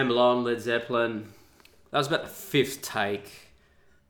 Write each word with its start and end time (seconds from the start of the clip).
Ramble 0.00 0.18
on, 0.18 0.44
Led 0.44 0.62
Zeppelin. 0.62 1.28
That 1.90 1.98
was 1.98 2.06
about 2.06 2.22
the 2.22 2.30
fifth 2.30 2.80
take 2.80 3.30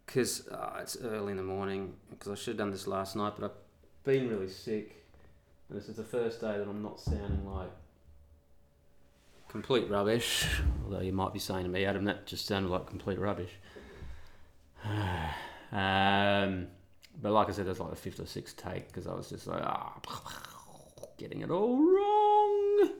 because 0.06 0.48
it's 0.78 0.96
early 1.02 1.32
in 1.32 1.36
the 1.36 1.42
morning. 1.42 1.94
Because 2.10 2.30
I 2.30 2.36
should 2.36 2.52
have 2.52 2.58
done 2.58 2.70
this 2.70 2.86
last 2.86 3.16
night, 3.16 3.32
but 3.36 3.46
I've 3.46 4.04
been 4.04 4.28
really 4.28 4.48
sick, 4.48 5.04
and 5.68 5.76
this 5.76 5.88
is 5.88 5.96
the 5.96 6.04
first 6.04 6.40
day 6.40 6.56
that 6.58 6.68
I'm 6.68 6.80
not 6.80 7.00
sounding 7.00 7.44
like 7.44 7.72
complete 9.48 9.90
rubbish. 9.90 10.46
Although 10.84 11.00
you 11.00 11.12
might 11.12 11.32
be 11.32 11.40
saying 11.40 11.64
to 11.64 11.68
me, 11.68 11.84
Adam, 11.84 12.04
that 12.04 12.24
just 12.24 12.46
sounded 12.46 12.68
like 12.68 12.86
complete 12.86 13.18
rubbish. 13.18 13.50
um, 14.84 16.68
but 17.20 17.32
like 17.32 17.48
I 17.48 17.50
said, 17.50 17.66
that's 17.66 17.80
like 17.80 17.90
the 17.90 17.96
fifth 17.96 18.20
or 18.20 18.26
sixth 18.26 18.56
take 18.56 18.86
because 18.86 19.08
I 19.08 19.14
was 19.14 19.28
just 19.28 19.48
like, 19.48 19.64
ah, 19.64 19.98
getting 21.18 21.40
it 21.40 21.50
all 21.50 21.76
wrong. 21.78 22.90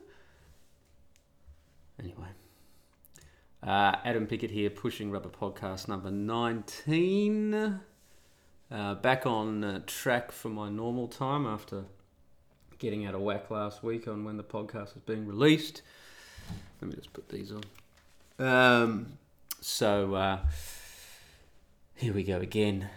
Anyway. 2.01 2.27
Uh, 3.63 3.95
Adam 4.07 4.27
Piggott 4.27 4.51
here, 4.51 4.71
Pushing 4.71 5.11
Rubber 5.11 5.29
Podcast 5.29 5.87
number 5.87 6.11
19. 6.11 7.81
Uh, 8.71 8.95
back 8.95 9.27
on 9.27 9.63
uh, 9.63 9.81
track 9.87 10.33
for 10.33 10.49
my 10.49 10.71
normal 10.71 11.09
time 11.09 11.47
after 11.47 11.85
getting 12.79 13.05
out 13.05 13.15
of 13.15 13.21
whack 13.21 13.51
last 13.51 13.83
week 13.83 14.09
on 14.09 14.25
when 14.25 14.39
the 14.39 14.43
podcast 14.43 14.95
was 14.95 15.03
being 15.05 15.27
released. 15.27 15.83
Let 16.81 16.91
me 16.91 16.97
just 16.97 17.13
put 17.13 17.29
these 17.29 17.53
on. 17.53 17.63
Um, 18.39 19.07
so, 19.61 20.15
uh, 20.15 20.39
here 21.97 22.15
we 22.15 22.23
go 22.23 22.39
again. 22.39 22.89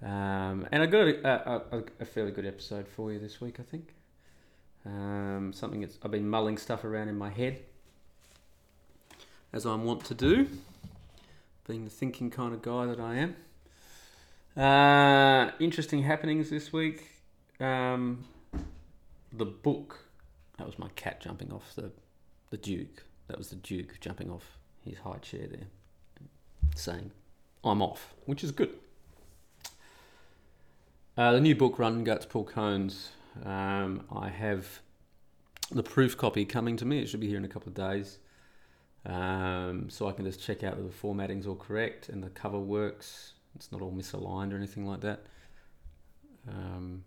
Um, 0.00 0.68
and 0.70 0.80
I 0.80 0.86
got 0.86 1.08
a, 1.08 1.74
a, 1.76 1.82
a 1.98 2.04
fairly 2.04 2.30
good 2.30 2.46
episode 2.46 2.86
for 2.86 3.12
you 3.12 3.18
this 3.18 3.40
week, 3.40 3.58
I 3.58 3.64
think. 3.64 3.94
Um, 4.84 5.52
something 5.52 5.80
that's, 5.80 5.98
I've 6.04 6.12
been 6.12 6.28
mulling 6.28 6.56
stuff 6.56 6.84
around 6.84 7.08
in 7.08 7.18
my 7.18 7.30
head 7.30 7.62
as 9.52 9.64
I'm 9.64 9.84
wont 9.84 10.04
to 10.06 10.14
do, 10.14 10.48
being 11.66 11.84
the 11.84 11.90
thinking 11.90 12.30
kind 12.30 12.52
of 12.54 12.62
guy 12.62 12.86
that 12.86 13.00
I 13.00 13.16
am. 13.16 13.36
Uh, 14.56 15.52
interesting 15.60 16.02
happenings 16.02 16.50
this 16.50 16.72
week. 16.72 17.04
Um, 17.60 18.24
the 19.32 19.46
book. 19.46 20.08
That 20.58 20.66
was 20.66 20.78
my 20.78 20.88
cat 20.96 21.20
jumping 21.20 21.52
off 21.52 21.74
the, 21.74 21.90
the 22.50 22.56
Duke. 22.56 23.04
That 23.28 23.36
was 23.36 23.50
the 23.50 23.56
Duke 23.56 23.98
jumping 24.00 24.30
off 24.30 24.58
his 24.80 24.98
high 24.98 25.18
chair 25.18 25.46
there, 25.46 25.66
saying, 26.74 27.10
I'm 27.64 27.82
off, 27.82 28.14
which 28.24 28.42
is 28.44 28.52
good. 28.52 28.70
Uh, 31.18 31.32
the 31.32 31.40
new 31.40 31.54
book, 31.54 31.78
Run 31.78 32.04
Guts, 32.04 32.26
Paul 32.26 32.44
Cones. 32.44 33.10
Um, 33.44 34.04
I 34.14 34.28
have 34.28 34.80
the 35.70 35.82
proof 35.82 36.16
copy 36.16 36.44
coming 36.44 36.76
to 36.76 36.84
me. 36.84 37.00
It 37.00 37.08
should 37.08 37.20
be 37.20 37.28
here 37.28 37.38
in 37.38 37.44
a 37.44 37.48
couple 37.48 37.68
of 37.68 37.74
days. 37.74 38.18
Um, 39.06 39.88
so 39.88 40.08
I 40.08 40.12
can 40.12 40.24
just 40.24 40.42
check 40.42 40.64
out 40.64 40.76
that 40.76 40.82
the 40.82 40.92
formatting's 40.92 41.46
all 41.46 41.54
correct 41.54 42.08
and 42.08 42.22
the 42.22 42.30
cover 42.30 42.58
works. 42.58 43.34
It's 43.54 43.70
not 43.70 43.80
all 43.80 43.92
misaligned 43.92 44.52
or 44.52 44.56
anything 44.56 44.86
like 44.86 45.00
that. 45.02 45.26
Um, 46.48 47.04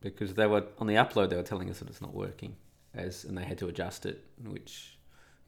because 0.00 0.34
they 0.34 0.46
were 0.46 0.64
on 0.78 0.86
the 0.86 0.94
upload, 0.94 1.30
they 1.30 1.36
were 1.36 1.42
telling 1.42 1.70
us 1.70 1.80
that 1.80 1.88
it's 1.88 2.00
not 2.00 2.14
working, 2.14 2.56
as 2.94 3.24
and 3.24 3.36
they 3.36 3.44
had 3.44 3.58
to 3.58 3.68
adjust 3.68 4.06
it, 4.06 4.24
which 4.44 4.98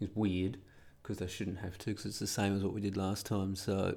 is 0.00 0.08
weird 0.14 0.58
because 1.02 1.18
they 1.18 1.26
shouldn't 1.26 1.58
have 1.58 1.78
to, 1.78 1.90
because 1.90 2.06
it's 2.06 2.18
the 2.18 2.26
same 2.26 2.56
as 2.56 2.64
what 2.64 2.72
we 2.72 2.80
did 2.80 2.96
last 2.96 3.26
time. 3.26 3.54
So 3.54 3.96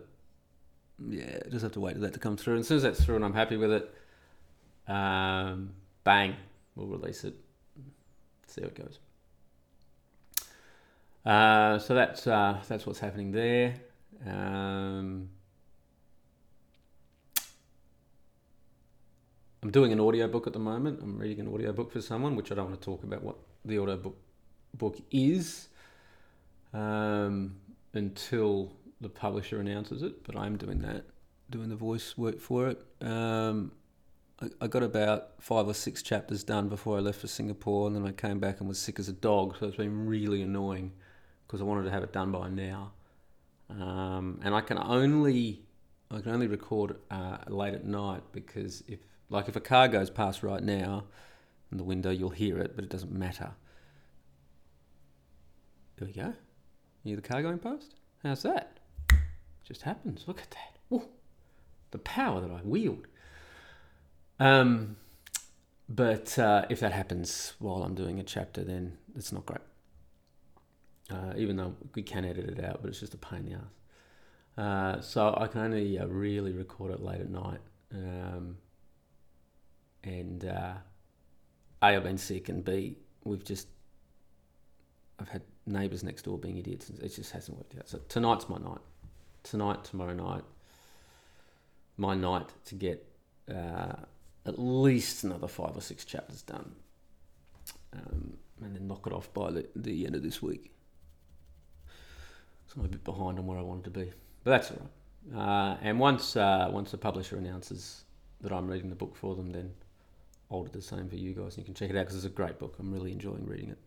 yeah, 1.08 1.40
just 1.50 1.64
have 1.64 1.72
to 1.74 1.80
wait 1.80 1.96
for 1.96 2.02
that 2.02 2.14
to 2.14 2.20
come 2.20 2.38
through. 2.38 2.56
And 2.56 2.62
as 2.62 2.68
soon 2.68 2.78
as 2.78 2.84
that's 2.84 3.04
through 3.04 3.16
and 3.16 3.26
I'm 3.26 3.34
happy 3.34 3.58
with 3.58 3.72
it, 3.72 3.94
um, 4.92 5.72
bang, 6.04 6.36
we'll 6.76 6.88
release 6.88 7.24
it. 7.24 7.36
See 8.48 8.62
how 8.62 8.68
it 8.68 8.76
goes. 8.76 9.00
Uh, 11.30 11.78
so 11.78 11.94
that's 11.94 12.26
uh, 12.26 12.58
that's 12.68 12.88
what's 12.88 12.98
happening 12.98 13.32
there. 13.32 13.76
Um, 14.26 15.30
I'm 19.62 19.70
doing 19.70 19.92
an 19.92 20.00
audiobook 20.00 20.48
at 20.48 20.54
the 20.54 20.60
moment. 20.60 21.00
I'm 21.04 21.20
reading 21.20 21.42
an 21.42 21.54
audiobook 21.54 21.92
for 21.92 22.02
someone, 22.02 22.36
which 22.36 22.52
I 22.52 22.56
don't 22.56 22.66
want 22.66 22.82
to 22.82 22.84
talk 22.84 23.04
about 23.04 23.22
what 23.22 23.36
the 23.64 23.78
audiobook 23.78 24.18
book 24.74 24.98
is 25.12 25.68
um, 26.74 27.58
until 27.94 28.74
the 29.00 29.10
publisher 29.10 29.60
announces 29.60 30.02
it. 30.02 30.24
But 30.24 30.36
I'm 30.36 30.58
doing 30.58 30.82
that, 30.82 31.06
doing 31.52 31.70
the 31.70 31.76
voice 31.76 32.18
work 32.18 32.40
for 32.40 32.70
it. 32.70 32.84
Um, 33.06 33.72
I, 34.42 34.48
I 34.62 34.68
got 34.68 34.82
about 34.82 35.34
five 35.40 35.68
or 35.68 35.76
six 35.76 36.02
chapters 36.02 36.44
done 36.44 36.70
before 36.70 36.98
I 36.98 37.02
left 37.02 37.22
for 37.22 37.28
Singapore, 37.28 37.86
and 37.86 37.96
then 37.96 38.08
I 38.08 38.14
came 38.14 38.40
back 38.40 38.62
and 38.62 38.68
was 38.68 38.80
sick 38.80 38.98
as 38.98 39.10
a 39.10 39.14
dog. 39.14 39.58
So 39.60 39.68
it's 39.68 39.78
been 39.78 40.08
really 40.08 40.42
annoying 40.42 40.94
because 41.50 41.62
I 41.62 41.64
wanted 41.64 41.86
to 41.86 41.92
have 41.92 42.04
it 42.04 42.14
done 42.14 42.32
by 42.32 42.48
now. 42.48 42.92
Um, 43.72 44.40
and 44.44 44.54
I 44.54 44.62
can 44.62 44.78
only 44.78 45.64
I 46.12 46.20
can 46.22 46.32
only 46.32 46.46
record 46.46 46.98
uh, 47.10 47.38
late 47.48 47.74
at 47.74 47.86
night 47.86 48.22
because 48.32 48.84
if 48.88 49.00
like 49.30 49.50
if 49.50 49.56
a 49.56 49.60
car 49.60 49.88
goes 49.88 50.12
past 50.12 50.44
right 50.44 50.62
now 50.62 51.06
in 51.72 51.80
the 51.80 51.84
window, 51.84 52.12
you'll 52.12 52.30
hear 52.30 52.60
it, 52.60 52.76
but 52.76 52.84
it 52.84 52.92
doesn't 52.92 53.12
matter. 53.12 53.52
There 55.98 56.08
we 56.08 56.14
go. 56.14 56.34
Hear 57.04 57.16
the 57.16 57.22
car 57.24 57.42
going 57.42 57.58
past? 57.58 57.96
How's 58.22 58.44
that? 58.44 58.78
just 59.64 59.82
happens. 59.84 60.24
Look 60.28 60.42
at 60.42 60.52
that. 60.52 60.78
Woo. 60.90 61.08
The 61.92 62.00
power 62.00 62.42
that 62.42 62.52
I 62.52 62.62
wield. 62.64 63.08
Um, 64.40 64.98
but 65.88 66.38
uh, 66.38 66.66
if 66.70 66.80
that 66.80 66.92
happens 66.92 67.54
while 67.60 67.84
I'm 67.84 67.96
doing 67.96 68.20
a 68.20 68.24
chapter, 68.24 68.64
then 68.64 68.98
it's 69.16 69.32
not 69.32 69.46
great. 69.46 69.62
Uh, 71.12 71.34
even 71.38 71.56
though 71.56 71.76
we 71.96 72.04
can 72.04 72.24
edit 72.24 72.46
it 72.46 72.64
out, 72.64 72.82
but 72.82 72.90
it's 72.90 73.00
just 73.00 73.16
a 73.16 73.18
pain 73.18 73.40
in 73.40 73.46
the 73.46 73.54
ass. 73.54 73.74
Uh, 74.58 75.02
so 75.02 75.36
I 75.36 75.48
can 75.48 75.62
only 75.62 75.98
uh, 75.98 76.06
really 76.06 76.52
record 76.52 76.92
it 76.92 77.02
late 77.02 77.20
at 77.20 77.30
night. 77.30 77.62
Um, 77.92 78.58
and 80.04 80.46
uh, 80.46 80.74
A, 81.82 81.86
I've 81.86 82.04
been 82.04 82.18
sick, 82.18 82.50
and 82.50 82.64
B, 82.64 82.98
we've 83.24 83.44
just, 83.44 83.68
I've 85.20 85.30
had 85.30 85.42
neighbours 85.66 86.04
next 86.04 86.24
door 86.24 86.38
being 86.38 86.58
idiots. 86.58 86.90
and 86.90 87.00
It 87.00 87.10
just 87.16 87.32
hasn't 87.32 87.58
worked 87.58 87.76
out. 87.78 87.90
So 87.90 88.00
tonight's 88.08 88.48
my 88.48 88.58
night. 88.58 88.82
Tonight, 89.44 89.84
tomorrow 89.86 90.14
night, 90.14 90.44
my 91.98 92.14
night 92.14 92.50
to 92.66 92.76
get 92.76 93.04
uh, 93.50 93.96
at 94.46 94.60
least 94.60 95.24
another 95.24 95.48
five 95.48 95.76
or 95.76 95.82
six 95.82 96.06
chapters 96.06 96.44
done. 96.44 96.76
um, 97.94 98.34
and 98.62 98.76
then 98.76 98.88
knock 98.88 99.08
it 99.08 99.14
off 99.14 99.32
by 99.34 99.52
the, 99.52 99.68
the 99.76 100.06
end 100.06 100.16
of 100.16 100.24
this 100.24 100.42
week. 100.42 100.72
So 102.70 102.76
I'm 102.80 102.86
a 102.86 102.88
bit 102.88 103.04
behind 103.04 103.40
on 103.40 103.48
where 103.48 103.58
I 103.58 103.64
wanted 103.64 103.86
to 103.86 103.90
be, 103.90 104.12
but 104.44 104.52
that's 104.52 104.72
all 104.72 104.78
right. 104.78 104.90
Uh, 105.36 105.78
and 105.82 106.00
once 106.00 106.36
uh, 106.36 106.70
once 106.72 106.92
the 106.92 106.98
publisher 106.98 107.38
announces 107.38 108.04
that 108.42 108.52
I'm 108.52 108.68
reading 108.68 108.90
the 108.90 108.96
book 108.96 109.16
for 109.16 109.36
them, 109.36 109.52
then 109.52 109.74
I'll 110.52 110.64
do 110.64 110.72
the 110.72 110.82
same 110.82 111.10
for 111.10 111.16
you 111.16 111.34
guys. 111.34 111.58
You 111.58 111.64
can 111.64 111.74
check 111.74 111.90
it 111.90 111.96
out 111.96 112.02
because 112.02 112.16
it's 112.16 112.26
a 112.26 112.30
great 112.30 112.60
book. 112.60 112.76
I'm 112.80 112.94
really 112.94 113.12
enjoying 113.12 113.46
reading 113.46 113.70
it. 113.70 113.80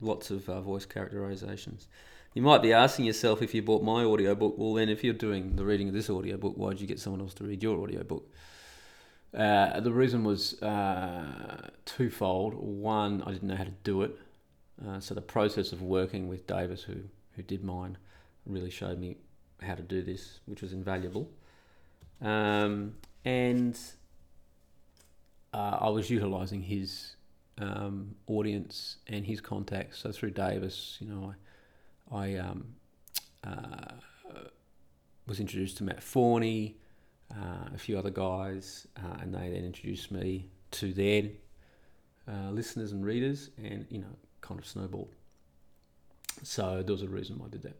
Lots 0.00 0.30
of 0.30 0.48
uh, 0.48 0.60
voice 0.60 0.86
characterizations. 0.86 1.88
You 2.34 2.42
might 2.42 2.62
be 2.62 2.72
asking 2.72 3.06
yourself 3.06 3.42
if 3.42 3.54
you 3.54 3.62
bought 3.62 3.82
my 3.82 4.04
audiobook, 4.04 4.56
well, 4.56 4.74
then 4.74 4.88
if 4.88 5.02
you're 5.02 5.14
doing 5.14 5.56
the 5.56 5.64
reading 5.64 5.88
of 5.88 5.94
this 5.94 6.08
audiobook, 6.08 6.56
why 6.56 6.70
did 6.70 6.80
you 6.80 6.86
get 6.86 7.00
someone 7.00 7.20
else 7.20 7.34
to 7.34 7.44
read 7.44 7.62
your 7.62 7.78
audiobook? 7.78 8.30
Uh, 9.34 9.80
the 9.80 9.92
reason 9.92 10.24
was 10.24 10.60
uh, 10.62 11.70
twofold. 11.84 12.54
One, 12.54 13.22
I 13.26 13.32
didn't 13.32 13.48
know 13.48 13.56
how 13.56 13.64
to 13.64 13.74
do 13.82 14.02
it. 14.02 14.16
Uh, 14.86 15.00
so 15.00 15.14
the 15.14 15.20
process 15.20 15.72
of 15.72 15.82
working 15.82 16.28
with 16.28 16.46
Davis, 16.46 16.82
who, 16.82 16.94
who 17.32 17.42
did 17.42 17.64
mine, 17.64 17.98
really 18.48 18.70
showed 18.70 18.98
me 18.98 19.16
how 19.62 19.74
to 19.74 19.82
do 19.82 20.02
this, 20.02 20.40
which 20.46 20.62
was 20.62 20.72
invaluable. 20.72 21.30
Um, 22.20 22.94
and 23.24 23.78
uh, 25.52 25.78
I 25.80 25.88
was 25.88 26.10
utilizing 26.10 26.62
his 26.62 27.16
um, 27.58 28.14
audience 28.26 28.98
and 29.06 29.26
his 29.26 29.40
contacts. 29.40 29.98
So 29.98 30.12
through 30.12 30.30
Davis, 30.30 30.96
you 31.00 31.08
know, 31.08 31.34
I, 32.10 32.16
I 32.16 32.36
um, 32.36 32.66
uh, 33.44 33.94
was 35.26 35.40
introduced 35.40 35.76
to 35.78 35.84
Matt 35.84 36.02
Forney, 36.02 36.76
uh, 37.32 37.74
a 37.74 37.78
few 37.78 37.98
other 37.98 38.10
guys, 38.10 38.86
uh, 38.96 39.18
and 39.20 39.34
they 39.34 39.50
then 39.50 39.64
introduced 39.64 40.10
me 40.10 40.50
to 40.70 40.92
their 40.92 41.24
uh, 42.26 42.50
listeners 42.50 42.92
and 42.92 43.04
readers, 43.04 43.50
and 43.62 43.86
you 43.90 43.98
know, 43.98 44.16
kind 44.40 44.58
of 44.58 44.66
snowballed. 44.66 45.14
So 46.42 46.82
there 46.82 46.92
was 46.92 47.02
a 47.02 47.08
reason 47.08 47.38
why 47.38 47.46
I 47.46 47.50
did 47.50 47.62
that. 47.62 47.76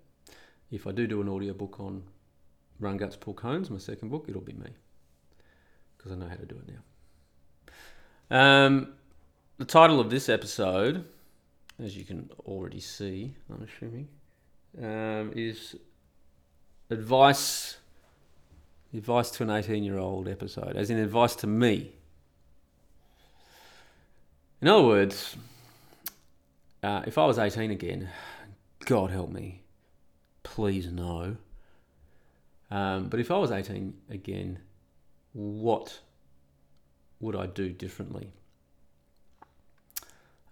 If 0.70 0.86
I 0.86 0.92
do 0.92 1.06
do 1.06 1.20
an 1.20 1.28
audiobook 1.28 1.80
on 1.80 2.02
Run 2.78 2.96
Guts 2.96 3.16
Pull 3.16 3.34
Cones, 3.34 3.70
my 3.70 3.78
second 3.78 4.10
book, 4.10 4.26
it'll 4.28 4.40
be 4.40 4.52
me 4.52 4.70
because 5.96 6.12
I 6.12 6.14
know 6.16 6.28
how 6.28 6.36
to 6.36 6.46
do 6.46 6.56
it 6.56 6.72
now. 8.30 8.66
Um, 8.66 8.92
the 9.56 9.64
title 9.64 10.00
of 10.00 10.10
this 10.10 10.28
episode, 10.28 11.04
as 11.82 11.96
you 11.96 12.04
can 12.04 12.30
already 12.46 12.80
see, 12.80 13.34
I'm 13.50 13.62
assuming, 13.62 14.08
um, 14.82 15.32
is 15.34 15.74
advice. 16.90 17.78
Advice 18.94 19.30
to 19.32 19.42
an 19.42 19.50
18 19.50 19.82
year 19.82 19.98
old 19.98 20.28
episode, 20.28 20.76
as 20.76 20.88
in 20.88 20.98
advice 20.98 21.34
to 21.36 21.46
me. 21.46 21.92
In 24.62 24.68
other 24.68 24.84
words, 24.84 25.36
uh, 26.82 27.02
if 27.06 27.18
I 27.18 27.26
was 27.26 27.38
18 27.38 27.70
again, 27.70 28.08
God 28.86 29.10
help 29.10 29.30
me, 29.30 29.62
please 30.54 30.90
no. 30.90 31.36
Um, 32.70 33.08
but 33.08 33.20
if 33.20 33.30
I 33.30 33.38
was 33.38 33.50
18 33.50 33.94
again, 34.10 34.58
what 35.32 36.00
would 37.20 37.36
I 37.36 37.46
do 37.46 37.70
differently? 37.70 38.32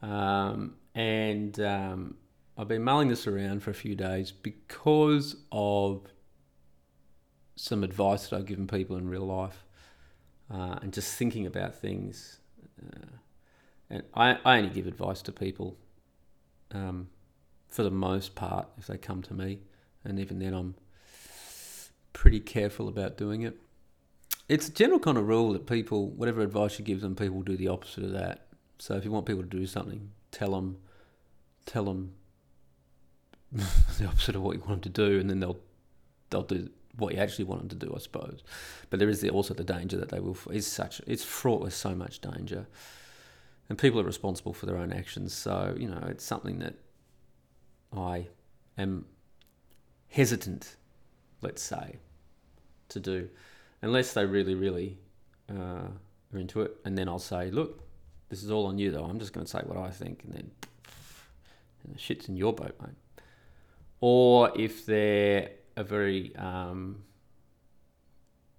Um, 0.03 0.75
and 0.95 1.59
um, 1.61 2.17
I've 2.57 2.69
been 2.69 2.85
mulling 2.85 3.09
this 3.09 3.27
around 3.27 3.63
for 3.63 3.71
a 3.71 3.75
few 3.75 3.95
days 3.95 4.33
because 4.33 5.37
of 5.51 6.03
some 7.57 7.83
advice 7.83 8.29
that 8.29 8.37
I've 8.37 8.47
given 8.47 8.67
people 8.67 8.97
in 8.97 9.09
real 9.09 9.27
life 9.27 9.65
uh, 10.53 10.79
and 10.83 10.93
just 10.93 11.15
thinking 11.15 11.47
about 11.47 11.75
things. 11.75 12.39
Uh, 12.83 13.17
and 13.91 14.03
I, 14.15 14.39
I 14.45 14.59
only 14.59 14.71
give 14.71 14.87
advice 14.87 15.23
to 15.23 15.33
people 15.33 15.77
um, 16.73 17.09
for 17.69 17.83
the 17.83 17.91
most 17.91 18.35
part 18.35 18.69
if 18.79 18.87
they 18.87 18.99
come 18.99 19.23
to 19.23 19.35
me. 19.35 19.61
And 20.07 20.19
even 20.19 20.39
then, 20.39 20.55
I'm 20.55 20.75
pretty 22.13 22.41
careful 22.41 22.89
about 22.89 23.17
doing 23.17 23.43
it. 23.43 23.57
It's 24.49 24.69
a 24.69 24.73
general 24.73 25.01
kind 25.01 25.19
of 25.19 25.27
rule 25.27 25.53
that 25.53 25.67
people, 25.67 26.11
whatever 26.11 26.41
advice 26.41 26.79
you 26.79 26.85
give 26.85 27.01
them, 27.01 27.17
people 27.17 27.43
do 27.43 27.57
the 27.57 27.69
opposite 27.69 28.05
of 28.05 28.13
that. 28.13 28.47
So 28.79 28.95
if 28.95 29.05
you 29.05 29.11
want 29.11 29.27
people 29.27 29.43
to 29.43 29.49
do 29.49 29.67
something, 29.67 30.11
tell 30.31 30.53
them, 30.53 30.79
tell 31.65 31.85
them 31.85 32.13
the 33.53 34.07
opposite 34.07 34.37
of 34.37 34.43
what 34.43 34.57
you 34.57 34.61
want 34.61 34.83
them 34.83 34.93
to 34.93 35.09
do, 35.09 35.19
and 35.19 35.29
then 35.29 35.41
they'll 35.41 35.59
they'll 36.31 36.43
do 36.43 36.69
what 36.97 37.15
you 37.15 37.21
actually 37.21 37.45
want 37.45 37.61
them 37.61 37.79
to 37.79 37.87
do, 37.87 37.93
I 37.95 37.99
suppose. 37.99 38.43
But 38.91 38.99
there 38.99 39.09
is 39.09 39.25
also 39.25 39.55
the 39.55 39.65
danger 39.65 39.97
that 39.99 40.09
they 40.11 40.21
will. 40.21 40.37
It's 40.51 40.67
such 40.67 41.01
it's 41.07 41.25
fraught 41.25 41.63
with 41.63 41.75
so 41.75 41.95
much 41.95 42.21
danger, 42.21 42.67
and 43.69 43.79
people 43.79 44.01
are 44.01 44.05
responsible 44.05 44.53
for 44.53 44.67
their 44.67 44.77
own 44.77 44.93
actions. 44.93 45.33
So 45.33 45.75
you 45.79 45.89
know, 45.89 46.05
it's 46.09 46.25
something 46.25 46.59
that 46.61 46.75
I 47.97 48.29
am 48.79 49.07
hesitant, 50.17 50.77
let's 51.43 51.63
say, 51.63 51.97
to 52.89 52.99
do, 52.99 53.29
unless 53.83 54.15
they 54.15 54.25
really, 54.25 54.55
really 54.55 54.97
uh, 55.51 55.89
are 56.33 56.39
into 56.39 56.63
it, 56.63 56.75
and 56.87 56.97
then 56.97 57.07
I'll 57.07 57.19
say, 57.19 57.51
look, 57.51 57.83
this 58.31 58.43
is 58.43 58.51
all 58.51 58.65
on 58.67 58.79
you, 58.79 58.91
though. 58.91 59.05
I'm 59.05 59.19
just 59.19 59.35
going 59.35 59.45
to 59.45 59.51
say 59.51 59.61
what 59.67 59.77
I 59.77 59.91
think, 59.91 60.25
and 60.25 60.33
then 60.33 60.51
and 61.85 61.95
the 61.95 61.99
shit's 61.99 62.31
in 62.31 62.37
your 62.37 62.55
boat, 62.55 62.75
mate. 62.81 62.97
Or 64.01 64.59
if 64.59 64.87
they're 64.87 65.51
a 65.77 65.85
very 65.85 66.35
um, 66.37 67.03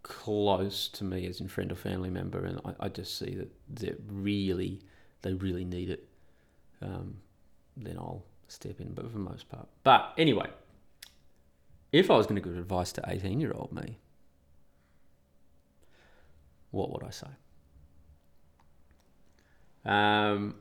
close 0.03 0.87
to 0.89 1.03
me, 1.03 1.25
as 1.25 1.41
in 1.41 1.47
friend 1.47 1.71
or 1.71 1.75
family 1.75 2.11
member, 2.11 2.45
and 2.45 2.61
I, 2.63 2.85
I 2.85 2.89
just 2.89 3.17
see 3.17 3.33
that 3.33 3.49
they 3.67 3.95
really, 4.07 4.81
they 5.23 5.33
really 5.33 5.65
need 5.65 5.89
it, 5.89 6.07
um, 6.83 7.17
then 7.75 7.97
I'll 7.97 8.23
step 8.47 8.79
in. 8.79 8.93
But 8.93 9.05
for 9.07 9.13
the 9.13 9.19
most 9.19 9.49
part, 9.49 9.67
but 9.83 10.13
anyway, 10.19 10.49
if 11.91 12.11
I 12.11 12.17
was 12.17 12.27
going 12.27 12.41
to 12.41 12.47
give 12.47 12.57
advice 12.57 12.91
to 12.93 13.03
18 13.07 13.39
year 13.39 13.53
old 13.53 13.71
me, 13.71 13.99
what 16.71 16.91
would 16.91 17.03
I 17.03 17.09
say? 17.09 17.27
Um, 19.85 20.55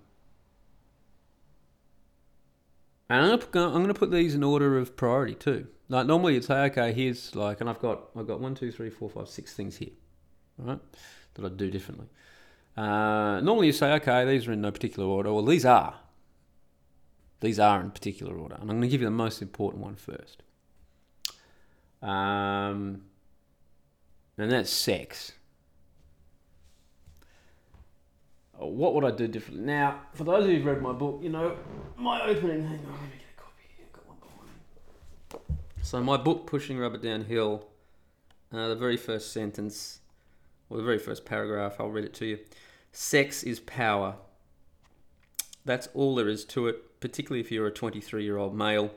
and 3.11 3.33
I'm 3.33 3.41
gonna, 3.51 3.95
put 3.95 4.11
these 4.11 4.35
in 4.35 4.45
order 4.45 4.79
of 4.79 4.97
priority 4.97 5.35
too. 5.35 5.67
Like 5.89 6.07
normally 6.07 6.35
you'd 6.35 6.45
say, 6.45 6.65
okay, 6.67 6.93
here's 6.93 7.35
like, 7.35 7.61
and 7.61 7.69
I've 7.69 7.81
got 7.81 8.11
I've 8.17 8.27
got 8.27 8.41
one, 8.41 8.55
two, 8.55 8.71
three, 8.71 8.91
four, 8.91 9.11
five, 9.11 9.29
six 9.29 9.53
things 9.53 9.77
here, 9.77 9.91
right? 10.59 10.79
That 11.35 11.45
I'd 11.45 11.57
do 11.57 11.71
differently. 11.71 12.07
Uh, 12.77 13.41
normally 13.41 13.67
you 13.67 13.73
say, 13.73 13.93
okay, 13.95 14.25
these 14.25 14.47
are 14.47 14.53
in 14.53 14.61
no 14.61 14.71
particular 14.71 15.09
order. 15.09 15.33
Well, 15.33 15.45
these 15.45 15.65
are. 15.65 15.95
These 17.41 17.59
are 17.59 17.81
in 17.81 17.91
particular 17.91 18.37
order, 18.37 18.55
and 18.55 18.65
I'm 18.65 18.79
going 18.79 18.83
to 18.83 18.89
give 18.89 19.01
you 19.01 19.07
the 19.07 19.11
most 19.11 19.43
important 19.43 19.83
one 19.83 19.95
first. 19.95 20.43
Um, 22.07 23.03
and 24.39 24.53
that's 24.53 24.71
sex. 24.71 25.33
what 28.59 28.95
would 28.95 29.05
I 29.05 29.11
do 29.11 29.29
differently? 29.29 29.67
Now, 29.67 30.01
for 30.15 30.25
those 30.25 30.45
of 30.45 30.51
you 30.51 30.57
who've 30.57 30.67
read 30.67 30.81
my 30.81 30.93
book, 30.93 31.21
you 31.23 31.29
know, 31.29 31.57
my 31.97 32.23
opening, 32.23 32.63
hang 32.63 32.79
on, 32.79 32.93
let 32.93 33.03
me 33.03 33.09
get 33.19 33.29
a 33.37 33.41
copy 33.41 33.63
got 33.93 35.41
one. 35.41 35.59
So, 35.83 36.01
my 36.03 36.17
book, 36.17 36.47
Pushing 36.47 36.79
Rubber 36.79 36.97
Downhill, 36.97 37.67
uh, 38.53 38.69
the 38.69 38.77
very 38.77 38.97
first 38.97 39.33
sentence, 39.33 40.01
or 40.71 40.79
the 40.79 40.83
very 40.83 40.99
first 40.99 41.27
paragraph, 41.27 41.77
I'll 41.79 41.91
read 41.91 42.05
it 42.05 42.15
to 42.15 42.27
you. 42.27 42.39
Sex 42.93 43.43
is 43.43 43.61
power. 43.61 44.17
That's 45.65 45.89
all 45.93 46.15
there 46.15 46.29
is 46.29 46.45
to 46.47 46.69
it, 46.69 47.01
particularly 47.01 47.41
if 47.41 47.53
you're 47.53 47.67
a 47.67 47.73
23 47.73 48.25
year 48.25 48.39
old 48.39 48.57
male. 48.57 48.93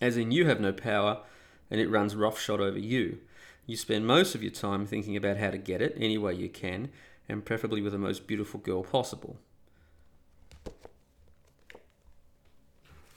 As 0.00 0.16
in, 0.16 0.32
you 0.32 0.46
have 0.46 0.60
no 0.60 0.72
power 0.72 1.20
and 1.70 1.80
it 1.80 1.88
runs 1.88 2.16
roughshod 2.16 2.60
over 2.60 2.78
you. 2.78 3.18
You 3.66 3.76
spend 3.76 4.06
most 4.06 4.34
of 4.34 4.42
your 4.42 4.52
time 4.52 4.86
thinking 4.86 5.16
about 5.16 5.36
how 5.36 5.50
to 5.50 5.58
get 5.58 5.80
it 5.80 5.96
any 5.96 6.18
way 6.18 6.34
you 6.34 6.48
can 6.48 6.90
and 7.28 7.44
preferably 7.44 7.80
with 7.80 7.92
the 7.92 7.98
most 7.98 8.26
beautiful 8.26 8.58
girl 8.58 8.82
possible. 8.82 9.38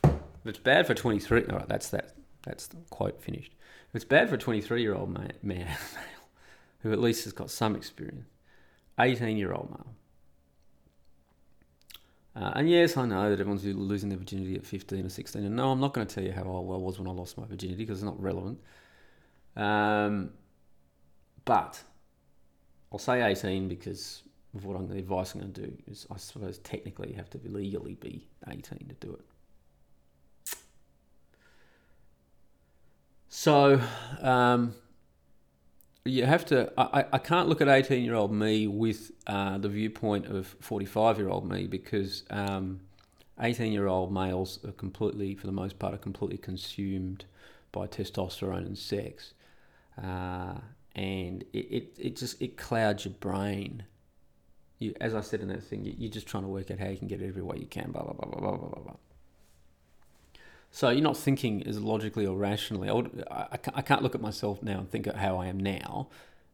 If 0.04 0.50
it's 0.50 0.60
bad 0.60 0.86
for 0.86 0.94
23, 0.94 1.46
all 1.46 1.58
right, 1.58 1.68
that's 1.68 1.90
that. 1.90 2.16
That's 2.44 2.68
the 2.68 2.78
quote 2.90 3.22
finished. 3.22 3.54
If 3.90 3.96
it's 3.96 4.06
bad 4.06 4.30
for 4.30 4.36
a 4.36 4.38
23 4.38 4.82
year 4.82 4.94
old 4.94 5.10
man, 5.10 5.34
man 5.42 5.76
who 6.80 6.92
at 6.92 7.00
least 7.00 7.24
has 7.24 7.34
got 7.34 7.50
some 7.50 7.76
experience, 7.76 8.28
18 9.00 9.38
year 9.38 9.54
old 9.54 9.70
male. 9.70 9.96
Uh, 12.36 12.52
and 12.56 12.70
yes, 12.70 12.98
I 12.98 13.06
know 13.06 13.30
that 13.30 13.40
everyone's 13.40 13.64
losing 13.64 14.10
their 14.10 14.18
virginity 14.18 14.56
at 14.56 14.66
15 14.66 15.06
or 15.06 15.10
16. 15.10 15.44
And 15.44 15.56
no, 15.56 15.72
I'm 15.72 15.80
not 15.80 15.94
going 15.94 16.08
to 16.08 16.16
tell 16.16 16.24
you 16.24 16.32
how 16.32 16.44
old 16.44 16.74
I 16.74 16.78
was 16.78 16.98
when 16.98 17.08
I 17.08 17.12
lost 17.12 17.38
my 17.38 17.46
virginity 17.46 17.86
because 17.86 18.00
it's 18.00 18.06
not 18.06 18.20
relevant. 18.22 18.60
Um, 19.56 20.32
but 21.46 21.84
I'll 22.92 22.98
say 23.00 23.22
18 23.24 23.68
because 23.68 24.24
of 24.56 24.66
what 24.66 24.78
I'm, 24.78 24.88
the 24.88 24.98
advice 24.98 25.34
I'm 25.34 25.42
going 25.42 25.54
to 25.54 25.62
do 25.62 25.78
is 25.88 26.08
I 26.12 26.18
suppose 26.18 26.58
technically 26.60 27.10
you 27.10 27.16
have 27.16 27.30
to 27.32 27.40
legally 27.44 27.96
be 27.96 28.28
18 28.48 28.62
to 28.62 28.96
do 29.06 29.14
it. 29.14 30.56
So, 33.30 33.82
um, 34.22 34.76
you 36.06 36.26
have 36.26 36.46
to. 36.48 36.72
I, 36.78 37.06
I 37.14 37.18
can't 37.18 37.48
look 37.48 37.62
at 37.62 37.68
eighteen 37.68 38.04
year 38.04 38.16
old 38.16 38.32
me 38.32 38.68
with 38.68 39.12
uh, 39.26 39.58
the 39.58 39.70
viewpoint 39.70 40.26
of 40.26 40.48
forty 40.60 40.86
five 40.86 41.18
year 41.18 41.30
old 41.30 41.50
me 41.50 41.66
because 41.68 42.24
um, 42.30 42.82
eighteen 43.40 43.72
year 43.72 43.88
old 43.88 44.12
males 44.14 44.60
are 44.66 44.74
completely, 44.74 45.36
for 45.36 45.48
the 45.48 45.54
most 45.54 45.80
part, 45.80 45.94
are 45.94 45.98
completely 45.98 46.38
consumed 46.38 47.26
by 47.72 47.88
testosterone 47.88 48.66
and 48.66 48.78
sex, 48.78 49.34
uh, 50.02 50.56
and 50.96 51.44
it, 51.54 51.58
it, 51.58 51.98
it 51.98 52.16
just 52.18 52.42
it 52.42 52.58
clouds 52.58 53.06
your 53.06 53.14
brain. 53.16 53.84
You, 54.80 54.94
as 55.00 55.16
I 55.16 55.22
said 55.22 55.40
in 55.40 55.48
that 55.48 55.64
thing, 55.64 55.86
you, 55.86 55.94
you're 55.98 56.12
just 56.12 56.28
trying 56.28 56.44
to 56.44 56.50
work 56.50 56.70
out 56.70 56.80
how 56.80 56.90
you 56.90 56.98
can 56.98 57.08
get 57.08 57.22
it 57.22 57.28
every 57.28 57.42
way 57.42 57.58
you 57.60 57.68
can. 57.68 57.92
Blah 57.92 58.04
blah 58.04 58.14
blah 58.14 58.26
blah 58.26 58.58
blah 58.58 58.68
blah 58.68 58.84
blah. 58.84 58.96
So 60.76 60.90
you're 60.90 61.04
not 61.04 61.16
thinking 61.16 61.62
as 61.68 61.80
logically 61.80 62.26
or 62.26 62.36
rationally. 62.36 62.90
I, 62.90 62.94
would, 62.94 63.24
I, 63.30 63.60
I 63.76 63.82
can't 63.84 64.02
look 64.02 64.16
at 64.16 64.22
myself 64.22 64.64
now 64.64 64.80
and 64.80 64.90
think 64.90 65.06
how 65.14 65.38
I 65.38 65.46
am 65.46 65.60
now, 65.60 66.08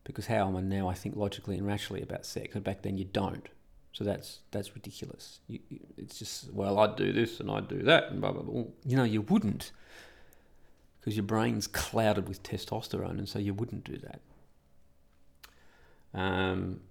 because 0.04 0.26
how 0.28 0.46
am 0.50 0.58
I 0.58 0.62
now? 0.62 0.90
I 0.90 0.94
think 0.94 1.16
logically 1.16 1.58
and 1.58 1.66
rationally 1.66 2.02
about 2.02 2.26
sex, 2.26 2.54
and 2.54 2.62
back 2.62 2.82
then 2.82 2.98
you 2.98 3.06
don't. 3.06 3.48
So 3.94 4.04
that's 4.04 4.40
that's 4.52 4.76
ridiculous. 4.76 5.40
You, 5.48 5.60
it's 5.96 6.20
just 6.20 6.52
well, 6.52 6.80
I'd 6.80 6.98
do 6.98 7.14
this 7.14 7.40
and 7.40 7.50
I'd 7.50 7.70
do 7.70 7.82
that 7.84 8.12
and 8.12 8.20
blah 8.20 8.34
blah 8.34 8.42
blah. 8.42 8.66
You 8.86 8.98
know, 8.98 9.06
you 9.06 9.22
wouldn't, 9.22 9.72
because 11.00 11.16
your 11.16 11.24
brain's 11.24 11.66
clouded 11.66 12.28
with 12.28 12.44
testosterone, 12.44 13.20
and 13.20 13.30
so 13.30 13.40
you 13.40 13.54
wouldn't 13.54 13.86
do 13.86 14.00
that. 14.00 14.20
Um, 16.14 16.82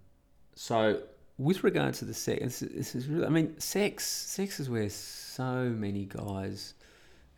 so 0.55 1.03
with 1.37 1.63
regards 1.63 1.99
to 1.99 2.07
the 2.07 2.15
sex, 2.15 2.61
this 2.61 2.95
is 2.95 3.07
really, 3.07 3.27
I 3.27 3.29
mean, 3.29 3.61
sex, 3.61 4.07
sex 4.07 4.59
is 4.61 4.71
where 4.71 4.89
so 4.89 5.65
many 5.69 6.07
guys 6.07 6.73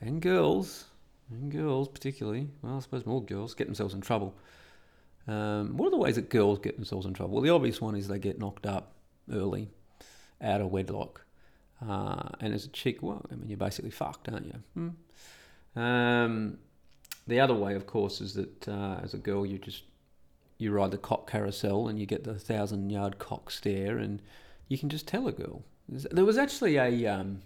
and 0.01 0.21
girls, 0.21 0.85
and 1.31 1.51
girls 1.51 1.89
particularly, 1.89 2.49
well, 2.63 2.77
I 2.77 2.81
suppose 2.81 3.07
more 3.07 3.23
girls 3.23 3.55
get 3.55 3.67
themselves 3.67 3.95
in 3.95 4.01
trouble. 4.01 4.35
Um, 5.29 5.77
what 5.77 5.87
are 5.87 5.91
the 5.91 5.99
ways 5.99 6.17
that 6.17 6.29
girls 6.29 6.59
get 6.59 6.77
themselves 6.77 7.07
in 7.07 7.15
trouble? 7.15 7.35
Well, 7.35 7.43
the 7.43 7.51
obvious 7.51 7.81
one 7.81 7.95
is 7.95 8.09
they 8.09 8.19
get 8.19 8.39
knocked 8.39 8.67
up 8.67 8.95
early, 9.33 9.69
out 10.41 10.61
of 10.61 10.71
wedlock. 10.71 11.25
Uh, 11.87 12.29
and 12.41 12.53
as 12.53 12.65
a 12.65 12.69
chick, 12.69 13.03
well, 13.03 13.25
I 13.31 13.37
mean, 13.37 13.49
you're 13.49 13.57
basically 13.57 13.91
fucked, 13.91 14.29
aren't 14.29 14.47
you? 14.47 14.63
Hmm. 14.75 15.81
Um, 15.81 16.59
the 17.27 17.41
other 17.41 17.55
way, 17.55 17.75
of 17.75 17.87
course, 17.87 18.21
is 18.21 18.35
that 18.35 18.69
uh, 18.69 19.01
as 19.03 19.15
a 19.15 19.19
girl, 19.19 19.47
you 19.47 19.59
just 19.59 19.85
you 20.59 20.73
ride 20.73 20.91
the 20.91 20.99
cock 20.99 21.31
carousel 21.31 21.89
and 21.89 21.99
you 21.99 22.05
get 22.05 22.25
the 22.25 22.35
thousand 22.35 22.91
yard 22.91 23.19
cock 23.19 23.51
stare, 23.51 23.99
and 23.99 24.21
you 24.69 24.77
can 24.77 24.89
just 24.89 25.07
tell 25.07 25.29
a 25.29 25.33
girl. 25.33 25.63
There 25.89 26.25
was 26.25 26.39
actually 26.39 26.77
a 26.77 27.07
um, 27.07 27.43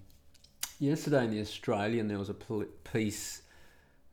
yesterday 0.79 1.25
in 1.25 1.31
the 1.31 1.41
Australian, 1.41 2.09
there 2.09 2.19
was 2.19 2.31
a 2.31 2.35
piece, 2.35 3.43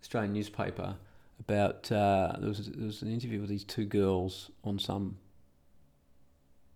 Australian 0.02 0.34
newspaper, 0.34 0.96
about 1.40 1.92
uh, 1.92 2.36
there 2.40 2.48
was 2.48 2.68
there 2.68 2.86
was 2.86 3.02
an 3.02 3.12
interview 3.12 3.40
with 3.40 3.50
these 3.50 3.64
two 3.64 3.86
girls 3.86 4.52
on 4.64 4.80
some, 4.80 5.18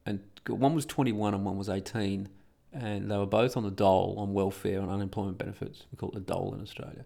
and 0.06 0.22
one 0.48 0.74
was 0.74 0.86
twenty 0.86 1.12
one 1.12 1.34
and 1.34 1.46
one 1.46 1.58
was 1.58 1.70
eighteen, 1.70 2.30
and 2.74 3.10
they 3.10 3.18
were 3.18 3.26
both 3.26 3.56
on 3.56 3.64
the 3.64 3.72
dole 3.72 4.16
on 4.18 4.34
welfare 4.34 4.80
and 4.80 4.90
unemployment 4.90 5.38
benefits. 5.38 5.84
We 5.92 5.98
call 5.98 6.10
it 6.10 6.16
the 6.16 6.22
dole 6.22 6.54
in 6.56 6.62
Australia. 6.62 7.06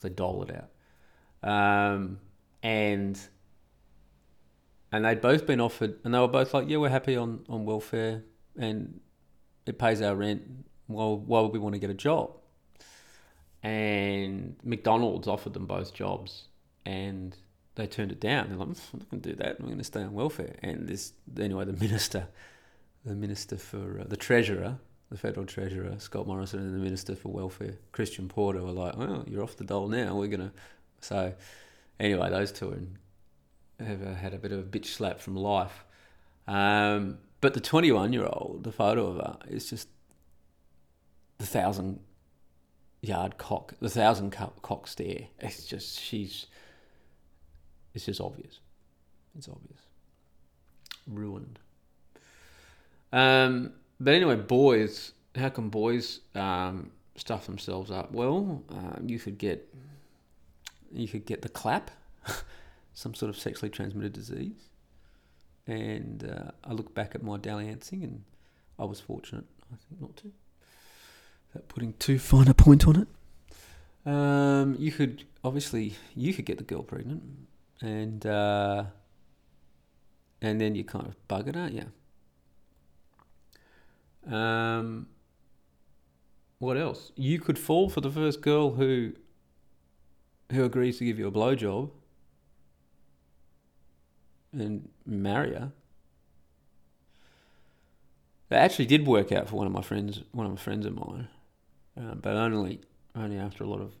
They 0.00 0.10
dole 0.10 0.42
it 0.42 0.54
out, 0.54 1.48
um, 1.48 2.18
and 2.62 3.18
and 4.92 5.04
they'd 5.04 5.20
both 5.20 5.46
been 5.46 5.60
offered, 5.60 5.98
and 6.04 6.12
they 6.12 6.18
were 6.18 6.28
both 6.28 6.52
like, 6.52 6.68
"Yeah, 6.68 6.76
we're 6.78 6.90
happy 6.90 7.16
on 7.16 7.44
on 7.48 7.64
welfare, 7.64 8.22
and 8.58 9.00
it 9.66 9.78
pays 9.78 10.02
our 10.02 10.14
rent, 10.14 10.42
well, 10.88 11.16
why 11.16 11.40
would 11.40 11.52
we 11.52 11.58
want 11.58 11.74
to 11.74 11.78
get 11.78 11.90
a 11.90 11.94
job? 11.94 12.32
And 13.62 14.56
McDonald's 14.62 15.26
offered 15.26 15.54
them 15.54 15.66
both 15.66 15.94
jobs, 15.94 16.48
and 16.84 17.36
they 17.76 17.86
turned 17.86 18.12
it 18.12 18.20
down. 18.20 18.48
They're 18.48 18.58
like, 18.58 18.68
mm, 18.68 18.80
I'm 18.92 18.98
not 19.00 19.10
going 19.10 19.22
to 19.22 19.30
do 19.30 19.36
that. 19.36 19.56
I'm 19.58 19.66
going 19.66 19.78
to 19.78 19.84
stay 19.84 20.02
on 20.02 20.12
welfare. 20.12 20.54
And 20.62 20.86
this, 20.86 21.12
anyway, 21.40 21.64
the 21.64 21.72
minister, 21.72 22.28
the 23.04 23.14
minister 23.14 23.56
for 23.56 24.00
uh, 24.00 24.04
the 24.06 24.16
treasurer, 24.16 24.78
the 25.10 25.16
federal 25.16 25.46
treasurer, 25.46 25.94
Scott 25.98 26.26
Morrison, 26.26 26.60
and 26.60 26.74
the 26.74 26.78
minister 26.78 27.16
for 27.16 27.30
welfare, 27.30 27.76
Christian 27.92 28.28
Porter, 28.28 28.62
were 28.62 28.72
like, 28.72 28.96
"Well, 28.96 29.24
you're 29.26 29.42
off 29.42 29.56
the 29.56 29.64
dole 29.64 29.88
now. 29.88 30.14
We're 30.14 30.28
going 30.28 30.40
to." 30.40 30.52
So, 31.00 31.34
anyway, 31.98 32.30
those 32.30 32.52
two 32.52 32.88
have 33.80 34.02
uh, 34.02 34.14
had 34.14 34.34
a 34.34 34.38
bit 34.38 34.52
of 34.52 34.58
a 34.58 34.62
bitch 34.62 34.86
slap 34.86 35.20
from 35.20 35.36
life. 35.36 35.84
Um, 36.46 37.18
but 37.40 37.54
the 37.54 37.60
21 37.60 38.12
year 38.12 38.26
old, 38.26 38.64
the 38.64 38.72
photo 38.72 39.06
of 39.06 39.16
her, 39.16 39.38
is 39.48 39.68
just 39.68 39.88
the 41.38 41.46
thousand 41.46 42.00
yard 43.02 43.38
cock, 43.38 43.74
the 43.80 43.90
thousand 43.90 44.30
cock 44.30 44.86
stare. 44.86 45.28
It's 45.40 45.64
just 45.64 46.00
she's. 46.00 46.46
It's 47.94 48.06
just 48.06 48.20
obvious. 48.20 48.58
It's 49.36 49.48
obvious. 49.48 49.78
Ruined. 51.06 51.58
Um, 53.12 53.72
but 54.00 54.14
anyway, 54.14 54.36
boys. 54.36 55.12
How 55.36 55.48
can 55.48 55.68
boys 55.68 56.20
um, 56.36 56.92
stuff 57.16 57.46
themselves 57.46 57.90
up? 57.90 58.12
Well, 58.12 58.62
uh, 58.70 59.00
you 59.04 59.18
could 59.18 59.38
get. 59.38 59.72
You 60.92 61.08
could 61.08 61.26
get 61.26 61.42
the 61.42 61.48
clap, 61.48 61.90
some 62.94 63.14
sort 63.14 63.28
of 63.28 63.36
sexually 63.36 63.68
transmitted 63.68 64.12
disease. 64.12 64.68
And 65.66 66.30
uh, 66.30 66.52
I 66.62 66.72
look 66.72 66.94
back 66.94 67.16
at 67.16 67.22
my 67.22 67.36
dalliancing, 67.36 68.04
and 68.04 68.22
I 68.78 68.84
was 68.84 69.00
fortunate, 69.00 69.46
I 69.72 69.76
think, 69.76 70.00
not 70.00 70.16
to 70.18 70.30
without 71.54 71.68
putting 71.68 71.94
too 71.94 72.18
fine 72.18 72.48
a 72.48 72.54
point 72.54 72.86
on 72.86 72.96
it. 72.96 74.10
Um, 74.10 74.76
you 74.78 74.92
could 74.92 75.24
obviously 75.42 75.94
you 76.14 76.34
could 76.34 76.44
get 76.44 76.58
the 76.58 76.64
girl 76.64 76.82
pregnant, 76.82 77.22
and 77.80 78.26
uh, 78.26 78.84
and 80.42 80.60
then 80.60 80.74
you 80.74 80.84
kind 80.84 81.06
of 81.06 81.28
bug 81.28 81.48
it, 81.48 81.56
aren't 81.56 81.74
you? 81.74 84.34
Um, 84.34 85.06
what 86.58 86.76
else? 86.76 87.12
You 87.14 87.38
could 87.38 87.58
fall 87.58 87.88
for 87.88 88.00
the 88.00 88.10
first 88.10 88.42
girl 88.42 88.72
who 88.72 89.12
who 90.52 90.64
agrees 90.64 90.98
to 90.98 91.04
give 91.04 91.18
you 91.18 91.26
a 91.26 91.32
blowjob 91.32 91.90
and 94.52 94.88
marry 95.06 95.54
her. 95.54 95.72
That 98.50 98.62
actually 98.62 98.86
did 98.86 99.06
work 99.06 99.32
out 99.32 99.48
for 99.48 99.56
one 99.56 99.66
of 99.66 99.72
my 99.72 99.82
friends, 99.82 100.22
one 100.32 100.46
of 100.46 100.52
my 100.52 100.58
friends 100.58 100.84
of 100.84 100.94
mine 100.94 101.28
uh, 101.98 102.14
but 102.14 102.36
only 102.36 102.80
only 103.16 103.38
after 103.38 103.64
a 103.64 103.66
lot 103.66 103.80
of 103.80 103.92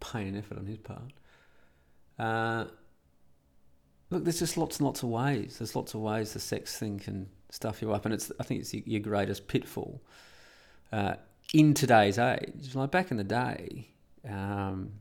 pain 0.00 0.28
and 0.28 0.36
effort 0.36 0.58
on 0.58 0.66
his 0.66 0.78
part. 0.78 1.12
Uh, 2.18 2.64
look, 4.10 4.24
there's 4.24 4.38
just 4.38 4.56
lots 4.56 4.78
and 4.78 4.86
lots 4.86 5.02
of 5.02 5.08
ways. 5.08 5.58
There's 5.58 5.76
lots 5.76 5.94
of 5.94 6.00
ways 6.00 6.32
the 6.32 6.40
sex 6.40 6.78
thing 6.78 6.98
can 6.98 7.28
stuff 7.50 7.82
you 7.82 7.92
up, 7.92 8.04
and 8.04 8.14
it's 8.14 8.32
I 8.40 8.44
think 8.44 8.60
it's 8.60 8.74
your 8.74 9.00
greatest 9.00 9.48
pitfall 9.48 10.02
uh, 10.92 11.14
in 11.52 11.74
today's 11.74 12.18
age. 12.18 12.74
Like 12.74 12.90
back 12.90 13.10
in 13.10 13.16
the 13.16 13.24
day, 13.24 13.88
um, 14.28 14.92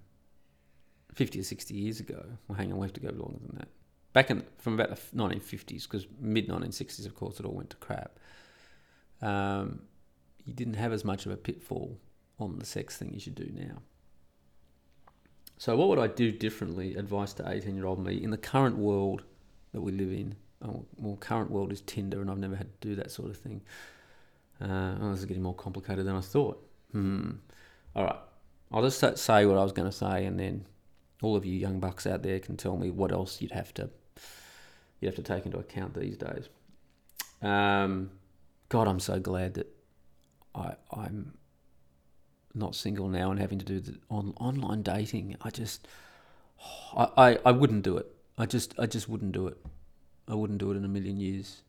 fifty 1.14 1.40
or 1.40 1.44
sixty 1.44 1.76
years 1.76 2.00
ago. 2.00 2.24
Well, 2.48 2.58
hang 2.58 2.72
on, 2.72 2.80
we 2.80 2.86
have 2.86 2.94
to 2.94 3.02
go 3.02 3.10
longer 3.10 3.40
than 3.46 3.58
that. 3.60 3.68
Back 4.14 4.30
in 4.30 4.44
from 4.58 4.74
about 4.74 4.90
the 4.90 5.18
1950s, 5.18 5.84
because 5.84 6.06
mid 6.20 6.50
1960s, 6.50 7.06
of 7.06 7.16
course, 7.16 7.40
it 7.40 7.46
all 7.46 7.54
went 7.54 7.70
to 7.70 7.78
crap. 7.78 8.20
Um, 9.22 9.84
you 10.46 10.54
didn't 10.54 10.76
have 10.76 10.94
as 10.94 11.04
much 11.04 11.26
of 11.26 11.32
a 11.32 11.38
pitfall 11.38 12.00
on 12.40 12.60
the 12.60 12.66
sex 12.66 12.98
thing 12.98 13.14
as 13.16 13.26
you 13.26 13.32
do 13.32 13.50
now. 13.54 13.82
So, 15.58 15.76
what 15.76 15.90
would 15.90 16.00
I 16.00 16.08
do 16.08 16.32
differently? 16.32 16.96
Advice 16.96 17.34
to 17.34 17.48
18 17.48 17.76
year 17.76 17.86
old 17.86 18.04
me 18.04 18.22
in 18.22 18.32
the 18.32 18.38
current 18.38 18.78
world 18.78 19.24
that 19.74 19.82
we 19.82 19.92
live 19.92 20.12
in. 20.12 20.36
Oh, 20.64 20.86
well, 20.98 21.18
current 21.18 21.52
world 21.52 21.72
is 21.72 21.82
Tinder, 21.82 22.22
and 22.22 22.30
I've 22.30 22.38
never 22.38 22.56
had 22.56 22.68
to 22.82 22.88
do 22.88 22.96
that 22.96 23.12
sort 23.12 23.30
of 23.30 23.38
thing. 23.38 23.62
Uh, 24.60 24.96
oh, 25.02 25.12
this 25.12 25.20
is 25.20 25.26
getting 25.26 25.44
more 25.44 25.56
complicated 25.56 26.06
than 26.06 26.16
I 26.16 26.22
thought. 26.22 26.68
Hmm. 26.92 27.32
All 27.96 28.06
right. 28.06 28.20
I'll 28.72 28.84
just 28.84 29.00
say 29.18 29.46
what 29.46 29.58
I 29.58 29.64
was 29.64 29.72
going 29.72 29.90
to 29.90 29.96
say, 29.96 30.26
and 30.26 30.40
then 30.40 30.66
all 31.22 31.36
of 31.36 31.46
you 31.46 31.54
young 31.54 31.80
bucks 31.80 32.08
out 32.08 32.24
there 32.24 32.40
can 32.40 32.58
tell 32.58 32.78
me 32.78 32.90
what 32.90 33.12
else 33.12 33.42
you'd 33.42 33.52
have 33.52 33.74
to 33.76 33.90
you'd 35.00 35.08
have 35.08 35.16
to 35.16 35.24
take 35.24 35.46
into 35.46 35.58
account 35.58 35.94
these 35.94 36.18
days. 36.18 36.50
Um, 37.42 38.12
God, 38.70 38.88
I'm 38.88 39.00
so 39.00 39.20
glad 39.20 39.56
that 39.56 39.68
I, 40.54 40.76
I'm 40.92 41.34
not 42.54 42.76
single 42.76 43.08
now 43.08 43.32
and 43.32 43.40
having 43.40 43.60
to 43.60 43.66
do 43.66 43.80
the 43.80 43.96
on, 44.10 44.34
online 44.38 44.82
dating. 44.82 45.38
I 45.42 45.50
just, 45.50 45.88
I, 46.96 47.08
I, 47.18 47.40
I 47.46 47.52
wouldn't 47.52 47.84
do 47.84 47.98
it. 47.98 48.08
I 48.38 48.46
just, 48.46 48.74
I 48.80 48.86
just 48.86 49.08
wouldn't 49.08 49.32
do 49.32 49.48
it. 49.48 49.58
I 50.28 50.36
wouldn't 50.36 50.60
do 50.60 50.72
it 50.72 50.78
in 50.78 50.86
a 50.86 50.90
million 50.90 51.20
years. 51.20 51.62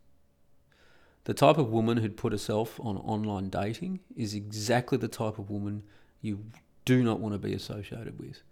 The 1.25 1.35
type 1.35 1.59
of 1.59 1.71
woman 1.71 1.99
who'd 1.99 2.17
put 2.17 2.33
herself 2.33 2.81
on 2.81 2.97
online 2.97 3.49
dating 3.49 4.01
is 4.17 4.35
exactly 4.35 4.99
the 4.99 5.09
type 5.09 5.39
of 5.39 5.51
woman 5.51 5.85
you 6.21 6.45
do 6.85 7.03
not 7.03 7.21
want 7.21 7.35
to 7.35 7.39
be 7.39 7.55
associated 7.55 8.19
with. 8.19 8.43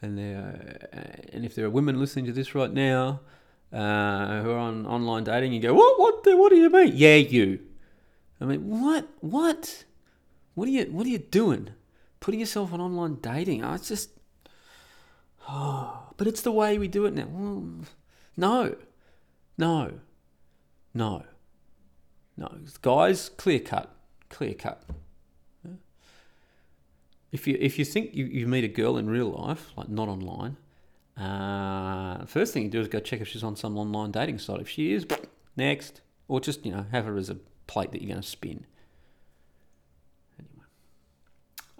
And 0.00 0.18
there, 0.18 0.88
and 1.32 1.44
if 1.44 1.54
there 1.54 1.66
are 1.66 1.70
women 1.70 1.98
listening 1.98 2.24
to 2.26 2.32
this 2.32 2.54
right 2.54 2.72
now 2.72 3.20
uh, 3.72 4.42
who 4.42 4.50
are 4.50 4.58
on 4.58 4.86
online 4.86 5.24
dating, 5.24 5.52
you 5.52 5.60
go, 5.60 5.74
what, 5.74 5.98
what, 5.98 6.22
what 6.24 6.50
do 6.50 6.56
you 6.56 6.70
mean? 6.70 6.92
Yeah, 6.94 7.16
you. 7.16 7.60
I 8.44 8.46
mean, 8.46 8.68
what, 8.68 9.08
what, 9.20 9.84
what 10.54 10.68
are 10.68 10.70
you, 10.70 10.84
what 10.90 11.06
are 11.06 11.10
you 11.10 11.18
doing? 11.18 11.70
Putting 12.20 12.40
yourself 12.40 12.74
on 12.74 12.80
online 12.80 13.14
dating? 13.22 13.64
It's 13.64 13.88
just, 13.88 14.10
oh, 15.48 16.10
but 16.18 16.26
it's 16.26 16.42
the 16.42 16.52
way 16.52 16.76
we 16.76 16.86
do 16.86 17.06
it 17.06 17.14
now. 17.14 17.26
Well, 17.26 17.86
No, 18.36 18.76
no, 19.56 19.92
no, 20.92 21.24
no. 22.36 22.58
Guys, 22.82 23.30
clear 23.30 23.60
cut, 23.60 23.94
clear 24.28 24.52
cut. 24.52 24.84
If 27.32 27.48
you 27.48 27.56
if 27.58 27.80
you 27.80 27.84
think 27.84 28.14
you, 28.14 28.26
you 28.26 28.46
meet 28.46 28.62
a 28.62 28.68
girl 28.68 28.96
in 28.96 29.08
real 29.10 29.30
life, 29.30 29.72
like 29.76 29.88
not 29.88 30.08
online, 30.08 30.56
uh, 31.16 32.26
first 32.26 32.52
thing 32.52 32.62
you 32.62 32.68
do 32.68 32.80
is 32.80 32.88
go 32.88 33.00
check 33.00 33.20
if 33.20 33.26
she's 33.26 33.42
on 33.42 33.56
some 33.56 33.76
online 33.76 34.12
dating 34.12 34.38
site. 34.38 34.60
If 34.60 34.68
she 34.68 34.92
is, 34.92 35.04
next, 35.56 36.02
or 36.28 36.40
just 36.40 36.64
you 36.64 36.70
know 36.72 36.86
have 36.92 37.06
her 37.06 37.16
as 37.16 37.30
a 37.30 37.38
plate 37.66 37.92
that 37.92 38.02
you're 38.02 38.10
going 38.10 38.20
to 38.20 38.26
spin. 38.26 38.66
Anyway, 40.38 40.66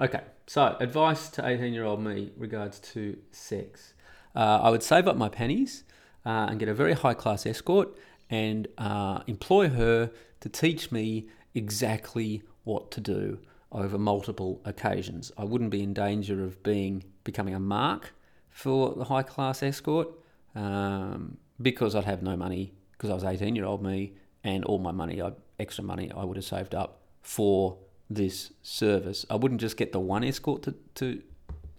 okay. 0.00 0.24
So 0.46 0.76
advice 0.80 1.28
to 1.30 1.46
18 1.46 1.72
year 1.72 1.84
old 1.84 2.00
me 2.00 2.32
regards 2.36 2.78
to 2.80 3.16
sex. 3.30 3.94
Uh, 4.34 4.60
I 4.62 4.70
would 4.70 4.82
save 4.82 5.06
up 5.06 5.16
my 5.16 5.28
pennies 5.28 5.84
uh, 6.26 6.46
and 6.48 6.58
get 6.58 6.68
a 6.68 6.74
very 6.74 6.94
high 6.94 7.14
class 7.14 7.46
escort 7.46 7.96
and 8.28 8.66
uh, 8.78 9.20
employ 9.26 9.68
her 9.68 10.10
to 10.40 10.48
teach 10.48 10.90
me 10.90 11.28
exactly 11.54 12.42
what 12.64 12.90
to 12.90 13.00
do 13.00 13.38
over 13.72 13.98
multiple 13.98 14.60
occasions. 14.64 15.32
I 15.36 15.44
wouldn't 15.44 15.70
be 15.70 15.82
in 15.82 15.92
danger 15.94 16.44
of 16.44 16.62
being 16.62 17.04
becoming 17.24 17.54
a 17.54 17.60
mark 17.60 18.12
for 18.50 18.94
the 18.94 19.04
high 19.04 19.22
class 19.22 19.62
escort 19.62 20.08
um, 20.54 21.38
because 21.60 21.94
I'd 21.94 22.04
have 22.04 22.22
no 22.22 22.36
money 22.36 22.72
because 22.92 23.10
I 23.10 23.14
was 23.14 23.24
18 23.24 23.56
year 23.56 23.64
old 23.64 23.82
me 23.82 24.12
and 24.44 24.64
all 24.64 24.78
my 24.78 24.92
money, 24.92 25.20
I, 25.22 25.32
extra 25.58 25.84
money, 25.84 26.10
I 26.14 26.24
would 26.24 26.36
have 26.36 26.44
saved 26.44 26.74
up 26.74 27.00
for 27.22 27.78
this 28.10 28.52
service. 28.62 29.24
I 29.30 29.36
wouldn't 29.36 29.60
just 29.60 29.76
get 29.76 29.92
the 29.92 30.00
one 30.00 30.24
escort 30.24 30.62
to, 30.64 30.74
to 30.96 31.22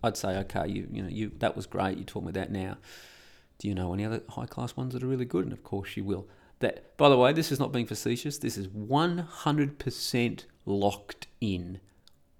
I'd 0.03 0.17
say, 0.17 0.37
okay, 0.37 0.67
you 0.67 0.87
you 0.91 1.03
know, 1.03 1.09
you 1.09 1.31
that 1.39 1.55
was 1.55 1.65
great, 1.65 1.97
you 1.97 2.03
taught 2.03 2.23
me 2.23 2.31
that 2.33 2.51
now. 2.51 2.77
Do 3.59 3.67
you 3.67 3.75
know 3.75 3.93
any 3.93 4.05
other 4.05 4.21
high 4.29 4.45
class 4.45 4.75
ones 4.75 4.93
that 4.93 5.03
are 5.03 5.07
really 5.07 5.25
good? 5.25 5.45
And 5.45 5.53
of 5.53 5.63
course 5.63 5.95
you 5.95 6.03
will. 6.03 6.27
That 6.59 6.95
by 6.97 7.09
the 7.09 7.17
way, 7.17 7.33
this 7.33 7.51
is 7.51 7.59
not 7.59 7.71
being 7.71 7.85
facetious, 7.85 8.37
this 8.37 8.57
is 8.57 8.67
one 8.69 9.19
hundred 9.19 9.79
percent 9.79 10.45
locked 10.65 11.27
in. 11.41 11.79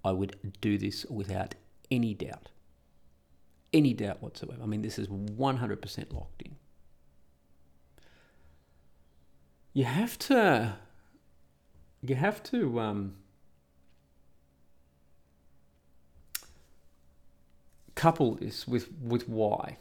I 0.04 0.12
would 0.12 0.36
do 0.60 0.78
this 0.78 1.04
without 1.06 1.56
any 1.90 2.14
doubt. 2.14 2.50
Any 3.72 3.92
doubt 3.92 4.22
whatsoever. 4.22 4.62
I 4.62 4.66
mean, 4.66 4.82
this 4.82 4.98
is 4.98 5.08
100% 5.08 6.12
locked 6.12 6.42
in. 6.42 6.56
You 9.72 9.84
have 9.84 10.18
to, 10.20 10.76
you 12.08 12.16
have 12.16 12.42
to, 12.44 12.80
um, 12.80 13.14
couple 17.96 18.34
this 18.34 18.68
with, 18.68 18.88
with 19.02 19.28
why. 19.28 19.78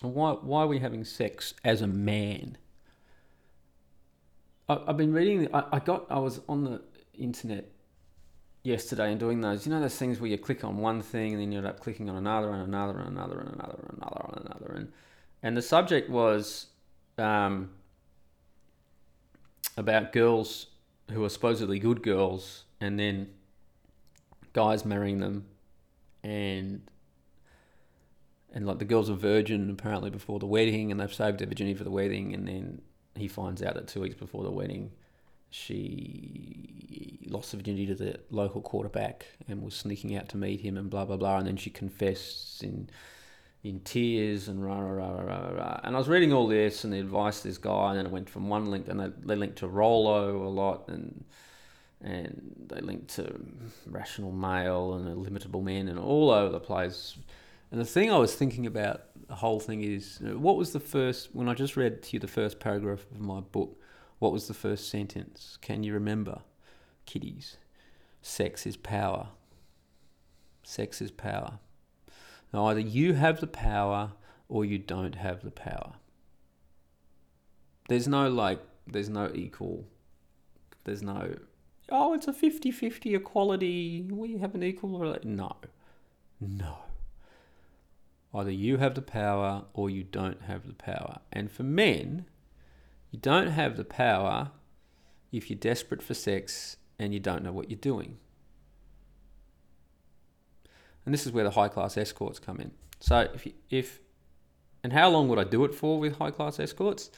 Why, 0.00 0.32
why 0.32 0.62
are 0.62 0.66
we 0.66 0.80
having 0.80 1.04
sex 1.04 1.54
as 1.62 1.80
a 1.80 1.86
man? 1.86 2.58
I, 4.68 4.80
I've 4.88 4.96
been 4.96 5.12
reading, 5.12 5.54
I, 5.54 5.64
I 5.72 5.78
got, 5.78 6.06
I 6.10 6.18
was 6.18 6.40
on 6.48 6.64
the 6.64 6.82
internet 7.14 7.70
yesterday 8.64 9.10
and 9.10 9.20
doing 9.20 9.40
those, 9.40 9.66
you 9.66 9.72
know, 9.72 9.80
those 9.80 9.96
things 9.96 10.20
where 10.20 10.30
you 10.30 10.38
click 10.38 10.64
on 10.64 10.78
one 10.78 11.02
thing 11.02 11.32
and 11.32 11.40
then 11.40 11.52
you 11.52 11.58
end 11.58 11.66
up 11.66 11.80
clicking 11.80 12.08
on 12.08 12.16
another 12.16 12.50
and 12.50 12.62
another 12.62 12.98
and 12.98 13.08
another 13.08 13.38
and 13.40 13.54
another 13.54 13.86
and 13.88 13.98
another 13.98 14.30
and 14.36 14.46
another. 14.46 14.72
And, 14.74 14.92
and 15.42 15.56
the 15.56 15.62
subject 15.62 16.10
was 16.10 16.66
um, 17.18 17.70
about 19.76 20.12
girls 20.12 20.66
who 21.10 21.24
are 21.24 21.28
supposedly 21.28 21.78
good 21.78 22.02
girls 22.02 22.64
and 22.80 22.98
then 22.98 23.28
guys 24.52 24.84
marrying 24.84 25.18
them 25.18 25.46
and 26.22 26.82
and 28.54 28.66
like 28.66 28.78
the 28.78 28.84
girl's 28.84 29.08
a 29.08 29.14
virgin 29.14 29.70
apparently 29.70 30.10
before 30.10 30.38
the 30.38 30.46
wedding 30.46 30.90
and 30.90 31.00
they've 31.00 31.12
saved 31.12 31.38
their 31.38 31.46
virginity 31.46 31.76
for 31.76 31.84
the 31.84 31.90
wedding 31.90 32.34
and 32.34 32.46
then 32.46 32.82
he 33.14 33.28
finds 33.28 33.62
out 33.62 33.74
that 33.74 33.88
two 33.88 34.00
weeks 34.00 34.14
before 34.14 34.44
the 34.44 34.50
wedding 34.50 34.90
she 35.52 37.18
lost 37.26 37.52
her 37.52 37.58
virginity 37.58 37.86
to 37.86 37.94
the 37.94 38.18
local 38.30 38.62
quarterback 38.62 39.26
and 39.48 39.62
was 39.62 39.74
sneaking 39.74 40.16
out 40.16 40.28
to 40.30 40.38
meet 40.38 40.62
him 40.62 40.78
and 40.78 40.88
blah 40.88 41.04
blah 41.04 41.18
blah. 41.18 41.38
And 41.38 41.46
then 41.46 41.56
she 41.56 41.68
confessed 41.68 42.64
in 42.64 42.88
in 43.62 43.80
tears 43.80 44.48
and 44.48 44.64
rah 44.64 44.80
rah 44.80 45.08
rah 45.08 45.20
rah 45.20 45.50
rah. 45.50 45.80
And 45.84 45.94
I 45.94 45.98
was 45.98 46.08
reading 46.08 46.32
all 46.32 46.48
this 46.48 46.84
and 46.84 46.92
the 46.92 46.98
advice 46.98 47.38
of 47.38 47.44
this 47.44 47.58
guy 47.58 47.90
and 47.90 47.98
then 47.98 48.06
it 48.06 48.12
went 48.12 48.28
from 48.28 48.48
one 48.48 48.70
link 48.70 48.88
and 48.88 48.98
they, 48.98 49.10
they 49.24 49.36
linked 49.36 49.58
to 49.58 49.68
Rollo 49.68 50.42
a 50.42 50.48
lot 50.48 50.88
and 50.88 51.24
and 52.04 52.66
they 52.66 52.80
linked 52.80 53.14
to 53.14 53.32
Rational 53.86 54.32
Male 54.32 54.94
and 54.94 55.08
Illimitable 55.08 55.62
Men 55.62 55.86
and 55.86 56.00
all 56.00 56.30
over 56.30 56.50
the 56.50 56.58
place. 56.58 57.16
And 57.70 57.80
the 57.80 57.84
thing 57.84 58.10
I 58.10 58.18
was 58.18 58.34
thinking 58.34 58.66
about 58.66 59.02
the 59.28 59.36
whole 59.36 59.60
thing 59.60 59.82
is 59.82 60.18
what 60.20 60.56
was 60.56 60.72
the 60.72 60.80
first 60.80 61.32
when 61.32 61.48
I 61.48 61.54
just 61.54 61.76
read 61.76 62.02
to 62.02 62.14
you 62.14 62.18
the 62.18 62.26
first 62.26 62.58
paragraph 62.58 63.06
of 63.12 63.20
my 63.20 63.40
book 63.40 63.78
what 64.22 64.32
was 64.32 64.46
the 64.46 64.54
first 64.54 64.88
sentence? 64.88 65.58
Can 65.60 65.82
you 65.82 65.94
remember? 65.94 66.42
Kiddies. 67.06 67.56
Sex 68.20 68.66
is 68.68 68.76
power. 68.76 69.30
Sex 70.62 71.02
is 71.02 71.10
power. 71.10 71.58
Now, 72.52 72.66
either 72.66 72.80
you 72.80 73.14
have 73.14 73.40
the 73.40 73.46
power 73.46 74.12
or 74.48 74.64
you 74.64 74.78
don't 74.78 75.14
have 75.14 75.42
the 75.42 75.50
power. 75.50 75.94
There's 77.88 78.06
no 78.06 78.28
like, 78.28 78.60
there's 78.86 79.08
no 79.08 79.30
equal, 79.34 79.86
there's 80.84 81.02
no, 81.02 81.34
oh, 81.90 82.14
it's 82.14 82.28
a 82.28 82.32
50 82.32 82.70
50 82.70 83.14
equality. 83.14 84.06
We 84.10 84.38
have 84.38 84.54
an 84.54 84.62
equal. 84.62 85.16
No. 85.24 85.56
No. 86.40 86.78
Either 88.34 88.50
you 88.50 88.78
have 88.78 88.94
the 88.94 89.02
power 89.02 89.64
or 89.74 89.90
you 89.90 90.02
don't 90.02 90.42
have 90.42 90.66
the 90.66 90.74
power. 90.74 91.20
And 91.32 91.50
for 91.50 91.62
men, 91.62 92.26
you 93.10 93.18
don't 93.18 93.48
have 93.48 93.76
the 93.76 93.84
power 93.84 94.50
if 95.30 95.50
you're 95.50 95.58
desperate 95.58 96.02
for 96.02 96.14
sex 96.14 96.78
and 96.98 97.12
you 97.12 97.20
don't 97.20 97.42
know 97.42 97.52
what 97.52 97.70
you're 97.70 97.78
doing. 97.78 98.18
And 101.04 101.12
this 101.12 101.26
is 101.26 101.32
where 101.32 101.44
the 101.44 101.50
high 101.50 101.68
class 101.68 101.96
escorts 101.96 102.38
come 102.38 102.60
in. 102.60 102.72
So 103.00 103.28
if 103.34 103.46
if 103.70 104.00
and 104.84 104.92
how 104.92 105.08
long 105.10 105.28
would 105.28 105.38
I 105.38 105.44
do 105.44 105.64
it 105.64 105.74
for 105.74 105.98
with 105.98 106.18
high 106.18 106.30
class 106.30 106.58
escorts? 106.60 107.10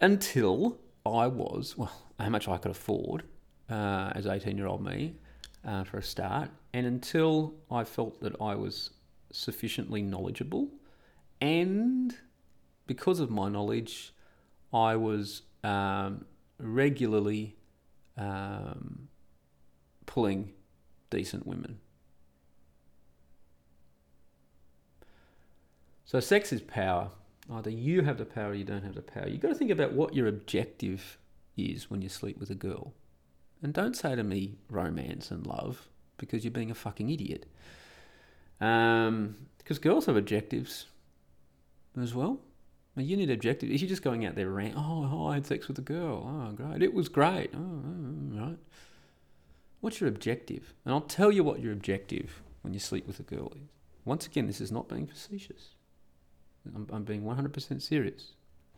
Until 0.00 0.78
I 1.04 1.26
was 1.26 1.76
well, 1.76 1.92
how 2.18 2.28
much 2.28 2.48
I 2.48 2.56
could 2.56 2.70
afford 2.70 3.24
uh, 3.70 4.12
as 4.14 4.26
18 4.26 4.56
year 4.56 4.66
old 4.66 4.84
me 4.84 5.16
uh, 5.64 5.84
for 5.84 5.98
a 5.98 6.02
start, 6.02 6.50
and 6.72 6.86
until 6.86 7.54
I 7.70 7.84
felt 7.84 8.20
that 8.20 8.40
I 8.40 8.54
was 8.54 8.90
sufficiently 9.32 10.02
knowledgeable, 10.02 10.68
and 11.40 12.16
because 12.86 13.20
of 13.20 13.30
my 13.30 13.48
knowledge, 13.48 14.14
I 14.72 14.96
was 14.96 15.42
um, 15.64 16.24
regularly 16.58 17.56
um, 18.16 19.08
pulling 20.06 20.52
decent 21.10 21.46
women. 21.46 21.80
So 26.08 26.20
sex 26.20 26.54
is 26.54 26.62
power. 26.62 27.10
Either 27.52 27.68
you 27.68 28.00
have 28.00 28.16
the 28.16 28.24
power 28.24 28.52
or 28.52 28.54
you 28.54 28.64
don't 28.64 28.82
have 28.82 28.94
the 28.94 29.02
power. 29.02 29.28
You've 29.28 29.42
got 29.42 29.48
to 29.48 29.54
think 29.54 29.70
about 29.70 29.92
what 29.92 30.14
your 30.14 30.26
objective 30.26 31.18
is 31.54 31.90
when 31.90 32.00
you 32.00 32.08
sleep 32.08 32.38
with 32.38 32.48
a 32.48 32.54
girl. 32.54 32.94
And 33.62 33.74
don't 33.74 33.94
say 33.94 34.16
to 34.16 34.24
me 34.24 34.56
romance 34.70 35.30
and 35.30 35.46
love 35.46 35.86
because 36.16 36.44
you're 36.44 36.50
being 36.50 36.70
a 36.70 36.74
fucking 36.74 37.10
idiot. 37.10 37.44
Um, 38.58 39.36
because 39.58 39.78
girls 39.78 40.06
have 40.06 40.16
objectives 40.16 40.86
as 42.00 42.14
well. 42.14 42.40
You 42.96 43.18
need 43.18 43.30
objective. 43.30 43.70
If 43.70 43.82
you're 43.82 43.88
just 43.90 44.02
going 44.02 44.24
out 44.24 44.34
there 44.34 44.48
rant, 44.48 44.76
oh, 44.78 45.10
oh, 45.12 45.26
I 45.26 45.34
had 45.34 45.44
sex 45.44 45.68
with 45.68 45.78
a 45.78 45.82
girl. 45.82 46.26
Oh, 46.26 46.52
great. 46.52 46.82
It 46.82 46.94
was 46.94 47.10
great. 47.10 47.50
Oh, 47.54 47.58
oh, 47.58 48.40
right. 48.40 48.58
What's 49.82 50.00
your 50.00 50.08
objective? 50.08 50.72
And 50.86 50.94
I'll 50.94 51.02
tell 51.02 51.30
you 51.30 51.44
what 51.44 51.60
your 51.60 51.74
objective 51.74 52.40
when 52.62 52.72
you 52.72 52.80
sleep 52.80 53.06
with 53.06 53.20
a 53.20 53.24
girl 53.24 53.52
is. 53.56 53.68
Once 54.06 54.26
again, 54.26 54.46
this 54.46 54.62
is 54.62 54.72
not 54.72 54.88
being 54.88 55.06
facetious. 55.06 55.74
I'm, 56.74 56.86
I'm 56.92 57.04
being 57.04 57.22
100% 57.22 57.82
serious. 57.82 58.32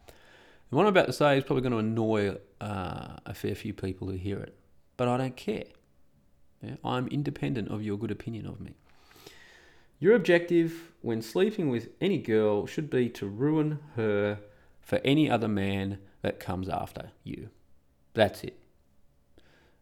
And 0.06 0.76
what 0.76 0.82
I'm 0.82 0.88
about 0.88 1.06
to 1.06 1.12
say 1.12 1.38
is 1.38 1.44
probably 1.44 1.62
going 1.62 1.72
to 1.72 1.78
annoy 1.78 2.36
uh, 2.60 3.16
a 3.26 3.34
fair 3.34 3.54
few 3.54 3.72
people 3.74 4.08
who 4.08 4.14
hear 4.14 4.38
it, 4.38 4.56
but 4.96 5.08
I 5.08 5.16
don't 5.16 5.36
care. 5.36 5.64
Yeah? 6.62 6.76
I'm 6.84 7.08
independent 7.08 7.68
of 7.68 7.82
your 7.82 7.98
good 7.98 8.10
opinion 8.10 8.46
of 8.46 8.60
me. 8.60 8.76
Your 9.98 10.14
objective 10.14 10.92
when 11.02 11.20
sleeping 11.22 11.68
with 11.68 11.88
any 12.00 12.18
girl 12.18 12.66
should 12.66 12.88
be 12.88 13.08
to 13.10 13.26
ruin 13.26 13.80
her 13.96 14.38
for 14.80 15.00
any 15.04 15.30
other 15.30 15.48
man 15.48 15.98
that 16.22 16.40
comes 16.40 16.68
after 16.68 17.10
you. 17.22 17.50
That's 18.14 18.42
it. 18.42 18.58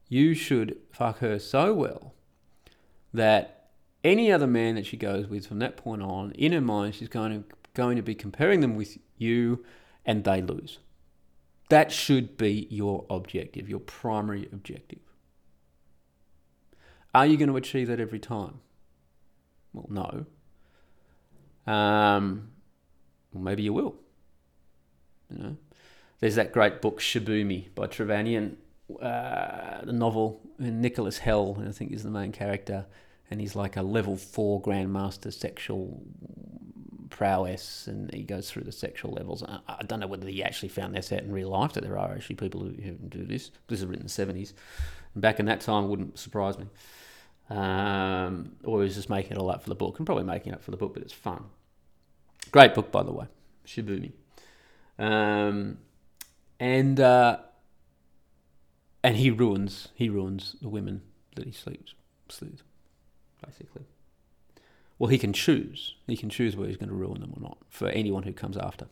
You 0.09 0.35
should 0.35 0.77
fuck 0.91 1.19
her 1.19 1.39
so 1.39 1.75
well 1.75 2.15
that 3.13 3.71
any 4.05 4.33
other 4.33 4.47
man 4.47 4.75
that 4.77 4.87
she 4.87 4.97
goes 4.97 5.27
with 5.27 5.47
from 5.47 5.59
that 5.59 5.77
point 5.77 6.03
on, 6.03 6.33
in 6.33 6.53
her 6.53 6.61
mind, 6.61 6.95
she's 6.95 7.09
going 7.09 7.45
to, 7.45 7.57
going 7.75 7.97
to 7.97 8.03
be 8.03 8.15
comparing 8.15 8.61
them 8.61 8.77
with 8.77 8.99
you 9.17 9.65
and 10.05 10.25
they 10.25 10.41
lose. 10.41 10.79
That 11.69 11.93
should 11.93 12.37
be 12.37 12.67
your 12.71 13.05
objective, 13.11 13.69
your 13.69 13.81
primary 13.81 14.49
objective. 14.53 15.01
Are 17.15 17.27
you 17.27 17.37
going 17.37 17.51
to 17.51 17.57
achieve 17.57 17.89
that 17.89 18.01
every 18.01 18.19
time? 18.19 18.61
Well, 19.73 19.87
no. 21.67 21.73
Um, 21.73 22.51
Well, 23.33 23.43
maybe 23.43 23.63
you 23.63 23.73
will. 23.73 23.97
You 25.31 25.39
know, 25.39 25.57
there's 26.21 26.37
that 26.37 26.53
great 26.53 26.81
book 26.81 27.01
Shibumi 27.01 27.75
by 27.75 27.87
Trevanian, 27.87 28.57
uh, 29.01 29.85
the 29.85 29.93
novel, 29.93 30.41
and 30.59 30.81
Nicholas 30.81 31.19
Hel, 31.19 31.63
I 31.67 31.73
think, 31.73 31.93
is 31.93 32.03
the 32.03 32.11
main 32.11 32.33
character, 32.33 32.87
and 33.31 33.41
he's 33.41 33.55
like 33.55 33.77
a 33.77 33.83
level 33.83 34.17
four 34.17 34.63
grandmaster 34.63 35.33
sexual 35.33 36.03
prowess, 37.19 37.89
and 37.89 38.15
he 38.15 38.23
goes 38.23 38.49
through 38.49 38.63
the 38.63 38.71
sexual 38.71 39.13
levels. 39.13 39.43
I, 39.43 39.59
I 39.67 39.83
don't 39.83 39.99
know 39.99 40.07
whether 40.07 40.29
he 40.29 40.43
actually 40.45 40.69
found 40.69 40.95
this 40.95 41.13
out 41.13 41.23
in 41.23 41.33
real 41.33 41.51
life 41.51 41.73
that 41.73 41.83
there 41.83 41.99
are 41.99 42.13
actually 42.13 42.37
people 42.37 42.61
who, 42.61 42.71
who 42.81 42.93
do 42.93 43.25
this. 43.25 43.51
This 43.67 43.81
is 43.81 43.87
written 43.87 44.03
in 44.03 44.07
the 44.07 44.13
seventies. 44.13 44.55
Back 45.17 45.41
in 45.41 45.47
that 45.47 45.61
time, 45.61 45.89
wouldn't 45.89 46.17
surprise 46.17 46.57
me. 46.59 46.67
Um, 47.51 48.53
or 48.63 48.85
he's 48.85 48.95
just 48.95 49.11
making 49.11 49.33
it 49.33 49.39
all 49.39 49.51
up 49.51 49.63
for 49.65 49.69
the 49.69 49.75
book, 49.75 49.99
and 49.99 50.07
probably 50.07 50.25
making 50.25 50.53
it 50.53 50.57
up 50.57 50.63
for 50.63 50.71
the 50.71 50.77
book, 50.77 50.95
but 50.95 51.03
it's 51.03 51.13
fun. 51.13 51.45
Great 52.53 52.73
book, 52.75 52.93
by 52.93 53.03
the 53.03 53.13
way, 53.13 53.27
Shibumi. 53.67 54.13
Um, 54.99 55.79
and 56.61 57.01
uh, 57.01 57.39
and 59.03 59.17
he 59.17 59.31
ruins 59.31 59.89
he 59.95 60.09
ruins 60.09 60.57
the 60.63 60.69
women 60.69 61.03
that 61.35 61.47
he 61.47 61.53
sleeps 61.53 61.95
sleeps 62.29 62.63
basically. 63.45 63.87
Well, 64.99 65.09
he 65.09 65.19
can 65.19 65.33
choose. 65.33 65.95
He 66.07 66.17
can 66.17 66.29
choose 66.29 66.57
whether 66.57 66.69
he's 66.69 66.77
going 66.77 66.89
to 66.89 66.95
ruin 66.95 67.21
them 67.21 67.33
or 67.37 67.41
not 67.41 67.59
for 67.69 67.89
anyone 67.89 68.25
who 68.25 68.33
comes 68.33 68.57
after. 68.57 68.89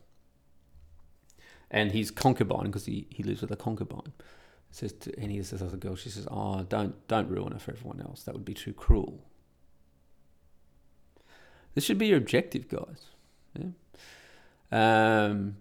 And 1.70 1.90
he's 1.92 2.10
concubine, 2.12 2.66
because 2.66 2.86
he, 2.86 3.08
he 3.10 3.24
lives 3.24 3.40
with 3.40 3.50
a 3.50 3.56
concubine, 3.56 4.12
says 4.70 4.92
to, 4.92 5.18
and 5.18 5.32
he 5.32 5.42
says 5.42 5.58
to 5.58 5.66
the 5.66 5.76
girl, 5.76 5.96
she 5.96 6.10
says, 6.10 6.28
"Oh, 6.30 6.62
don't 6.62 6.94
don't 7.08 7.28
ruin 7.28 7.52
her 7.52 7.58
for 7.58 7.72
everyone 7.72 8.00
else. 8.00 8.22
That 8.22 8.34
would 8.34 8.44
be 8.44 8.54
too 8.54 8.72
cruel." 8.72 9.24
This 11.74 11.84
should 11.84 11.98
be 11.98 12.06
your 12.06 12.18
objective, 12.18 12.68
guys. 12.68 13.06
Yeah? 13.58 13.70
Um, 14.72 15.56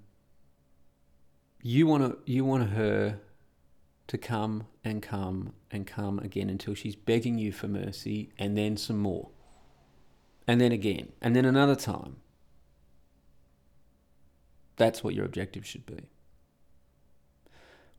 you 1.61 1.87
want 1.87 2.03
to 2.03 2.31
you 2.31 2.45
want 2.45 2.69
her 2.69 3.19
to 4.07 4.17
come 4.17 4.67
and 4.83 5.01
come 5.01 5.53
and 5.71 5.87
come 5.87 6.19
again 6.19 6.49
until 6.49 6.75
she's 6.75 6.95
begging 6.95 7.39
you 7.39 7.51
for 7.51 7.67
mercy, 7.67 8.29
and 8.37 8.55
then 8.55 8.77
some 8.77 8.99
more, 8.99 9.29
and 10.47 10.61
then 10.61 10.71
again, 10.71 11.11
and 11.21 11.35
then 11.35 11.45
another 11.45 11.75
time. 11.75 12.17
That's 14.77 15.03
what 15.03 15.13
your 15.13 15.25
objective 15.25 15.65
should 15.65 15.85
be. 15.85 16.09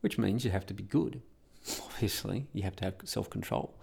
Which 0.01 0.17
means 0.17 0.45
you 0.45 0.51
have 0.51 0.65
to 0.67 0.73
be 0.73 0.83
good. 0.83 1.21
Obviously, 1.85 2.47
you 2.53 2.63
have 2.63 2.75
to 2.77 2.85
have 2.85 2.95
self 3.03 3.29
control. 3.29 3.75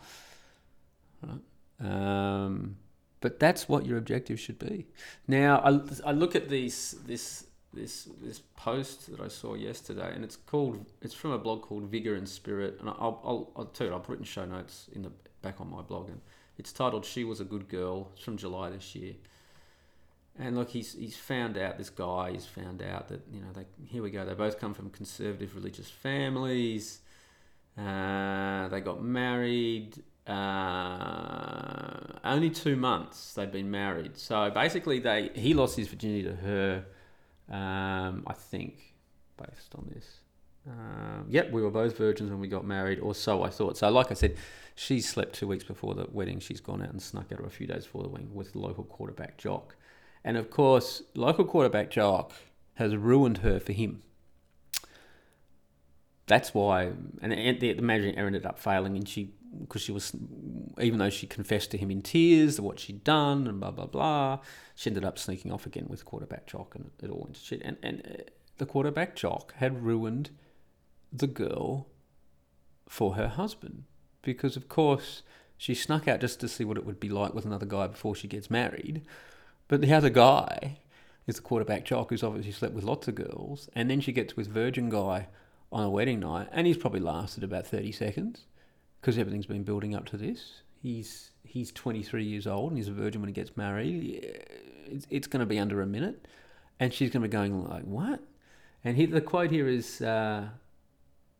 Right? 1.22 1.40
Um, 1.80 2.76
but 3.20 3.40
that's 3.40 3.68
what 3.68 3.86
your 3.86 3.98
objective 3.98 4.38
should 4.38 4.58
be. 4.58 4.86
Now, 5.26 5.58
I, 5.58 6.10
I 6.10 6.12
look 6.12 6.36
at 6.36 6.48
these 6.48 6.94
this 7.06 7.46
this 7.72 8.08
this 8.22 8.40
post 8.56 9.10
that 9.10 9.20
I 9.20 9.28
saw 9.28 9.54
yesterday, 9.54 10.12
and 10.14 10.24
it's 10.24 10.36
called 10.36 10.86
it's 11.02 11.14
from 11.14 11.32
a 11.32 11.38
blog 11.38 11.62
called 11.62 11.84
Vigor 11.84 12.14
and 12.14 12.28
Spirit, 12.28 12.76
and 12.80 12.88
I'll 12.88 13.20
I'll, 13.24 13.52
I'll 13.56 13.64
tell 13.66 13.86
you 13.86 13.92
I'll 13.92 14.00
put 14.00 14.14
it 14.14 14.18
in 14.20 14.24
show 14.24 14.44
notes 14.44 14.88
in 14.92 15.02
the 15.02 15.10
back 15.42 15.60
on 15.60 15.70
my 15.70 15.82
blog, 15.82 16.10
and 16.10 16.20
it's 16.58 16.72
titled 16.72 17.04
"She 17.04 17.24
Was 17.24 17.40
a 17.40 17.44
Good 17.44 17.68
Girl." 17.68 18.10
It's 18.14 18.24
from 18.24 18.36
July 18.36 18.70
this 18.70 18.94
year, 18.94 19.14
and 20.38 20.56
look, 20.56 20.70
he's 20.70 20.94
he's 20.94 21.16
found 21.16 21.56
out 21.56 21.78
this 21.78 21.90
guy. 21.90 22.32
He's 22.32 22.46
found 22.46 22.82
out 22.82 23.08
that 23.08 23.22
you 23.32 23.40
know 23.40 23.48
they 23.54 23.64
here 23.86 24.02
we 24.02 24.10
go. 24.10 24.24
They 24.24 24.34
both 24.34 24.58
come 24.58 24.74
from 24.74 24.90
conservative 24.90 25.54
religious 25.54 25.90
families. 25.90 27.00
Uh, 27.78 28.68
they 28.68 28.80
got 28.80 29.02
married. 29.02 30.02
Uh, 30.26 32.00
only 32.24 32.48
two 32.48 32.76
months 32.76 33.34
they'd 33.34 33.52
been 33.52 33.70
married. 33.70 34.16
So 34.16 34.50
basically, 34.50 34.98
they 35.00 35.30
he 35.34 35.54
lost 35.54 35.76
his 35.76 35.88
virginity 35.88 36.22
to 36.24 36.34
her. 36.36 36.84
Um, 37.50 38.24
I 38.26 38.32
think 38.32 38.94
based 39.36 39.74
on 39.76 39.90
this. 39.94 40.20
Um, 40.66 41.26
yep, 41.28 41.50
we 41.50 41.62
were 41.62 41.70
both 41.70 41.96
virgins 41.98 42.30
when 42.30 42.40
we 42.40 42.48
got 42.48 42.64
married, 42.64 43.00
or 43.00 43.14
so 43.14 43.42
I 43.42 43.50
thought. 43.50 43.76
So, 43.76 43.90
like 43.90 44.10
I 44.10 44.14
said, 44.14 44.36
she 44.74 45.00
slept 45.00 45.34
two 45.34 45.46
weeks 45.46 45.64
before 45.64 45.94
the 45.94 46.06
wedding. 46.10 46.40
She's 46.40 46.60
gone 46.60 46.82
out 46.82 46.90
and 46.90 47.00
snuck 47.00 47.32
out 47.32 47.44
a 47.44 47.50
few 47.50 47.66
days 47.66 47.84
before 47.84 48.02
the 48.02 48.08
wedding 48.08 48.34
with 48.34 48.56
local 48.56 48.84
quarterback 48.84 49.38
Jock. 49.38 49.76
And 50.24 50.36
of 50.36 50.50
course, 50.50 51.02
local 51.14 51.44
quarterback 51.44 51.90
Jock 51.90 52.32
has 52.74 52.96
ruined 52.96 53.38
her 53.38 53.60
for 53.60 53.72
him. 53.72 54.02
That's 56.26 56.54
why, 56.54 56.92
and 57.20 57.60
the, 57.60 57.74
the 57.74 57.82
marriage 57.82 58.14
ended 58.16 58.46
up 58.46 58.58
failing, 58.58 58.96
and 58.96 59.06
she, 59.06 59.34
because 59.60 59.82
she 59.82 59.92
was, 59.92 60.16
even 60.80 60.98
though 60.98 61.10
she 61.10 61.26
confessed 61.26 61.70
to 61.72 61.78
him 61.78 61.90
in 61.90 62.00
tears 62.00 62.58
what 62.58 62.80
she'd 62.80 63.04
done 63.04 63.46
and 63.46 63.60
blah 63.60 63.70
blah 63.70 63.86
blah, 63.86 64.38
she 64.74 64.88
ended 64.88 65.04
up 65.04 65.18
sneaking 65.18 65.52
off 65.52 65.66
again 65.66 65.86
with 65.88 66.06
quarterback 66.06 66.46
Jock, 66.46 66.74
and 66.74 66.90
it 67.02 67.10
all 67.10 67.20
went 67.20 67.34
to 67.34 67.40
shit. 67.40 67.60
And 67.62 67.76
and 67.82 68.02
uh, 68.06 68.22
the 68.56 68.64
quarterback 68.64 69.14
Jock 69.14 69.52
had 69.56 69.84
ruined 69.84 70.30
the 71.12 71.26
girl 71.26 71.88
for 72.88 73.14
her 73.16 73.28
husband 73.28 73.84
because, 74.24 74.56
of 74.56 74.68
course, 74.68 75.22
she 75.56 75.74
snuck 75.74 76.08
out 76.08 76.20
just 76.20 76.40
to 76.40 76.48
see 76.48 76.64
what 76.64 76.76
it 76.76 76.84
would 76.84 77.00
be 77.00 77.08
like 77.08 77.34
with 77.34 77.44
another 77.44 77.66
guy 77.66 77.86
before 77.86 78.14
she 78.14 78.28
gets 78.28 78.50
married. 78.50 79.02
But 79.68 79.80
the 79.80 79.94
other 79.94 80.10
guy 80.10 80.78
is 81.26 81.36
the 81.36 81.42
quarterback 81.42 81.84
jock 81.84 82.10
who's 82.10 82.22
obviously 82.22 82.52
slept 82.52 82.74
with 82.74 82.84
lots 82.84 83.08
of 83.08 83.14
girls, 83.14 83.68
and 83.74 83.90
then 83.90 84.00
she 84.00 84.12
gets 84.12 84.36
with 84.36 84.48
virgin 84.48 84.90
guy 84.90 85.28
on 85.72 85.84
a 85.84 85.90
wedding 85.90 86.20
night, 86.20 86.48
and 86.52 86.66
he's 86.66 86.76
probably 86.76 87.00
lasted 87.00 87.42
about 87.44 87.66
thirty 87.66 87.92
seconds 87.92 88.42
because 89.00 89.18
everything's 89.18 89.46
been 89.46 89.64
building 89.64 89.94
up 89.94 90.06
to 90.06 90.16
this. 90.16 90.62
He's 90.82 91.30
he's 91.44 91.70
23 91.72 92.24
years 92.24 92.46
old 92.46 92.70
and 92.70 92.78
he's 92.78 92.88
a 92.88 92.92
virgin 92.92 93.20
when 93.20 93.28
he 93.28 93.32
gets 93.32 93.56
married. 93.56 94.24
It's, 94.86 95.06
it's 95.08 95.26
going 95.26 95.40
to 95.40 95.46
be 95.46 95.58
under 95.58 95.80
a 95.80 95.86
minute, 95.86 96.26
and 96.80 96.92
she's 96.92 97.10
going 97.10 97.22
to 97.22 97.28
be 97.28 97.32
going 97.32 97.64
like, 97.64 97.84
"What?" 97.84 98.20
And 98.84 98.96
he, 98.96 99.06
the 99.06 99.20
quote 99.20 99.50
here 99.50 99.66
is, 99.66 100.02
uh, 100.02 100.48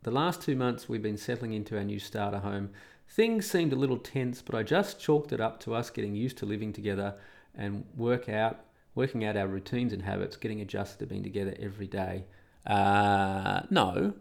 "The 0.05 0.11
last 0.11 0.41
two 0.41 0.57
months 0.57 0.89
we've 0.89 1.03
been 1.03 1.19
settling 1.19 1.53
into 1.53 1.77
our 1.77 1.85
new 1.85 1.99
starter 1.99 2.39
home. 2.39 2.71
Things 3.09 3.47
seemed 3.47 3.73
a 3.73 3.77
little 3.77 3.99
tense, 3.99 4.41
but 4.41 4.55
I 4.55 4.63
just 4.63 4.99
chalked 4.99 5.33
it 5.33 5.41
up 5.41 5.61
to 5.61 5.75
us 5.75 5.91
getting 5.91 6.15
used 6.15 6.39
to 6.39 6.47
living 6.47 6.73
together." 6.73 7.17
and 7.55 7.85
work 7.97 8.29
out, 8.29 8.61
working 8.95 9.25
out 9.25 9.37
our 9.37 9.47
routines 9.47 9.93
and 9.93 10.03
habits, 10.03 10.37
getting 10.37 10.61
adjusted 10.61 10.99
to 10.99 11.07
being 11.07 11.23
together 11.23 11.55
every 11.59 11.87
day. 11.87 12.25
Uh, 12.67 13.63
no, 13.71 14.15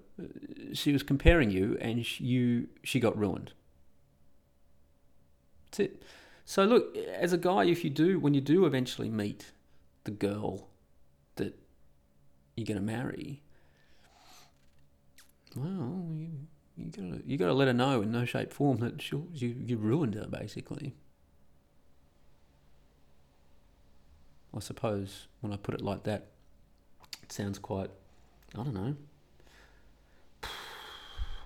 she 0.74 0.92
was 0.92 1.04
comparing 1.04 1.50
you, 1.50 1.78
and 1.82 2.06
she, 2.06 2.24
you 2.24 2.68
she 2.84 3.00
got 3.00 3.18
ruined. 3.18 3.54
That's 5.66 5.80
it. 5.80 6.04
So 6.46 6.66
look, 6.66 6.96
as 6.98 7.34
a 7.34 7.38
guy, 7.38 7.66
if 7.66 7.84
you 7.84 7.90
do, 7.90 8.20
when 8.20 8.34
you 8.34 8.42
do 8.42 8.66
eventually 8.66 9.10
meet 9.10 9.52
the 10.04 10.12
girl 10.12 10.68
that 11.36 11.58
you're 12.56 12.66
going 12.66 12.80
to 12.80 12.86
marry, 12.86 13.42
well, 15.56 16.06
you, 16.16 16.30
you 16.78 16.86
gotta 16.92 17.22
you 17.26 17.38
gotta 17.38 17.54
let 17.54 17.68
her 17.68 17.74
know 17.74 18.02
in 18.02 18.12
no 18.12 18.26
shape 18.26 18.52
form 18.52 18.78
that 18.78 19.02
she 19.02 19.18
you 19.34 19.56
you 19.66 19.78
ruined 19.78 20.16
her 20.16 20.28
basically. 20.28 20.96
I 24.56 24.60
suppose 24.60 25.28
when 25.42 25.52
I 25.52 25.58
put 25.58 25.76
it 25.76 25.82
like 25.82 26.04
that, 26.04 26.28
it 27.24 27.32
sounds 27.32 27.58
quite, 27.58 27.90
I 28.54 28.64
don't 28.64 28.74
know. 28.74 28.96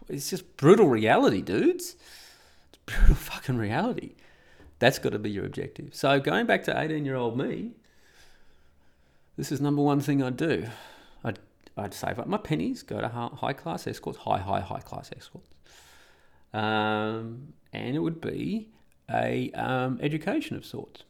It's 0.10 0.30
just 0.30 0.56
brutal 0.56 0.88
reality, 0.88 1.42
dudes. 1.42 1.98
It's 2.70 2.80
brutal 2.86 3.16
fucking 3.16 3.58
reality. 3.58 4.16
That's 4.80 5.00
got 5.00 5.12
to 5.12 5.20
be 5.20 5.30
your 5.30 5.46
objective. 5.46 5.94
So 5.94 6.20
going 6.22 6.46
back 6.46 6.64
to 6.64 6.80
18 6.80 7.04
year 7.04 7.16
old 7.16 7.38
me, 7.38 7.72
this 9.36 9.52
is 9.52 9.60
number 9.60 9.82
one 9.82 10.00
thing 10.00 10.24
I'd 10.24 10.38
do. 10.38 10.68
I'd, 11.78 11.84
I'd 11.84 11.94
save 11.94 12.20
up 12.20 12.28
my 12.28 12.38
pennies, 12.38 12.84
go 12.84 13.00
to 13.02 13.08
high 13.08 13.54
class 13.54 13.88
escorts, 13.88 14.20
high, 14.20 14.40
high, 14.40 14.62
high 14.62 14.80
class 14.80 15.12
escorts. 15.16 15.50
Um, 16.54 17.54
and 17.74 17.96
it 17.96 18.00
would 18.00 18.22
be 18.22 18.70
a 19.10 19.52
um, 19.52 20.00
education 20.02 20.58
of 20.58 20.66
sorts. 20.66 21.04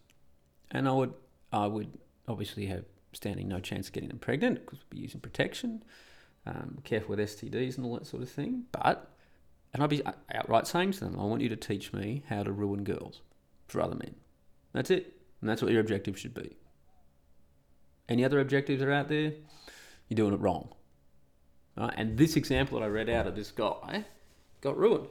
And 0.71 0.87
I 0.87 0.91
would 0.91 1.13
I 1.51 1.65
would 1.65 1.97
obviously 2.27 2.65
have 2.67 2.83
standing 3.13 3.47
no 3.47 3.59
chance 3.59 3.87
of 3.87 3.93
getting 3.93 4.09
them 4.09 4.19
pregnant 4.19 4.65
because 4.65 4.79
we'd 4.79 4.97
be 4.97 5.01
using 5.01 5.19
protection, 5.19 5.83
um, 6.45 6.79
careful 6.83 7.15
with 7.15 7.19
STDs 7.19 7.77
and 7.77 7.85
all 7.85 7.95
that 7.95 8.05
sort 8.05 8.21
of 8.21 8.29
thing. 8.29 8.65
But, 8.71 9.09
and 9.73 9.81
I'd 9.81 9.89
be 9.89 10.03
outright 10.33 10.67
saying 10.67 10.91
to 10.93 10.99
them, 11.01 11.19
I 11.19 11.23
want 11.23 11.41
you 11.41 11.49
to 11.49 11.55
teach 11.55 11.93
me 11.93 12.23
how 12.29 12.43
to 12.43 12.51
ruin 12.51 12.83
girls 12.83 13.21
for 13.67 13.81
other 13.81 13.95
men. 13.95 14.15
That's 14.73 14.91
it. 14.91 15.13
And 15.41 15.49
that's 15.49 15.61
what 15.61 15.71
your 15.71 15.81
objective 15.81 16.17
should 16.17 16.33
be. 16.33 16.57
Any 18.09 18.23
other 18.23 18.39
objectives 18.39 18.81
are 18.81 18.91
out 18.91 19.09
there? 19.09 19.33
You're 20.07 20.15
doing 20.15 20.33
it 20.33 20.39
wrong. 20.39 20.69
Right? 21.75 21.93
And 21.95 22.17
this 22.17 22.35
example 22.35 22.79
that 22.79 22.85
I 22.85 22.87
read 22.87 23.09
out 23.09 23.27
of 23.27 23.35
this 23.35 23.51
guy 23.51 24.05
got 24.61 24.77
ruined. 24.77 25.07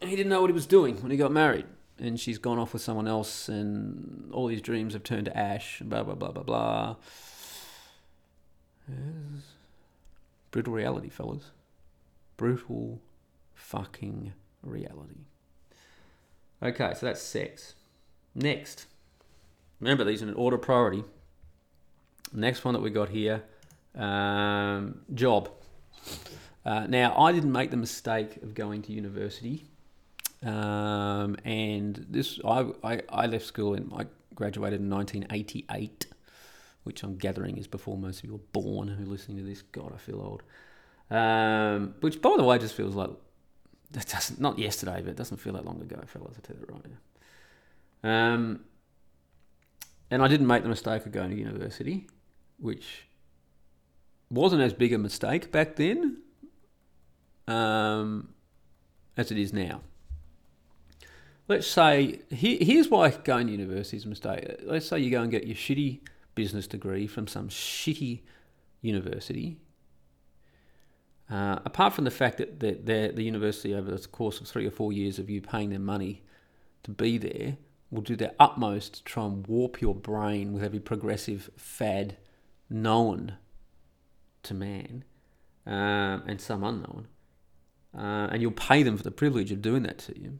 And 0.00 0.10
he 0.10 0.16
didn't 0.16 0.30
know 0.30 0.40
what 0.40 0.50
he 0.50 0.54
was 0.54 0.66
doing 0.66 0.96
when 1.02 1.10
he 1.10 1.16
got 1.16 1.32
married 1.32 1.66
and 2.00 2.18
she's 2.18 2.38
gone 2.38 2.58
off 2.58 2.72
with 2.72 2.82
someone 2.82 3.06
else, 3.06 3.48
and 3.48 4.30
all 4.32 4.46
these 4.46 4.62
dreams 4.62 4.94
have 4.94 5.04
turned 5.04 5.26
to 5.26 5.36
ash, 5.36 5.80
and 5.80 5.90
blah, 5.90 6.02
blah, 6.02 6.14
blah, 6.14 6.32
blah, 6.32 6.42
blah. 6.42 6.96
Yes. 8.88 9.42
Brutal 10.50 10.72
reality, 10.72 11.10
fellas. 11.10 11.50
Brutal 12.36 13.00
fucking 13.54 14.32
reality. 14.62 15.26
Okay, 16.62 16.92
so 16.96 17.06
that's 17.06 17.22
sex. 17.22 17.74
Next. 18.34 18.86
Remember, 19.78 20.04
these 20.04 20.22
in 20.22 20.32
order 20.34 20.58
priority. 20.58 21.04
Next 22.32 22.64
one 22.64 22.74
that 22.74 22.82
we 22.82 22.90
got 22.90 23.10
here, 23.10 23.42
um, 23.94 25.00
job. 25.14 25.50
Uh, 26.64 26.86
now, 26.86 27.16
I 27.16 27.32
didn't 27.32 27.52
make 27.52 27.70
the 27.70 27.76
mistake 27.76 28.42
of 28.42 28.54
going 28.54 28.82
to 28.82 28.92
university, 28.92 29.66
um, 30.44 31.36
and 31.44 32.06
this 32.08 32.38
I, 32.44 32.66
I, 32.82 33.00
I 33.08 33.26
left 33.26 33.46
school 33.46 33.74
and 33.74 33.90
I 33.94 34.06
graduated 34.34 34.80
in 34.80 34.90
1988, 34.90 36.06
which 36.84 37.02
I'm 37.02 37.16
gathering 37.16 37.56
is 37.58 37.66
before 37.66 37.96
most 37.96 38.18
of 38.18 38.24
you 38.24 38.32
were 38.32 38.38
born 38.52 38.88
who 38.88 39.04
are 39.04 39.06
listening 39.06 39.38
to 39.38 39.44
this. 39.44 39.62
God, 39.62 39.92
I 39.94 39.98
feel 39.98 40.20
old. 40.20 40.42
Um, 41.10 41.94
which, 42.00 42.22
by 42.22 42.34
the 42.36 42.44
way, 42.44 42.58
just 42.58 42.74
feels 42.74 42.94
like 42.94 43.10
it 43.94 44.06
doesn't 44.06 44.40
not 44.40 44.58
yesterday, 44.58 45.00
but 45.02 45.10
it 45.10 45.16
doesn't 45.16 45.38
feel 45.38 45.54
that 45.54 45.64
long 45.64 45.80
ago, 45.80 46.00
fellas. 46.06 46.36
I 46.38 46.46
tell 46.46 46.56
you 46.56 46.66
that 46.66 46.72
right 46.72 46.84
now. 48.02 48.34
Um, 48.34 48.60
and 50.10 50.22
I 50.22 50.28
didn't 50.28 50.46
make 50.46 50.62
the 50.62 50.68
mistake 50.68 51.06
of 51.06 51.12
going 51.12 51.30
to 51.30 51.36
university, 51.36 52.06
which 52.58 53.06
wasn't 54.30 54.62
as 54.62 54.72
big 54.72 54.92
a 54.92 54.98
mistake 54.98 55.50
back 55.50 55.76
then 55.76 56.18
um, 57.48 58.28
as 59.16 59.30
it 59.30 59.38
is 59.38 59.52
now. 59.52 59.82
Let's 61.48 61.66
say 61.66 62.20
here, 62.30 62.58
here's 62.60 62.88
why 62.88 63.10
going 63.10 63.48
to 63.48 63.52
university 63.52 63.96
is 63.96 64.04
a 64.04 64.08
mistake. 64.08 64.60
Let's 64.62 64.86
say 64.86 65.00
you 65.00 65.10
go 65.10 65.22
and 65.22 65.30
get 65.30 65.46
your 65.46 65.56
shitty 65.56 66.00
business 66.36 66.68
degree 66.68 67.08
from 67.08 67.26
some 67.26 67.48
shitty 67.48 68.20
university. 68.80 69.58
Uh, 71.28 71.58
apart 71.64 71.92
from 71.92 72.04
the 72.04 72.10
fact 72.10 72.38
that, 72.38 72.60
that 72.60 73.16
the 73.16 73.22
university, 73.22 73.74
over 73.74 73.90
the 73.90 74.08
course 74.08 74.40
of 74.40 74.46
three 74.46 74.66
or 74.66 74.70
four 74.70 74.92
years 74.92 75.18
of 75.18 75.28
you 75.28 75.40
paying 75.40 75.70
them 75.70 75.84
money 75.84 76.22
to 76.84 76.90
be 76.90 77.18
there, 77.18 77.56
will 77.90 78.02
do 78.02 78.14
their 78.14 78.32
utmost 78.38 78.94
to 78.94 79.04
try 79.04 79.24
and 79.24 79.46
warp 79.48 79.80
your 79.80 79.94
brain 79.94 80.52
with 80.52 80.62
every 80.62 80.78
progressive 80.78 81.50
fad 81.56 82.16
known 82.68 83.36
to 84.42 84.54
man 84.54 85.04
um, 85.66 86.22
and 86.26 86.40
some 86.40 86.64
unknown 86.64 87.06
uh, 87.96 88.28
and 88.30 88.40
you'll 88.40 88.52
pay 88.52 88.82
them 88.82 88.96
for 88.96 89.02
the 89.02 89.10
privilege 89.10 89.50
of 89.50 89.62
doing 89.62 89.82
that 89.82 89.98
to 89.98 90.18
you. 90.18 90.38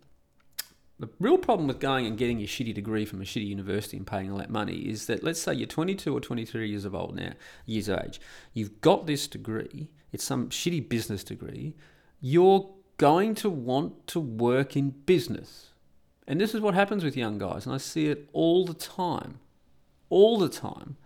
The 0.99 1.09
real 1.19 1.39
problem 1.39 1.67
with 1.67 1.81
going 1.81 2.07
and 2.07 2.19
getting 2.19 2.39
your 2.39 2.47
shitty 2.47 2.75
degree 2.75 3.07
from 3.07 3.23
a 3.23 3.25
shitty 3.25 3.47
university 3.47 3.97
and 3.97 4.07
paying 4.07 4.31
all 4.31 4.39
that 4.39 4.51
money 4.51 4.77
is 4.77 5.07
that 5.07 5.25
let's 5.25 5.41
say 5.41 5.55
you're 5.55 5.67
22 5.67 6.15
or 6.15 6.21
23 6.21 6.69
years 6.69 6.85
of 6.85 6.95
old 6.95 7.17
now, 7.17 7.33
years 7.65 7.89
of 7.89 8.01
age. 8.05 8.21
You've 8.53 8.81
got 8.83 9.07
this 9.07 9.27
degree. 9.27 9.89
It's 10.13 10.25
some 10.25 10.51
shitty 10.51 10.89
business 10.89 11.25
degree. 11.25 11.75
You're 12.21 12.71
going 12.99 13.35
to 13.37 13.49
want 13.49 14.07
to 14.09 14.21
work 14.21 14.77
in 14.77 14.91
business. 14.91 15.69
And 16.27 16.39
this 16.39 16.55
is 16.55 16.61
what 16.61 16.75
happens 16.75 17.03
with 17.03 17.17
young 17.17 17.39
guys, 17.39 17.65
and 17.65 17.75
I 17.75 17.79
see 17.79 18.07
it 18.07 18.29
all 18.33 18.67
the 18.67 18.75
time. 18.75 19.41
All 20.11 20.39
the 20.39 20.51
time. 20.51 20.97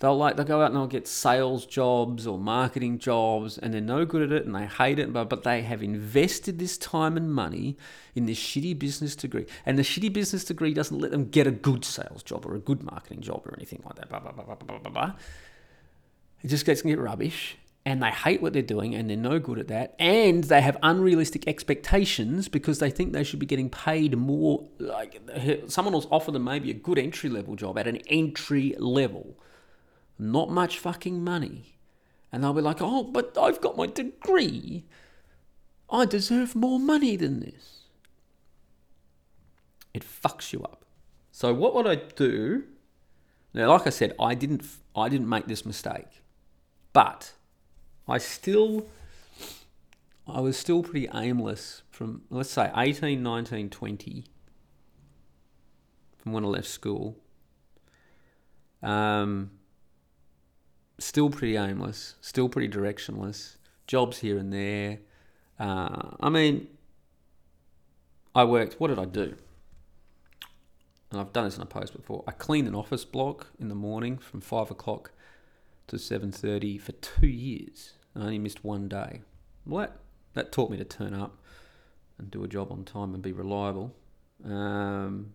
They'll 0.00 0.16
like 0.16 0.36
they'll 0.36 0.46
go 0.46 0.62
out 0.62 0.68
and 0.68 0.76
they'll 0.76 0.86
get 0.86 1.06
sales 1.06 1.66
jobs 1.66 2.26
or 2.26 2.38
marketing 2.38 2.98
jobs 2.98 3.58
and 3.58 3.74
they're 3.74 3.82
no 3.82 4.06
good 4.06 4.22
at 4.22 4.32
it 4.32 4.46
and 4.46 4.54
they 4.54 4.64
hate 4.64 4.98
it, 4.98 5.12
but, 5.12 5.28
but 5.28 5.44
they 5.44 5.60
have 5.60 5.82
invested 5.82 6.58
this 6.58 6.78
time 6.78 7.18
and 7.18 7.32
money 7.32 7.76
in 8.14 8.24
this 8.24 8.38
shitty 8.38 8.78
business 8.78 9.14
degree. 9.14 9.44
And 9.66 9.78
the 9.78 9.82
shitty 9.82 10.10
business 10.10 10.42
degree 10.42 10.72
doesn't 10.72 10.98
let 10.98 11.10
them 11.10 11.28
get 11.28 11.46
a 11.46 11.50
good 11.50 11.84
sales 11.84 12.22
job 12.22 12.46
or 12.46 12.54
a 12.54 12.58
good 12.58 12.82
marketing 12.82 13.20
job 13.20 13.46
or 13.46 13.54
anything 13.54 13.82
like 13.84 13.96
that. 13.96 14.08
Blah 14.08 14.20
blah 14.20 14.32
blah 14.32 14.44
blah 14.44 14.54
blah 14.54 14.78
blah 14.78 14.90
blah. 14.90 15.12
It 16.42 16.48
just 16.48 16.64
gets 16.64 16.80
get 16.80 16.98
rubbish 16.98 17.58
and 17.84 18.02
they 18.02 18.10
hate 18.10 18.40
what 18.40 18.54
they're 18.54 18.62
doing 18.62 18.94
and 18.94 19.10
they're 19.10 19.18
no 19.18 19.38
good 19.38 19.58
at 19.58 19.68
that 19.68 19.94
and 19.98 20.44
they 20.44 20.62
have 20.62 20.78
unrealistic 20.82 21.46
expectations 21.46 22.48
because 22.48 22.78
they 22.78 22.90
think 22.90 23.12
they 23.12 23.24
should 23.24 23.38
be 23.38 23.46
getting 23.46 23.68
paid 23.68 24.16
more 24.16 24.66
like 24.78 25.20
someone 25.66 25.92
will 25.92 26.06
offer 26.10 26.30
them 26.30 26.44
maybe 26.44 26.70
a 26.70 26.74
good 26.74 26.98
entry 26.98 27.28
level 27.28 27.54
job 27.54 27.78
at 27.78 27.86
an 27.86 27.96
entry 28.08 28.74
level 28.78 29.36
not 30.20 30.50
much 30.50 30.78
fucking 30.78 31.22
money. 31.22 31.78
And 32.32 32.44
they'll 32.44 32.52
be 32.52 32.60
like, 32.60 32.80
oh, 32.80 33.04
but 33.04 33.36
I've 33.40 33.60
got 33.60 33.76
my 33.76 33.86
degree. 33.86 34.84
I 35.88 36.04
deserve 36.04 36.54
more 36.54 36.78
money 36.78 37.16
than 37.16 37.40
this. 37.40 37.80
It 39.92 40.04
fucks 40.04 40.52
you 40.52 40.62
up. 40.62 40.84
So 41.32 41.52
what 41.52 41.74
would 41.74 41.86
I 41.86 41.96
do? 41.96 42.64
Now, 43.52 43.70
like 43.70 43.86
I 43.86 43.90
said, 43.90 44.14
I 44.20 44.34
didn't 44.34 44.64
I 44.94 45.08
didn't 45.08 45.28
make 45.28 45.46
this 45.46 45.66
mistake. 45.66 46.22
But 46.92 47.32
I 48.06 48.18
still 48.18 48.86
I 50.28 50.40
was 50.40 50.56
still 50.56 50.82
pretty 50.82 51.08
aimless 51.12 51.82
from 51.90 52.22
let's 52.30 52.50
say 52.50 52.70
18, 52.76 53.22
19, 53.22 53.70
20 53.70 54.24
from 56.18 56.32
when 56.32 56.44
I 56.44 56.48
left 56.48 56.68
school. 56.68 57.16
Um, 58.82 59.50
still 61.00 61.30
pretty 61.30 61.56
aimless, 61.56 62.14
still 62.20 62.48
pretty 62.48 62.68
directionless, 62.68 63.56
jobs 63.86 64.18
here 64.18 64.38
and 64.38 64.52
there. 64.52 64.98
Uh, 65.58 66.10
I 66.20 66.28
mean, 66.28 66.68
I 68.34 68.44
worked, 68.44 68.74
what 68.74 68.88
did 68.88 68.98
I 68.98 69.06
do? 69.06 69.36
And 71.10 71.20
I've 71.20 71.32
done 71.32 71.44
this 71.44 71.56
in 71.56 71.62
a 71.62 71.66
post 71.66 71.94
before. 71.94 72.22
I 72.26 72.32
cleaned 72.32 72.68
an 72.68 72.74
office 72.74 73.04
block 73.04 73.48
in 73.58 73.68
the 73.68 73.74
morning 73.74 74.18
from 74.18 74.40
5 74.40 74.70
o'clock 74.70 75.10
to 75.88 75.96
7.30 75.96 76.80
for 76.80 76.92
two 76.92 77.26
years. 77.26 77.94
I 78.14 78.20
only 78.20 78.38
missed 78.38 78.62
one 78.62 78.88
day. 78.88 79.22
Well, 79.66 79.80
that, 79.80 79.96
that 80.34 80.52
taught 80.52 80.70
me 80.70 80.76
to 80.76 80.84
turn 80.84 81.14
up 81.14 81.36
and 82.18 82.30
do 82.30 82.44
a 82.44 82.48
job 82.48 82.70
on 82.70 82.84
time 82.84 83.12
and 83.14 83.22
be 83.22 83.32
reliable. 83.32 83.92
Um, 84.44 85.32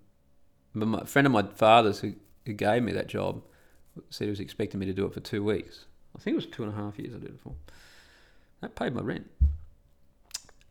but 0.73 0.87
my, 0.87 0.99
a 1.01 1.05
friend 1.05 1.27
of 1.27 1.33
my 1.33 1.43
father's 1.43 1.99
who, 1.99 2.13
who 2.45 2.53
gave 2.53 2.83
me 2.83 2.93
that 2.93 3.07
job 3.07 3.41
said 4.09 4.25
he 4.25 4.29
was 4.29 4.39
expecting 4.39 4.79
me 4.79 4.85
to 4.85 4.93
do 4.93 5.05
it 5.05 5.13
for 5.13 5.19
two 5.19 5.43
weeks. 5.43 5.85
I 6.15 6.21
think 6.21 6.33
it 6.33 6.37
was 6.37 6.45
two 6.45 6.63
and 6.63 6.73
a 6.73 6.75
half 6.75 6.97
years 6.97 7.13
I 7.13 7.19
did 7.19 7.29
it 7.29 7.39
for. 7.41 7.55
That 8.61 8.75
paid 8.75 8.93
my 8.93 9.01
rent. 9.01 9.29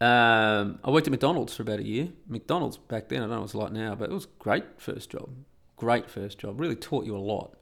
Um, 0.01 0.81
I 0.83 0.91
worked 0.91 1.07
at 1.07 1.11
McDonald's 1.11 1.55
for 1.55 1.63
about 1.63 1.79
a 1.79 1.85
year. 1.85 2.09
McDonald's 2.27 2.77
back 2.77 3.09
then, 3.09 3.19
I 3.19 3.27
don't 3.27 3.31
know 3.31 3.41
what 3.41 3.45
it's 3.45 3.55
like 3.55 3.73
now, 3.73 3.95
but 3.95 4.11
it 4.11 4.13
was 4.13 4.27
great 4.39 4.65
first 4.79 5.11
job. 5.11 5.31
Great 5.77 6.11
first 6.11 6.39
job. 6.39 6.61
Really 6.61 6.77
taught 6.77 7.05
you 7.05 7.17
a 7.17 7.19
lot 7.19 7.57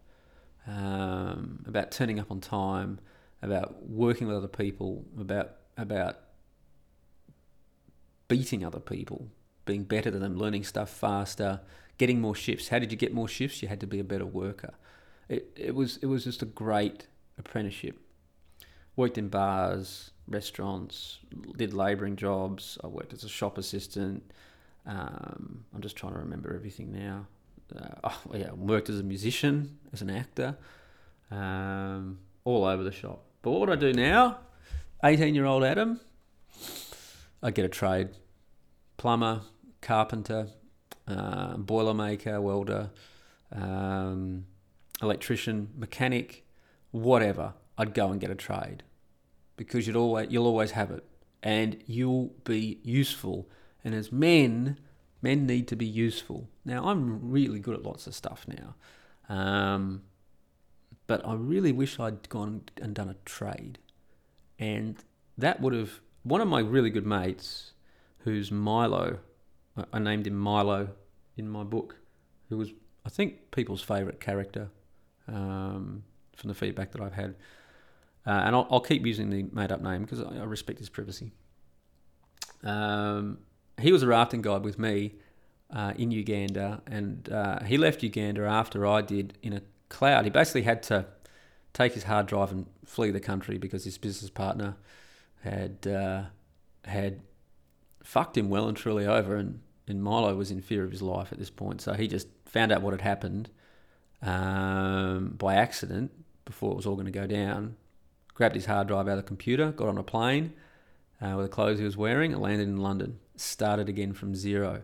um, 0.67 1.65
about 1.67 1.91
turning 1.91 2.19
up 2.19 2.31
on 2.31 2.41
time, 2.41 3.01
about 3.43 3.89
working 3.89 4.27
with 4.27 4.37
other 4.37 4.49
people, 4.49 5.05
about 5.19 5.57
about 5.77 6.19
beating 8.29 8.65
other 8.65 8.81
people, 8.81 9.29
being 9.65 9.85
better 9.85 10.11
than 10.11 10.21
them, 10.21 10.37
learning 10.37 10.65
stuff 10.65 10.91
faster, 10.91 11.61
getting 11.99 12.21
more 12.21 12.35
shifts. 12.35 12.69
How 12.69 12.79
did 12.79 12.93
you 12.93 12.99
get 12.99 13.13
more 13.13 13.29
shifts? 13.29 13.63
You 13.63 13.69
had 13.69 13.81
to 13.81 13.87
be 13.87 13.99
a 13.99 14.05
better 14.05 14.27
worker 14.27 14.75
it, 15.29 15.53
it 15.57 15.75
was 15.75 15.99
it 15.99 16.07
was 16.07 16.25
just 16.25 16.43
a 16.43 16.47
great 16.47 17.07
apprenticeship. 17.39 17.99
Worked 18.97 19.17
in 19.17 19.29
bars, 19.29 20.11
restaurants, 20.29 21.19
did 21.57 21.73
labouring 21.73 22.17
jobs. 22.17 22.79
I 22.85 22.89
worked 22.89 23.13
as 23.13 23.25
a 23.25 23.29
shop 23.29 23.57
assistant. 23.57 24.31
Um, 24.85 25.65
I'm 25.75 25.81
just 25.81 25.97
trying 25.97 26.13
to 26.13 26.19
remember 26.19 26.55
everything 26.55 26.93
now. 26.93 27.27
Uh, 27.75 27.89
oh, 28.05 28.21
yeah, 28.35 28.53
worked 28.53 28.91
as 28.91 29.01
a 29.01 29.03
musician, 29.03 29.79
as 29.93 30.03
an 30.03 30.11
actor, 30.11 30.57
um, 31.31 32.19
all 32.45 32.65
over 32.65 32.83
the 32.83 32.93
shop. 32.93 33.25
But 33.43 33.53
what 33.53 33.61
would 33.61 33.71
I 33.71 33.77
do 33.77 33.93
now? 33.93 34.39
18 35.05 35.35
year 35.35 35.47
old 35.47 35.65
Adam, 35.65 36.01
I 37.43 37.51
get 37.51 37.65
a 37.65 37.69
trade 37.69 38.11
plumber, 38.97 39.41
carpenter, 39.81 40.47
uh, 41.09 41.57
boilermaker, 41.57 42.41
welder, 42.41 42.91
um, 43.51 44.47
electrician, 45.03 45.69
mechanic, 45.77 46.47
whatever, 46.93 47.55
I'd 47.77 47.95
go 47.95 48.11
and 48.11 48.21
get 48.21 48.31
a 48.31 48.35
trade 48.35 48.85
because 49.57 49.87
you'd 49.87 49.97
always 49.97 50.29
you'll 50.31 50.47
always 50.47 50.73
have 50.73 50.91
it 50.91 51.05
and 51.43 51.83
you'll 51.87 52.33
be 52.45 52.79
useful. 52.83 53.49
And 53.85 53.95
as 53.95 54.13
men, 54.13 54.79
men 55.21 55.47
need 55.47 55.67
to 55.69 55.77
be 55.77 55.87
useful. 55.87 56.49
Now 56.65 56.85
I'm 56.85 57.31
really 57.31 57.59
good 57.59 57.75
at 57.75 57.83
lots 57.83 58.07
of 58.07 58.15
stuff 58.15 58.47
now, 58.47 58.75
um, 59.29 60.03
but 61.07 61.27
I 61.27 61.35
really 61.35 61.73
wish 61.73 61.99
I'd 61.99 62.29
gone 62.29 62.63
and 62.81 62.95
done 62.95 63.09
a 63.09 63.17
trade, 63.25 63.79
and 64.59 65.03
that 65.37 65.61
would 65.61 65.73
have 65.73 66.01
one 66.23 66.41
of 66.41 66.49
my 66.49 66.61
really 66.61 66.91
good 66.91 67.07
mates, 67.07 67.73
who's 68.19 68.53
Milo. 68.53 69.19
I 69.93 69.99
named 69.99 70.27
him 70.27 70.37
Milo 70.37 70.91
in 71.37 71.49
my 71.49 71.65
book, 71.65 71.97
who 72.49 72.59
was 72.59 72.71
I 73.05 73.09
think 73.09 73.51
people's 73.51 73.83
favourite 73.83 74.21
character 74.21 74.71
um, 75.29 76.03
from 76.37 76.49
the 76.49 76.55
feedback 76.55 76.93
that 76.93 77.01
I've 77.01 77.15
had. 77.15 77.35
Uh, 78.27 78.31
and 78.31 78.55
I'll, 78.55 78.69
I'll, 78.71 78.81
keep 78.81 79.05
using 79.05 79.31
the 79.31 79.45
made 79.53 79.73
up 79.73 79.81
name 79.81 80.03
because 80.03 80.21
I, 80.21 80.37
I, 80.37 80.45
respect 80.45 80.79
his 80.79 80.89
privacy. 80.89 81.33
Um, 82.63 83.39
he 83.81 83.91
was 83.91 84.05
a 84.05 84.07
rafting 84.07 84.43
guide 84.43 84.63
with 84.63 84.79
me 84.79 85.15
uh, 85.73 85.93
in 85.97 86.13
Uganda, 86.13 86.83
and 86.87 87.29
uh, 87.33 87.65
he 87.65 87.77
left 87.77 88.03
Uganda 88.03 88.45
after 88.45 88.87
I 88.87 89.03
did 89.03 89.39
in 89.43 89.53
a 89.53 89.63
cloud. 89.89 90.25
He 90.25 90.31
basically 90.31 90.63
had 90.63 90.85
to 90.85 91.07
take 91.73 91.95
his 91.95 92.05
hard 92.05 92.27
drive 92.27 92.53
and 92.53 92.67
flee 92.85 93.11
the 93.11 93.21
country 93.21 93.59
because 93.59 93.85
his 93.85 93.99
business 93.99 94.31
partner 94.31 94.77
had 95.43 95.87
uh, 95.87 96.25
had 96.85 97.23
fucked 98.05 98.37
him 98.37 98.49
well 98.49 98.69
and 98.69 98.77
truly 98.77 99.07
over, 99.07 99.37
and, 99.37 99.61
and 99.89 100.03
Milo 100.03 100.35
was 100.37 100.51
in 100.51 100.61
fear 100.61 100.85
of 100.85 100.93
his 100.93 101.03
life 101.03 101.33
at 101.33 101.39
this 101.39 101.51
point. 101.51 101.81
So 101.81 101.95
he 101.95 102.07
just 102.07 102.29
found 102.45 102.71
out 102.71 102.83
what 102.83 102.93
had 102.93 103.01
happened 103.01 103.51
um, 104.23 105.35
by 105.39 105.55
accident, 105.55 106.13
before 106.45 106.73
it 106.73 106.77
was 106.77 106.87
all 106.87 106.95
going 106.95 107.07
to 107.07 107.13
go 107.13 107.27
down. 107.27 107.77
Grabbed 108.35 108.55
his 108.55 108.67
hard 108.67 108.89
drive 108.89 109.09
out 109.09 109.13
of 109.13 109.17
the 109.19 109.23
computer, 109.23 109.73
got 109.73 109.89
on 109.89 109.99
a 109.99 110.03
plane 110.03 110.53
uh, 111.21 111.35
with 111.37 111.47
the 111.47 111.53
clothes 111.53 111.79
he 111.79 111.85
was 111.85 111.97
wearing, 111.97 112.33
and 112.33 112.41
landed 112.41 112.69
in 112.69 112.79
London. 112.79 113.19
Started 113.37 113.89
again 113.89 114.13
from 114.13 114.35
zero, 114.35 114.83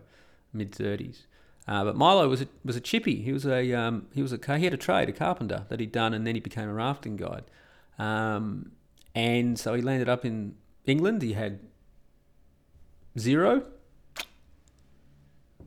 mid 0.53 0.71
30s. 0.71 1.23
Uh, 1.67 1.83
but 1.83 1.95
Milo 1.95 2.27
was 2.27 2.41
a, 2.41 2.47
was 2.65 2.75
a 2.75 2.81
chippy. 2.81 3.21
He 3.21 3.31
was 3.31 3.45
a 3.45 3.73
um, 3.73 4.07
he 4.13 4.23
was 4.23 4.33
a 4.33 4.57
he 4.57 4.63
had 4.63 4.73
a 4.73 4.77
trade, 4.77 5.07
a 5.07 5.11
carpenter 5.11 5.65
that 5.69 5.79
he'd 5.79 5.91
done, 5.91 6.13
and 6.13 6.25
then 6.25 6.35
he 6.35 6.41
became 6.41 6.67
a 6.67 6.73
rafting 6.73 7.15
guide. 7.15 7.43
Um, 7.99 8.71
and 9.13 9.59
so 9.59 9.75
he 9.75 9.81
landed 9.81 10.09
up 10.09 10.25
in 10.25 10.55
England. 10.85 11.21
He 11.21 11.33
had 11.33 11.59
zero. 13.17 13.63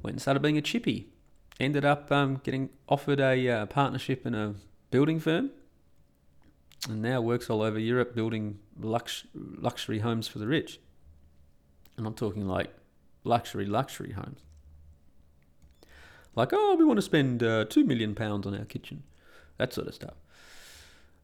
Went 0.03 0.15
and 0.15 0.21
started 0.21 0.41
being 0.41 0.59
a 0.59 0.63
chippy. 0.63 1.12
Ended 1.61 1.85
up 1.85 2.11
um, 2.11 2.41
getting 2.43 2.71
offered 2.89 3.21
a 3.21 3.49
uh, 3.49 3.67
partnership 3.67 4.27
in 4.27 4.35
a 4.35 4.55
building 4.91 5.21
firm, 5.21 5.51
and 6.89 7.03
now 7.03 7.21
works 7.21 7.49
all 7.49 7.63
over 7.63 7.79
Europe 7.79 8.15
building 8.15 8.59
lux- 8.79 9.25
luxury 9.35 10.01
homes 10.01 10.27
for 10.27 10.39
the 10.39 10.47
rich. 10.47 10.81
And 11.97 12.07
I'm 12.07 12.15
talking 12.15 12.49
like 12.49 12.75
luxury, 13.25 13.67
luxury 13.67 14.13
homes. 14.13 14.41
Like, 16.35 16.51
oh, 16.53 16.77
we 16.77 16.85
want 16.85 16.99
to 16.99 17.03
spend 17.03 17.43
uh, 17.43 17.67
two 17.67 17.85
million 17.85 18.15
pounds 18.15 18.47
on 18.47 18.57
our 18.57 18.65
kitchen, 18.65 19.03
that 19.59 19.73
sort 19.73 19.87
of 19.87 19.95
stuff. 19.95 20.15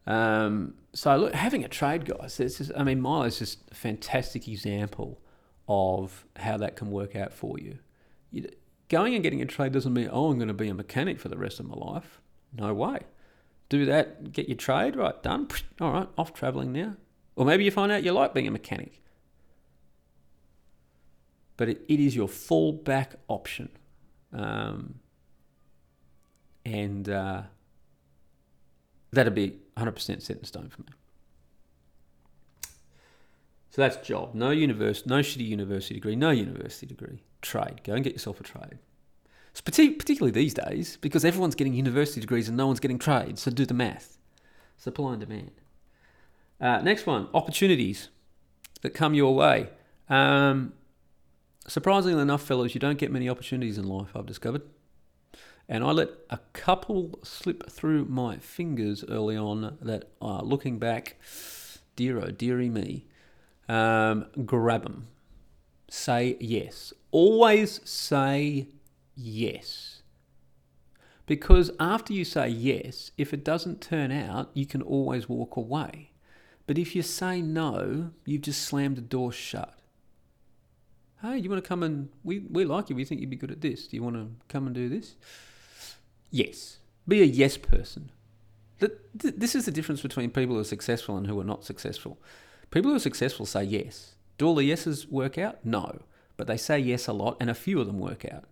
Um, 0.07 0.75
so 0.93 1.17
look, 1.17 1.35
having 1.35 1.65
a 1.65 1.69
trade, 1.69 2.05
guys. 2.05 2.39
It's 2.41 2.59
just, 2.59 2.73
I 2.77 2.83
mean, 2.85 3.01
Milo's 3.01 3.39
just 3.39 3.71
a 3.71 3.75
fantastic 3.75 4.49
example 4.49 5.21
of 5.69 6.27
how 6.37 6.57
that 6.59 6.77
can 6.77 6.91
work 6.91 7.15
out 7.17 7.33
for 7.33 7.59
you. 7.59 7.79
you. 8.31 8.49
Going 8.89 9.15
and 9.15 9.23
getting 9.23 9.43
a 9.43 9.47
trade 9.47 9.73
doesn't 9.73 9.93
mean, 9.93 10.09
oh, 10.11 10.31
I'm 10.31 10.39
going 10.39 10.49
to 10.49 10.55
be 10.55 10.69
a 10.69 10.75
mechanic 10.75 11.21
for 11.21 11.29
the 11.29 11.37
rest 11.37 11.61
of 11.61 11.67
my 11.67 11.77
life. 11.77 12.21
No 12.57 12.73
way. 12.73 13.01
Do 13.69 13.85
that, 13.85 14.33
get 14.33 14.49
your 14.49 14.57
trade, 14.57 14.97
right, 14.97 15.23
done. 15.23 15.49
All 15.81 15.93
right, 15.93 16.09
off 16.17 16.33
travelling 16.33 16.73
now. 16.73 16.97
Or 17.37 17.45
maybe 17.45 17.65
you 17.65 17.71
find 17.71 17.93
out 17.93 18.03
you 18.03 18.13
like 18.13 18.33
being 18.33 18.49
a 18.49 18.51
mechanic. 18.51 19.03
But 21.59 21.69
it, 21.69 21.83
it 21.89 22.01
is 22.01 22.17
your 22.17 22.29
fallback 22.29 23.15
option. 23.29 23.69
Um, 24.33 25.01
and 26.65 27.09
uh, 27.09 27.43
that'd 29.13 29.35
be 29.35 29.59
100% 29.77 30.23
set 30.23 30.39
in 30.39 30.45
stone 30.45 30.69
for 30.71 30.83
me. 30.83 30.89
So 33.71 33.83
that's 33.83 34.07
job. 34.07 34.35
No 34.35 34.51
university, 34.51 35.09
no 35.09 35.19
shitty 35.19 35.47
university 35.47 35.95
degree, 35.95 36.17
no 36.17 36.31
university 36.31 36.87
degree. 36.87 37.23
Trade. 37.43 37.83
Go 37.85 37.95
and 37.95 38.05
get 38.05 38.13
yourself 38.13 38.41
a 38.41 38.45
trade. 38.45 38.79
It's 39.51 39.61
particularly 39.61 40.31
these 40.31 40.55
days 40.55 40.99
because 41.01 41.25
everyone's 41.25 41.55
getting 41.55 41.75
university 41.75 42.21
degrees 42.21 42.49
and 42.49 42.57
no 42.57 42.67
one's 42.67 42.81
getting 42.81 42.99
trades. 42.99 43.43
So 43.43 43.51
do 43.51 43.67
the 43.67 43.75
math. 43.75 44.19
Supply 44.77 45.13
and 45.13 45.21
demand. 45.21 45.51
Uh, 46.61 46.81
next 46.81 47.07
one 47.07 47.29
opportunities 47.35 48.09
that 48.83 48.91
come 48.91 49.15
your 49.15 49.35
way. 49.35 49.69
Um, 50.09 50.75
surprisingly 51.67 52.23
enough, 52.23 52.43
fellows, 52.43 52.75
you 52.75 52.81
don't 52.81 52.99
get 52.99 53.13
many 53.13 53.29
opportunities 53.29 53.79
in 53.79 53.85
life, 53.89 54.09
I've 54.15 54.27
discovered. 54.27 54.63
And 55.69 55.85
I 55.85 55.91
let 55.91 56.11
a 56.31 56.39
couple 56.55 57.19
slip 57.23 57.71
through 57.71 58.07
my 58.07 58.37
fingers 58.39 59.05
early 59.09 59.37
on 59.37 59.77
that, 59.83 60.09
uh, 60.23 60.41
looking 60.41 60.79
back, 60.79 61.17
dear 61.95 62.19
oh, 62.21 62.31
dearie 62.31 62.71
me, 62.71 63.05
um, 63.69 64.27
grab 64.47 64.85
them. 64.85 65.09
Say 65.91 66.37
yes. 66.41 66.93
Always 67.11 67.81
say 67.89 68.69
yes. 69.15 70.03
Because 71.27 71.71
after 71.79 72.13
you 72.13 72.25
say 72.25 72.49
yes, 72.49 73.11
if 73.19 73.35
it 73.35 73.45
doesn't 73.45 73.81
turn 73.81 74.11
out, 74.11 74.51
you 74.55 74.67
can 74.67 74.83
always 74.83 75.29
walk 75.29 75.57
away. 75.57 76.13
But 76.67 76.79
if 76.79 76.97
you 76.97 77.03
say 77.03 77.43
no, 77.43 78.11
you've 78.25 78.43
just 78.43 78.63
slammed 78.63 78.97
the 78.97 79.03
door 79.03 79.33
shut 79.33 79.79
hey, 81.23 81.39
you 81.39 81.51
want 81.51 81.63
to 81.63 81.69
come 81.69 81.83
and 81.83 82.09
we, 82.25 82.41
we 82.41 82.65
like 82.65 82.91
you. 82.91 82.97
We 82.97 83.05
think 83.05 83.21
you'd 83.21 83.31
be 83.31 83.37
good 83.37 83.51
at 83.51 83.61
this. 83.61 83.87
Do 83.89 83.97
you 83.97 84.03
want 84.03 84.17
to 84.17 84.29
come 84.49 84.67
and 84.67 84.75
do 84.75 84.89
this? 84.89 85.17
Yes. 86.31 86.79
Be 87.07 87.23
a 87.23 87.25
yes 87.25 87.57
person. 87.57 88.11
This 89.13 89.57
is 89.57 89.65
the 89.65 89.73
difference 89.73 90.03
between 90.03 90.31
people 90.31 90.55
who 90.55 90.61
are 90.61 90.65
successful 90.65 91.17
and 91.17 91.27
who 91.27 91.41
are 91.41 91.45
not 91.45 91.65
successful. 91.65 92.19
People 92.71 92.91
who 92.91 92.97
are 92.97 93.01
successful 93.01 93.47
say 93.47 93.65
yes. 93.65 94.15
Do 94.37 94.47
all 94.47 94.55
the 94.55 94.65
yeses 94.65 95.09
work 95.09 95.37
out? 95.37 95.65
No. 95.65 96.03
But 96.39 96.47
they 96.47 96.57
say 96.57 96.79
yes 96.79 97.07
a 97.07 97.13
lot 97.13 97.37
and 97.39 97.51
a 97.51 97.55
few 97.55 97.81
of 97.81 97.87
them 97.87 97.99
work 97.99 98.25
out. 98.25 98.45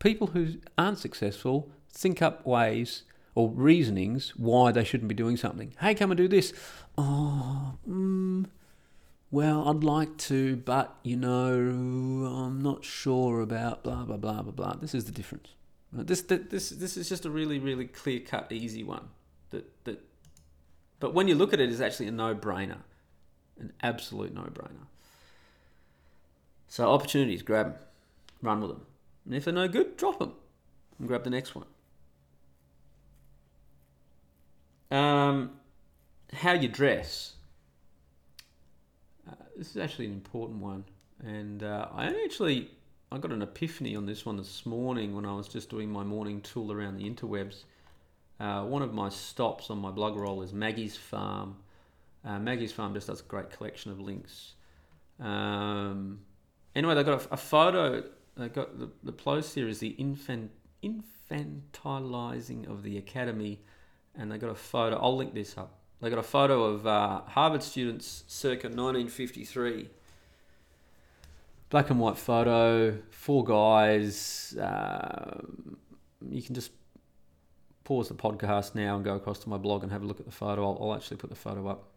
People 0.00 0.28
who 0.28 0.54
aren't 0.76 0.98
successful 0.98 1.70
think 1.92 2.20
up 2.20 2.44
ways 2.44 3.02
or 3.36 3.50
reasonings 3.50 4.34
why 4.36 4.72
they 4.72 4.82
shouldn't 4.82 5.08
be 5.08 5.14
doing 5.14 5.36
something. 5.36 5.72
Hey, 5.80 5.94
come 5.94 6.10
and 6.10 6.18
do 6.18 6.26
this. 6.26 6.52
Oh, 6.96 7.74
mm, 7.88 8.46
well, 9.30 9.68
I'd 9.68 9.84
like 9.84 10.16
to, 10.18 10.56
but 10.56 10.96
you 11.02 11.16
know, 11.16 11.54
I'm 11.54 12.60
not 12.60 12.84
sure 12.84 13.40
about 13.40 13.84
blah 13.84 14.04
blah 14.04 14.16
blah 14.16 14.42
blah 14.42 14.52
blah. 14.52 14.74
This 14.74 14.94
is 14.94 15.04
the 15.04 15.12
difference. 15.12 15.50
This 15.92 16.22
this 16.22 16.70
this 16.70 16.96
is 16.96 17.08
just 17.08 17.26
a 17.26 17.30
really 17.30 17.58
really 17.58 17.86
clear 17.86 18.20
cut 18.20 18.50
easy 18.50 18.84
one. 18.84 19.08
That 19.50 19.84
that, 19.84 20.00
but 20.98 21.14
when 21.14 21.28
you 21.28 21.34
look 21.34 21.52
at 21.52 21.60
it, 21.60 21.70
it's 21.70 21.80
actually 21.80 22.08
a 22.08 22.12
no 22.12 22.34
brainer, 22.34 22.78
an 23.60 23.72
absolute 23.82 24.34
no 24.34 24.42
brainer. 24.42 24.86
So 26.68 26.88
opportunities, 26.90 27.42
grab 27.42 27.72
them, 27.72 27.82
run 28.42 28.60
with 28.60 28.70
them, 28.70 28.86
and 29.24 29.34
if 29.34 29.44
they're 29.44 29.54
no 29.54 29.68
good, 29.68 29.96
drop 29.96 30.18
them, 30.18 30.34
and 30.98 31.08
grab 31.08 31.24
the 31.24 31.30
next 31.30 31.54
one. 31.54 31.66
Um, 34.90 35.52
how 36.32 36.52
you 36.52 36.68
dress 36.68 37.34
this 39.58 39.70
is 39.70 39.76
actually 39.76 40.06
an 40.06 40.12
important 40.12 40.62
one, 40.62 40.84
and 41.20 41.64
uh, 41.64 41.88
I 41.92 42.14
actually 42.24 42.70
I 43.10 43.18
got 43.18 43.32
an 43.32 43.42
epiphany 43.42 43.96
on 43.96 44.06
this 44.06 44.24
one 44.24 44.36
this 44.36 44.64
morning 44.64 45.16
when 45.16 45.26
I 45.26 45.34
was 45.34 45.48
just 45.48 45.68
doing 45.68 45.90
my 45.90 46.04
morning 46.04 46.40
tool 46.40 46.70
around 46.70 46.96
the 46.96 47.10
interwebs. 47.10 47.64
Uh, 48.38 48.62
one 48.62 48.82
of 48.82 48.94
my 48.94 49.08
stops 49.08 49.68
on 49.68 49.78
my 49.78 49.90
blog 49.90 50.16
roll 50.16 50.42
is 50.42 50.52
Maggie's 50.52 50.96
Farm. 50.96 51.56
Uh, 52.24 52.38
Maggie's 52.38 52.70
Farm 52.70 52.94
just 52.94 53.08
does 53.08 53.20
a 53.20 53.24
great 53.24 53.50
collection 53.50 53.90
of 53.90 53.98
links. 53.98 54.52
Um, 55.18 56.20
anyway, 56.74 56.94
they 56.94 57.02
got 57.04 57.26
a, 57.26 57.34
a, 57.34 57.36
photo. 57.36 58.04
They 58.36 58.48
got 58.48 58.78
the, 58.78 58.90
the 59.02 59.12
post 59.12 59.54
here 59.54 59.68
is 59.68 59.78
the 59.78 59.88
infant 59.88 60.50
infantilizing 60.82 62.68
of 62.68 62.82
the 62.82 62.98
academy, 62.98 63.60
and 64.14 64.30
they 64.30 64.38
got 64.38 64.50
a 64.50 64.54
photo. 64.54 64.96
I'll 64.96 65.16
link 65.16 65.34
this 65.34 65.56
up. 65.58 65.78
They 66.00 66.10
got 66.10 66.18
a 66.18 66.22
photo 66.22 66.64
of 66.64 66.86
uh, 66.86 67.22
Harvard 67.26 67.62
students 67.62 68.24
circa 68.28 68.68
1953. 68.68 69.88
Black 71.70 71.90
and 71.90 72.00
white 72.00 72.16
photo, 72.16 72.98
four 73.10 73.44
guys. 73.44 74.56
Uh, 74.56 75.40
you 76.30 76.40
can 76.40 76.54
just 76.54 76.70
pause 77.84 78.08
the 78.08 78.14
podcast 78.14 78.74
now 78.74 78.96
and 78.96 79.04
go 79.04 79.14
across 79.16 79.38
to 79.40 79.48
my 79.48 79.56
blog 79.56 79.82
and 79.82 79.90
have 79.90 80.02
a 80.02 80.06
look 80.06 80.20
at 80.20 80.26
the 80.26 80.32
photo. 80.32 80.62
I'll, 80.62 80.78
I'll 80.80 80.94
actually 80.94 81.16
put 81.16 81.30
the 81.30 81.36
photo 81.36 81.66
up. 81.66 81.90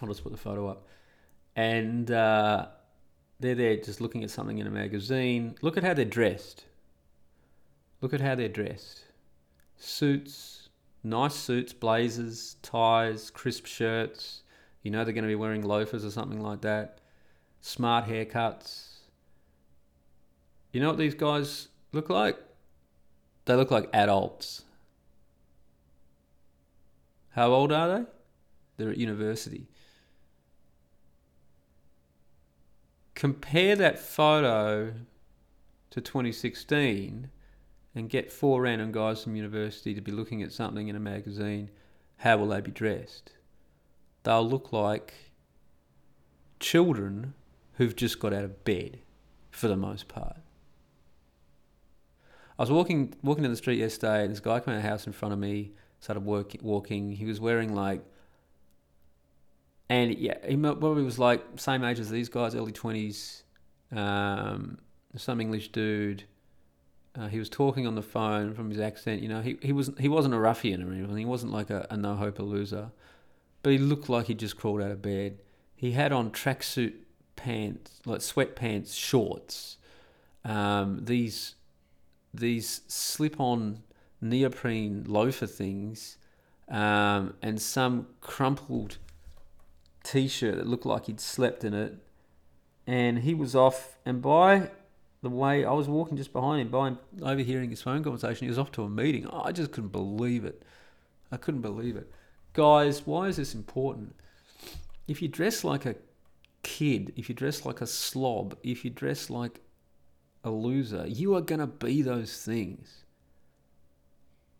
I'll 0.00 0.08
just 0.08 0.22
put 0.22 0.32
the 0.32 0.38
photo 0.38 0.68
up. 0.68 0.86
And 1.56 2.10
uh, 2.10 2.66
they're 3.42 3.54
there 3.54 3.76
just 3.76 4.00
looking 4.00 4.24
at 4.24 4.30
something 4.30 4.58
in 4.58 4.66
a 4.66 4.70
magazine. 4.70 5.56
Look 5.60 5.76
at 5.76 5.84
how 5.84 5.94
they're 5.94 6.04
dressed. 6.04 6.64
Look 8.00 8.14
at 8.14 8.20
how 8.20 8.34
they're 8.34 8.48
dressed. 8.48 9.04
Suits, 9.76 10.68
nice 11.04 11.34
suits, 11.34 11.72
blazers, 11.72 12.56
ties, 12.62 13.30
crisp 13.30 13.66
shirts. 13.66 14.42
You 14.82 14.90
know 14.90 15.04
they're 15.04 15.12
going 15.12 15.24
to 15.24 15.28
be 15.28 15.34
wearing 15.34 15.62
loafers 15.62 16.04
or 16.04 16.10
something 16.10 16.40
like 16.40 16.62
that. 16.62 17.00
Smart 17.60 18.06
haircuts. 18.06 18.88
You 20.72 20.80
know 20.80 20.88
what 20.88 20.98
these 20.98 21.14
guys 21.14 21.68
look 21.92 22.08
like? 22.08 22.38
They 23.44 23.54
look 23.54 23.70
like 23.70 23.88
adults. 23.92 24.62
How 27.30 27.52
old 27.52 27.72
are 27.72 27.98
they? 27.98 28.04
They're 28.76 28.90
at 28.90 28.98
university. 28.98 29.66
Compare 33.22 33.76
that 33.76 34.00
photo 34.00 34.94
to 35.90 36.00
2016 36.00 37.30
and 37.94 38.10
get 38.10 38.32
four 38.32 38.62
random 38.62 38.90
guys 38.90 39.22
from 39.22 39.36
university 39.36 39.94
to 39.94 40.00
be 40.00 40.10
looking 40.10 40.42
at 40.42 40.50
something 40.50 40.88
in 40.88 40.96
a 40.96 40.98
magazine, 40.98 41.70
how 42.16 42.36
will 42.36 42.48
they 42.48 42.60
be 42.60 42.72
dressed? 42.72 43.34
They'll 44.24 44.44
look 44.44 44.72
like 44.72 45.14
children 46.58 47.34
who've 47.74 47.94
just 47.94 48.18
got 48.18 48.32
out 48.32 48.42
of 48.42 48.64
bed 48.64 48.98
for 49.52 49.68
the 49.68 49.76
most 49.76 50.08
part. 50.08 50.38
I 52.58 52.62
was 52.62 52.72
walking 52.72 53.14
walking 53.22 53.44
down 53.44 53.52
the 53.52 53.56
street 53.56 53.78
yesterday, 53.78 54.24
and 54.24 54.32
this 54.32 54.40
guy 54.40 54.58
came 54.58 54.74
out 54.74 54.78
of 54.78 54.82
the 54.82 54.88
house 54.88 55.06
in 55.06 55.12
front 55.12 55.32
of 55.32 55.38
me, 55.38 55.74
started 56.00 56.24
work, 56.24 56.56
walking. 56.60 57.12
He 57.12 57.24
was 57.24 57.38
wearing 57.38 57.72
like, 57.72 58.04
and 59.88 60.16
yeah, 60.16 60.38
he 60.46 60.56
probably 60.56 61.02
was 61.02 61.18
like 61.18 61.42
same 61.56 61.84
age 61.84 62.00
as 62.00 62.10
these 62.10 62.28
guys, 62.28 62.54
early 62.54 62.72
twenties. 62.72 63.44
Um, 63.90 64.78
some 65.16 65.40
English 65.40 65.72
dude 65.72 66.24
Uh, 67.14 67.28
he 67.28 67.38
was 67.38 67.50
talking 67.50 67.86
on 67.86 67.94
the 67.94 68.02
phone 68.02 68.54
from 68.54 68.70
his 68.70 68.80
accent. 68.80 69.20
You 69.22 69.28
know, 69.28 69.42
he, 69.42 69.58
he 69.60 69.72
wasn't 69.72 70.00
he 70.00 70.08
wasn't 70.08 70.34
a 70.34 70.38
ruffian 70.38 70.82
or 70.82 70.92
anything. 70.92 71.16
He 71.16 71.24
wasn't 71.26 71.52
like 71.52 71.68
a, 71.70 71.86
a 71.90 71.96
no 71.96 72.14
hope 72.14 72.38
loser, 72.38 72.90
but 73.62 73.72
he 73.72 73.78
looked 73.78 74.08
like 74.08 74.26
he 74.26 74.34
just 74.34 74.56
crawled 74.56 74.80
out 74.80 74.90
of 74.90 75.02
bed. 75.02 75.42
He 75.74 75.92
had 75.92 76.12
on 76.12 76.30
tracksuit 76.30 76.94
pants, 77.36 78.00
like 78.06 78.20
sweatpants, 78.20 78.96
shorts. 78.96 79.76
Um, 80.44 81.04
these 81.04 81.56
these 82.32 82.80
slip 82.88 83.38
on 83.38 83.82
neoprene 84.20 85.04
loafer 85.06 85.46
things, 85.46 86.16
um, 86.68 87.34
and 87.42 87.60
some 87.60 88.06
crumpled 88.22 88.96
t 90.02 90.28
shirt 90.28 90.56
that 90.56 90.66
looked 90.66 90.86
like 90.86 91.06
he'd 91.06 91.20
slept 91.20 91.64
in 91.64 91.74
it. 91.74 91.98
And 92.86 93.20
he 93.20 93.34
was 93.34 93.54
off, 93.54 93.96
and 94.04 94.20
by 94.20 94.70
the 95.22 95.30
way 95.30 95.64
I 95.64 95.72
was 95.72 95.88
walking 95.88 96.16
just 96.16 96.32
behind 96.32 96.60
him, 96.60 96.68
by 96.68 96.88
him 96.88 96.98
overhearing 97.22 97.70
his 97.70 97.80
phone 97.80 98.02
conversation, 98.02 98.46
he 98.46 98.48
was 98.48 98.58
off 98.58 98.72
to 98.72 98.82
a 98.82 98.88
meeting. 98.88 99.28
I 99.28 99.52
just 99.52 99.70
couldn't 99.70 99.92
believe 99.92 100.44
it. 100.44 100.62
I 101.30 101.36
couldn't 101.36 101.62
believe 101.62 101.96
it. 101.96 102.10
Guys, 102.52 103.06
why 103.06 103.28
is 103.28 103.36
this 103.36 103.54
important? 103.54 104.16
If 105.06 105.22
you 105.22 105.28
dress 105.28 105.64
like 105.64 105.86
a 105.86 105.94
kid, 106.62 107.12
if 107.16 107.28
you 107.28 107.34
dress 107.34 107.64
like 107.64 107.80
a 107.80 107.86
slob, 107.86 108.56
if 108.62 108.84
you 108.84 108.90
dress 108.90 109.30
like 109.30 109.60
a 110.44 110.50
loser, 110.50 111.06
you 111.06 111.34
are 111.34 111.40
going 111.40 111.60
to 111.60 111.66
be 111.66 112.02
those 112.02 112.42
things. 112.42 113.04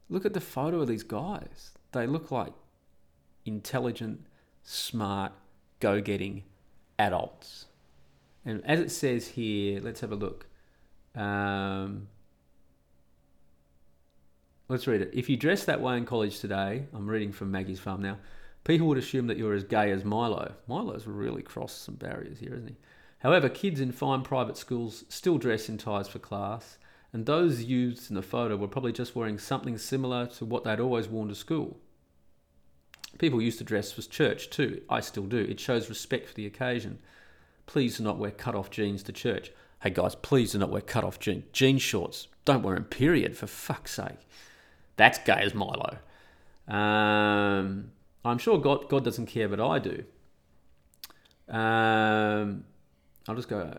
Look 0.08 0.24
at 0.24 0.32
the 0.32 0.40
photo 0.40 0.80
of 0.80 0.88
these 0.88 1.02
guys. 1.02 1.72
They 1.92 2.06
look 2.06 2.30
like 2.30 2.52
intelligent, 3.44 4.26
smart, 4.62 5.32
go 5.80 6.00
getting 6.00 6.44
adults. 6.98 7.66
And 8.44 8.64
as 8.64 8.80
it 8.80 8.90
says 8.90 9.28
here, 9.28 9.80
let's 9.80 10.00
have 10.00 10.12
a 10.12 10.16
look. 10.16 10.46
Um, 11.14 12.08
let's 14.68 14.86
read 14.86 15.02
it. 15.02 15.10
If 15.12 15.28
you 15.28 15.36
dress 15.36 15.64
that 15.64 15.80
way 15.80 15.96
in 15.96 16.04
college 16.04 16.40
today, 16.40 16.86
I'm 16.94 17.08
reading 17.08 17.32
from 17.32 17.50
Maggie's 17.50 17.80
Farm 17.80 18.02
now, 18.02 18.18
people 18.64 18.86
would 18.88 18.98
assume 18.98 19.26
that 19.28 19.36
you're 19.36 19.54
as 19.54 19.64
gay 19.64 19.90
as 19.90 20.04
Milo. 20.04 20.54
Milo's 20.66 21.06
really 21.06 21.42
crossed 21.42 21.82
some 21.82 21.94
barriers 21.94 22.38
here, 22.38 22.54
isn't 22.54 22.68
he? 22.68 22.76
However, 23.18 23.48
kids 23.48 23.80
in 23.80 23.92
fine 23.92 24.22
private 24.22 24.56
schools 24.56 25.04
still 25.08 25.38
dress 25.38 25.68
in 25.68 25.78
ties 25.78 26.08
for 26.08 26.18
class, 26.18 26.78
and 27.12 27.24
those 27.26 27.62
youths 27.62 28.08
in 28.10 28.16
the 28.16 28.22
photo 28.22 28.56
were 28.56 28.66
probably 28.66 28.92
just 28.92 29.14
wearing 29.14 29.38
something 29.38 29.78
similar 29.78 30.26
to 30.26 30.44
what 30.44 30.64
they'd 30.64 30.80
always 30.80 31.08
worn 31.08 31.28
to 31.28 31.34
school. 31.34 31.78
People 33.22 33.40
used 33.40 33.58
to 33.58 33.64
dress 33.64 33.92
for 33.92 34.02
church 34.02 34.50
too. 34.50 34.82
I 34.90 34.98
still 34.98 35.26
do. 35.26 35.38
It 35.38 35.60
shows 35.60 35.88
respect 35.88 36.26
for 36.26 36.34
the 36.34 36.44
occasion. 36.44 36.98
Please 37.66 37.98
do 37.98 38.02
not 38.02 38.18
wear 38.18 38.32
cut 38.32 38.56
off 38.56 38.68
jeans 38.68 39.04
to 39.04 39.12
church. 39.12 39.52
Hey 39.80 39.90
guys, 39.90 40.16
please 40.16 40.50
do 40.50 40.58
not 40.58 40.70
wear 40.70 40.80
cut 40.80 41.04
off 41.04 41.20
jeans. 41.20 41.44
Jean 41.52 41.78
shorts. 41.78 42.26
Don't 42.44 42.64
wear 42.64 42.74
them, 42.74 42.82
period, 42.82 43.36
for 43.36 43.46
fuck's 43.46 43.92
sake. 43.94 44.26
That's 44.96 45.18
gay 45.18 45.40
as 45.40 45.54
Milo. 45.54 45.98
Um, 46.66 47.92
I'm 48.24 48.38
sure 48.38 48.58
God, 48.58 48.88
God 48.88 49.04
doesn't 49.04 49.26
care, 49.26 49.48
but 49.48 49.60
I 49.60 49.78
do. 49.78 50.02
Um, 51.48 52.64
I'll 53.28 53.36
just 53.36 53.48
go. 53.48 53.72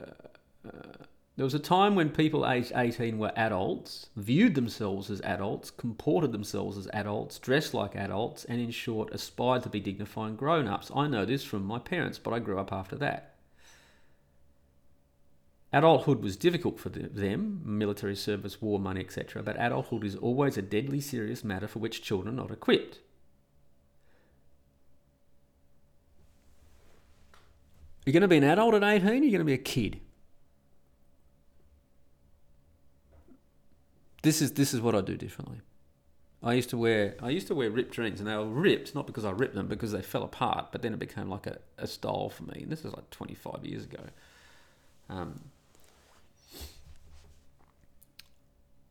Uh, 0.66 1.03
there 1.36 1.44
was 1.44 1.56
a 1.56 1.60
time 1.60 1.96
when 1.96 2.12
people 2.12 2.48
aged 2.48 2.72
18 2.76 3.18
were 3.18 3.34
adults, 3.36 4.08
viewed 4.16 4.54
themselves 4.54 5.10
as 5.10 5.20
adults, 5.22 5.72
comported 5.72 6.32
themselves 6.32 6.78
as 6.78 6.88
adults, 6.94 7.40
dressed 7.40 7.74
like 7.74 7.96
adults, 7.96 8.46
and 8.46 8.62
in 8.62 8.70
short, 8.70 9.12
aspired 9.12 9.64
to 9.64 9.70
be 9.70 9.80
dignified 9.80 10.38
grown 10.38 10.68
ups. 10.68 10.92
I 10.96 11.08
know 11.08 11.26
this 11.26 11.44
from 11.44 11.66
my 11.66 11.80
parents, 11.80 12.20
but 12.20 12.34
I 12.34 12.40
grew 12.40 12.60
up 12.60 12.72
after 12.72 12.96
that. 12.98 13.34
Adulthood 15.74 16.22
was 16.22 16.38
difficult 16.38 16.80
for 16.80 16.90
them, 16.90 17.62
military 17.66 18.16
service, 18.16 18.62
war 18.62 18.80
money, 18.80 19.00
etc., 19.02 19.42
but 19.42 19.56
adulthood 19.60 20.04
is 20.04 20.16
always 20.16 20.56
a 20.56 20.62
deadly 20.62 21.02
serious 21.02 21.44
matter 21.44 21.68
for 21.68 21.80
which 21.80 22.04
children 22.04 22.36
are 22.36 22.44
not 22.44 22.52
equipped. 22.52 23.00
Are 28.06 28.12
You're 28.12 28.14
going 28.14 28.22
to 28.22 28.28
be 28.28 28.38
an 28.38 28.44
adult 28.44 28.76
at 28.76 28.84
18, 28.84 29.08
you're 29.08 29.24
you 29.24 29.32
going 29.32 29.40
to 29.40 29.46
be 29.46 29.54
a 29.54 29.58
kid. 29.58 30.00
This 34.24 34.42
is 34.42 34.54
this 34.54 34.74
is 34.74 34.82
what 34.82 34.96
I 34.96 35.02
do 35.02 35.16
differently. 35.16 35.62
I 36.42 36.54
used 36.54 36.70
to 36.72 36.78
wear 36.78 37.16
I 37.22 37.30
used 37.30 37.48
to 37.48 37.56
wear 37.56 37.70
ripped 37.70 37.94
jeans 37.94 38.20
and 38.20 38.28
they 38.28 38.36
were 38.36 38.46
ripped 38.46 38.96
not 38.96 39.06
because 39.06 39.26
I 39.26 39.32
ripped 39.32 39.54
them 39.54 39.68
because 39.68 39.92
they 39.92 40.02
fell 40.02 40.24
apart 40.24 40.72
but 40.72 40.82
then 40.82 40.94
it 40.94 41.00
became 41.00 41.30
like 41.30 41.46
a, 41.46 41.60
a 41.78 41.88
style 41.88 42.30
for 42.30 42.44
me 42.44 42.64
and 42.64 42.72
this 42.72 42.84
is 42.84 42.94
like 42.94 43.10
25 43.12 43.66
years 43.66 43.84
ago. 43.84 44.04
Um, 45.10 45.42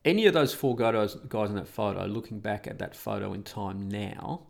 any 0.05 0.25
of 0.25 0.33
those 0.33 0.53
four 0.53 0.75
guys, 0.75 1.15
guys 1.29 1.49
in 1.49 1.55
that 1.55 1.67
photo, 1.67 2.05
looking 2.05 2.39
back 2.39 2.67
at 2.67 2.79
that 2.79 2.95
photo 2.95 3.33
in 3.33 3.43
time 3.43 3.87
now, 3.87 4.41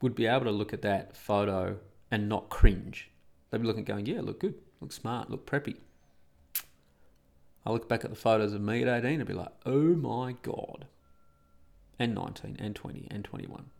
would 0.00 0.14
be 0.14 0.26
able 0.26 0.44
to 0.44 0.50
look 0.50 0.72
at 0.72 0.82
that 0.82 1.16
photo 1.16 1.78
and 2.10 2.28
not 2.28 2.48
cringe. 2.48 3.10
They'd 3.50 3.60
be 3.60 3.66
looking, 3.66 3.84
going, 3.84 4.06
"Yeah, 4.06 4.20
look 4.20 4.40
good, 4.40 4.54
look 4.80 4.92
smart, 4.92 5.30
look 5.30 5.44
preppy." 5.44 5.76
I 7.64 7.70
look 7.70 7.88
back 7.88 8.04
at 8.04 8.10
the 8.10 8.16
photos 8.16 8.52
of 8.52 8.60
me 8.60 8.82
at 8.82 9.04
18 9.04 9.20
and 9.20 9.28
be 9.28 9.34
like, 9.34 9.52
"Oh 9.64 9.94
my 9.94 10.32
god!" 10.42 10.86
And 11.98 12.14
19, 12.14 12.56
and 12.58 12.74
20, 12.74 13.08
and 13.10 13.24
21. 13.24 13.70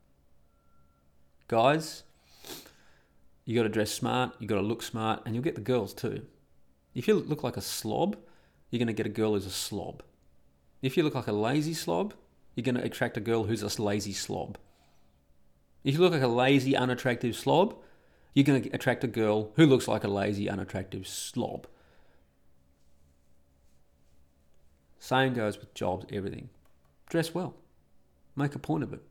Guys, 1.48 2.04
you 3.44 3.56
got 3.56 3.64
to 3.64 3.68
dress 3.68 3.90
smart, 3.90 4.34
you 4.38 4.46
got 4.46 4.56
to 4.56 4.62
look 4.62 4.82
smart, 4.82 5.22
and 5.24 5.34
you'll 5.34 5.44
get 5.44 5.56
the 5.56 5.60
girls 5.60 5.92
too. 5.92 6.26
If 6.94 7.08
you 7.08 7.14
look 7.14 7.42
like 7.42 7.56
a 7.56 7.62
slob, 7.62 8.16
you're 8.70 8.78
going 8.78 8.86
to 8.86 8.92
get 8.92 9.06
a 9.06 9.10
girl 9.10 9.32
who's 9.32 9.46
a 9.46 9.50
slob. 9.50 10.02
If 10.80 10.96
you 10.96 11.02
look 11.02 11.14
like 11.14 11.26
a 11.26 11.32
lazy 11.32 11.74
slob, 11.74 12.14
you're 12.54 12.64
going 12.64 12.76
to 12.76 12.84
attract 12.84 13.16
a 13.16 13.20
girl 13.20 13.44
who's 13.44 13.62
a 13.62 13.82
lazy 13.82 14.12
slob. 14.12 14.58
If 15.84 15.94
you 15.94 16.00
look 16.00 16.12
like 16.12 16.22
a 16.22 16.28
lazy, 16.28 16.76
unattractive 16.76 17.34
slob, 17.34 17.74
you're 18.34 18.44
going 18.44 18.62
to 18.62 18.70
attract 18.70 19.04
a 19.04 19.08
girl 19.08 19.52
who 19.56 19.66
looks 19.66 19.88
like 19.88 20.04
a 20.04 20.08
lazy, 20.08 20.48
unattractive 20.48 21.06
slob. 21.06 21.66
Same 25.02 25.34
goes 25.34 25.58
with 25.58 25.74
jobs, 25.74 26.06
everything. 26.12 26.48
Dress 27.08 27.34
well. 27.34 27.56
Make 28.36 28.54
a 28.54 28.60
point 28.60 28.84
of 28.84 28.92
it. 28.92 29.02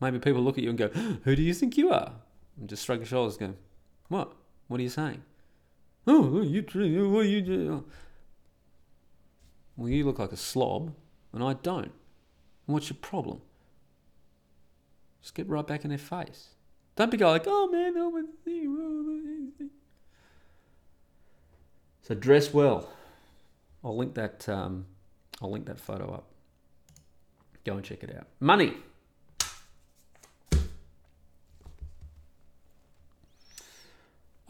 Maybe 0.00 0.18
people 0.18 0.42
look 0.42 0.58
at 0.58 0.64
you 0.64 0.70
and 0.70 0.78
go, 0.78 0.88
Who 1.22 1.36
do 1.36 1.42
you 1.42 1.54
think 1.54 1.76
you 1.76 1.90
are? 1.90 2.14
And 2.58 2.68
just 2.68 2.84
shrug 2.84 2.98
your 2.98 3.06
shoulders 3.06 3.36
and 3.36 3.52
go, 3.52 3.58
What? 4.08 4.32
What 4.66 4.80
are 4.80 4.82
you 4.82 4.88
saying? 4.88 5.22
Oh, 6.04 6.42
you, 6.42 6.64
what 7.10 7.26
you 7.26 7.40
doing? 7.42 7.84
Well, 9.76 9.88
you 9.88 10.04
look 10.04 10.18
like 10.18 10.32
a 10.32 10.36
slob, 10.36 10.92
and 11.32 11.44
I 11.44 11.52
don't. 11.52 11.84
And 11.84 11.92
what's 12.66 12.90
your 12.90 12.98
problem? 13.00 13.40
Just 15.22 15.36
get 15.36 15.48
right 15.48 15.64
back 15.64 15.84
in 15.84 15.90
their 15.90 15.98
face. 15.98 16.48
Don't 16.96 17.12
be 17.12 17.16
going 17.16 17.34
like, 17.34 17.44
oh 17.46 17.68
man, 17.68 17.94
oh, 17.98 18.24
so 22.02 22.14
dress 22.16 22.52
well. 22.52 22.88
I'll 23.88 23.96
link 23.96 24.14
that. 24.16 24.46
Um, 24.48 24.84
I'll 25.40 25.50
link 25.50 25.64
that 25.66 25.80
photo 25.80 26.12
up. 26.12 26.26
Go 27.64 27.76
and 27.76 27.84
check 27.84 28.02
it 28.02 28.14
out. 28.14 28.26
Money. 28.38 28.74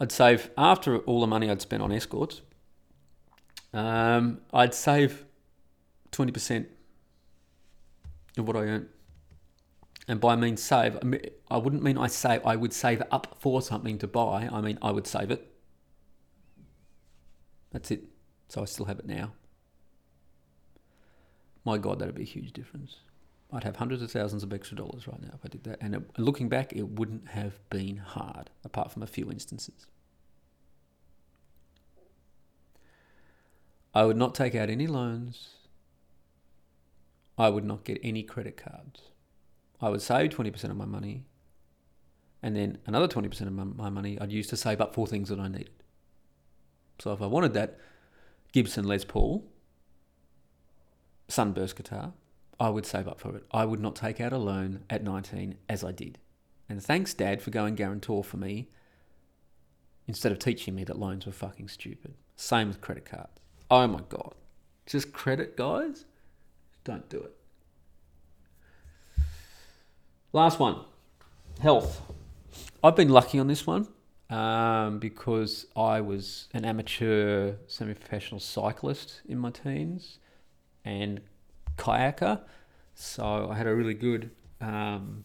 I'd 0.01 0.11
save 0.11 0.49
after 0.57 0.97
all 0.99 1.21
the 1.21 1.27
money 1.27 1.49
I'd 1.49 1.61
spent 1.61 1.81
on 1.81 1.91
escorts. 1.91 2.41
Um, 3.73 4.41
I'd 4.53 4.73
save 4.73 5.25
twenty 6.11 6.33
percent 6.33 6.67
of 8.37 8.45
what 8.45 8.57
I 8.57 8.61
earn 8.61 8.89
and 10.09 10.19
by 10.19 10.33
I 10.33 10.35
mean 10.35 10.57
save, 10.57 10.97
I 11.51 11.57
wouldn't 11.57 11.83
mean 11.83 11.97
I 11.97 12.07
save. 12.07 12.45
I 12.45 12.55
would 12.55 12.73
save 12.73 13.03
up 13.11 13.35
for 13.39 13.61
something 13.61 13.99
to 13.99 14.07
buy. 14.07 14.49
I 14.51 14.59
mean 14.59 14.79
I 14.81 14.91
would 14.91 15.05
save 15.05 15.31
it. 15.31 15.47
That's 17.71 17.91
it. 17.91 18.03
So 18.49 18.61
I 18.61 18.65
still 18.65 18.85
have 18.85 18.99
it 18.99 19.05
now. 19.07 19.31
My 21.63 21.77
God, 21.77 21.99
that'd 21.99 22.15
be 22.15 22.23
a 22.23 22.25
huge 22.25 22.51
difference. 22.51 22.97
I'd 23.53 23.63
have 23.63 23.77
hundreds 23.77 24.01
of 24.01 24.11
thousands 24.11 24.43
of 24.43 24.53
extra 24.53 24.75
dollars 24.75 25.07
right 25.07 25.21
now 25.21 25.31
if 25.33 25.39
I 25.43 25.47
did 25.47 25.63
that. 25.63 25.77
And 25.81 25.95
it, 25.95 26.01
looking 26.17 26.49
back, 26.49 26.73
it 26.73 26.89
wouldn't 26.89 27.29
have 27.29 27.59
been 27.69 27.97
hard, 27.97 28.49
apart 28.63 28.91
from 28.91 29.03
a 29.03 29.07
few 29.07 29.31
instances. 29.31 29.85
I 33.93 34.03
would 34.03 34.17
not 34.17 34.35
take 34.35 34.55
out 34.55 34.69
any 34.69 34.87
loans. 34.87 35.49
I 37.37 37.49
would 37.49 37.65
not 37.65 37.83
get 37.83 37.99
any 38.03 38.23
credit 38.23 38.57
cards. 38.57 39.01
I 39.81 39.89
would 39.89 40.01
save 40.01 40.31
20% 40.31 40.63
of 40.65 40.75
my 40.75 40.85
money, 40.85 41.25
and 42.43 42.55
then 42.55 42.79
another 42.85 43.07
20% 43.07 43.41
of 43.41 43.53
my, 43.53 43.63
my 43.63 43.89
money 43.89 44.19
I'd 44.19 44.31
use 44.31 44.47
to 44.47 44.57
save 44.57 44.81
up 44.81 44.93
for 44.93 45.07
things 45.07 45.29
that 45.29 45.39
I 45.39 45.47
needed. 45.47 45.83
So 46.99 47.13
if 47.13 47.21
I 47.21 47.27
wanted 47.27 47.53
that 47.53 47.79
Gibson 48.51 48.85
Les 48.85 49.05
Paul 49.05 49.43
Sunburst 51.29 51.75
guitar, 51.75 52.13
I 52.59 52.69
would 52.69 52.85
save 52.85 53.07
up 53.07 53.19
for 53.19 53.35
it. 53.35 53.45
I 53.51 53.63
would 53.63 53.79
not 53.79 53.95
take 53.95 54.19
out 54.19 54.33
a 54.33 54.37
loan 54.37 54.83
at 54.89 55.03
19 55.03 55.55
as 55.69 55.83
I 55.83 55.91
did. 55.91 56.17
And 56.67 56.83
thanks, 56.83 57.13
Dad, 57.13 57.41
for 57.41 57.51
going 57.51 57.75
guarantor 57.75 58.23
for 58.23 58.37
me 58.37 58.69
instead 60.07 60.31
of 60.31 60.39
teaching 60.39 60.75
me 60.75 60.83
that 60.85 60.99
loans 60.99 61.25
were 61.25 61.31
fucking 61.31 61.67
stupid. 61.67 62.15
Same 62.35 62.67
with 62.67 62.81
credit 62.81 63.05
cards. 63.05 63.39
Oh 63.69 63.87
my 63.87 64.01
God. 64.09 64.33
Just 64.87 65.13
credit, 65.13 65.55
guys. 65.55 66.05
Don't 66.83 67.07
do 67.09 67.19
it. 67.19 67.35
Last 70.33 70.59
one 70.59 70.81
health. 71.59 72.01
I've 72.83 72.95
been 72.95 73.09
lucky 73.09 73.37
on 73.37 73.47
this 73.47 73.67
one 73.67 73.87
um, 74.29 74.99
because 74.99 75.65
I 75.75 76.01
was 76.01 76.47
an 76.53 76.65
amateur 76.65 77.55
semi 77.67 77.93
professional 77.93 78.39
cyclist 78.39 79.21
in 79.27 79.39
my 79.39 79.51
teens 79.51 80.19
and 80.85 81.21
kayaker. 81.77 82.41
So 82.93 83.49
I 83.51 83.55
had 83.55 83.65
a 83.65 83.73
really 83.73 83.93
good 83.93 84.31
um, 84.61 85.23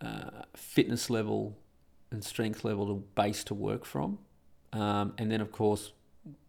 uh, 0.00 0.42
fitness 0.54 1.08
level 1.08 1.56
and 2.10 2.24
strength 2.24 2.64
level 2.64 2.86
to 2.86 3.04
base 3.14 3.44
to 3.44 3.54
work 3.54 3.84
from. 3.84 4.18
Um, 4.72 5.14
and 5.18 5.30
then, 5.30 5.40
of 5.40 5.52
course, 5.52 5.92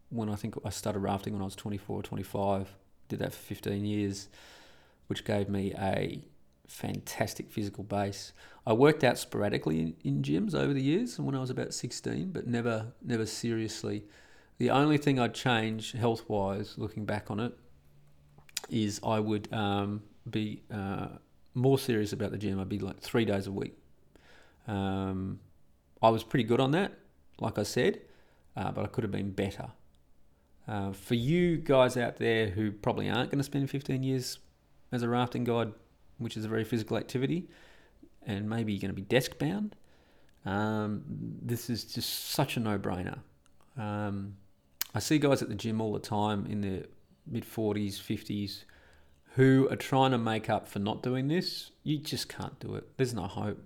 when 0.10 0.30
I 0.30 0.36
think 0.36 0.56
I 0.66 0.70
started 0.70 1.00
rafting 1.00 1.34
when 1.34 1.41
I 1.41 1.45
was 1.45 1.56
24 1.56 2.00
or 2.00 2.04
25, 2.04 2.76
did 3.10 3.20
that 3.20 3.34
for 3.34 3.39
15 3.39 3.86
years, 3.86 4.30
which 5.08 5.26
gave 5.26 5.50
me 5.50 5.74
a 5.78 6.22
fantastic 6.68 7.51
physical 7.51 7.84
base. 7.84 8.34
I 8.65 8.74
worked 8.74 9.03
out 9.03 9.18
sporadically 9.18 9.80
in, 9.80 9.95
in 10.03 10.22
gyms 10.22 10.53
over 10.53 10.74
the 10.74 10.82
years 10.82 11.18
and 11.18 11.26
when 11.26 11.36
I 11.36 11.39
was 11.39 11.49
about 11.49 11.74
16, 11.74 12.32
but 12.32 12.47
never 12.47 12.93
never 13.01 13.26
seriously. 13.26 14.03
The 14.57 14.70
only 14.72 14.97
thing 14.97 15.20
I'd 15.20 15.34
change 15.34 15.91
health 15.91 16.28
wise, 16.28 16.76
looking 16.78 17.05
back 17.05 17.30
on 17.30 17.39
it, 17.39 17.53
is 18.70 18.99
I 19.03 19.20
would 19.20 19.51
um, 19.53 20.01
be 20.30 20.63
uh, 20.74 21.07
more 21.53 21.78
serious 21.78 22.11
about 22.11 22.32
the 22.32 22.38
gym. 22.38 22.59
I'd 22.59 22.70
be 22.70 22.80
like 22.80 22.99
three 22.99 23.26
days 23.26 23.47
a 23.47 23.51
week. 23.51 23.78
Um, 24.68 25.39
I 26.01 26.09
was 26.09 26.24
pretty 26.24 26.43
good 26.43 26.59
on 26.59 26.72
that, 26.72 26.93
like 27.39 27.57
I 27.57 27.63
said, 27.63 28.01
uh, 28.55 28.72
but 28.72 28.84
I 28.84 28.88
could 28.88 29.03
have 29.03 29.11
been 29.11 29.32
better. 29.32 29.68
Uh, 30.68 30.91
for 30.91 31.15
you 31.15 31.57
guys 31.57 31.95
out 31.95 32.18
there 32.18 32.49
who 32.49 32.72
probably 32.72 33.09
aren't 33.09 33.32
going 33.32 33.38
to 33.38 33.43
spend 33.43 33.70
15 33.70 34.03
years 34.03 34.39
as 34.91 35.01
a 35.01 35.07
rafting 35.07 35.43
guide, 35.43 35.72
which 36.18 36.38
is 36.38 36.45
a 36.45 36.47
very 36.47 36.63
physical 36.63 36.97
activity, 36.97 37.47
and 38.26 38.49
maybe 38.49 38.74
you're 38.74 38.82
going 38.82 38.89
to 38.89 38.95
be 38.95 39.01
desk 39.01 39.38
bound, 39.38 39.76
um, 40.45 41.03
this 41.07 41.70
is 41.70 41.84
just 41.84 42.30
such 42.30 42.57
a 42.57 42.59
no 42.59 42.80
brainer. 42.80 43.20
Um, 43.78 44.36
I 44.95 44.99
see 44.99 45.20
guys 45.20 45.41
at 45.41 45.49
the 45.49 45.55
gym 45.55 45.82
all 45.82 45.93
the 45.93 45.99
time 45.99 46.45
in 46.47 46.61
their 46.61 46.84
mid 47.26 47.43
40s, 47.43 47.95
50s 47.95 48.63
who 49.38 49.68
are 49.70 49.76
trying 49.76 50.09
to 50.09 50.18
make 50.18 50.49
up 50.49 50.68
for 50.68 50.80
not 50.80 51.03
doing 51.03 51.28
this. 51.28 51.70
You 51.84 51.99
just 51.99 52.28
can't 52.28 52.59
do 52.59 52.74
it. 52.74 52.88
There's 52.97 53.13
no 53.13 53.28
hope. 53.28 53.61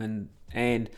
And, 0.00 0.30
and, 0.52 0.90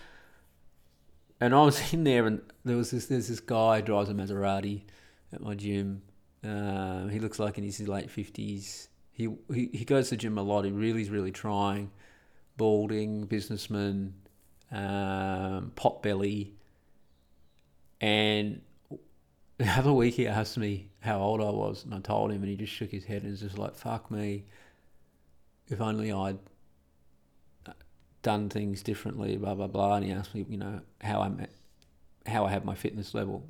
and 1.38 1.54
I 1.54 1.62
was 1.62 1.92
in 1.92 2.04
there, 2.04 2.26
and 2.26 2.40
there 2.64 2.76
was 2.76 2.90
this. 2.90 3.06
There's 3.06 3.28
this 3.28 3.40
guy 3.40 3.82
drives 3.82 4.08
a 4.08 4.14
Maserati 4.14 4.84
at 5.30 5.42
my 5.42 5.54
gym. 5.54 6.02
Uh, 6.42 7.08
he 7.08 7.18
looks 7.18 7.38
like 7.38 7.58
in 7.58 7.64
his 7.64 7.86
late 7.86 8.10
fifties. 8.10 8.88
He, 9.12 9.28
he 9.52 9.68
he 9.72 9.84
goes 9.84 10.08
to 10.08 10.14
the 10.14 10.16
gym 10.16 10.38
a 10.38 10.42
lot. 10.42 10.64
He 10.64 10.72
really 10.72 11.02
is 11.02 11.10
really 11.10 11.32
trying. 11.32 11.90
Balding 12.56 13.24
businessman, 13.26 14.14
um, 14.70 15.72
pot 15.74 16.02
belly, 16.02 16.54
and 18.00 18.60
the 19.58 19.68
other 19.78 19.92
week 19.92 20.14
he 20.14 20.26
asked 20.26 20.58
me 20.58 20.88
how 21.00 21.20
old 21.20 21.40
I 21.40 21.50
was, 21.50 21.84
and 21.84 21.94
I 21.94 22.00
told 22.00 22.30
him, 22.30 22.42
and 22.42 22.48
he 22.48 22.56
just 22.56 22.72
shook 22.72 22.90
his 22.90 23.04
head 23.04 23.22
and 23.22 23.30
was 23.30 23.40
just 23.40 23.58
like, 23.58 23.74
"Fuck 23.74 24.10
me. 24.10 24.44
If 25.68 25.80
only 25.80 26.12
I'd 26.12 26.38
done 28.22 28.48
things 28.48 28.82
differently." 28.82 29.36
Blah 29.36 29.54
blah 29.54 29.66
blah. 29.66 29.96
And 29.96 30.04
he 30.04 30.12
asked 30.12 30.34
me, 30.34 30.46
you 30.48 30.58
know, 30.58 30.80
how 31.00 31.20
I'm, 31.20 31.46
how 32.26 32.44
I 32.46 32.50
have 32.50 32.64
my 32.64 32.74
fitness 32.74 33.14
level. 33.14 33.44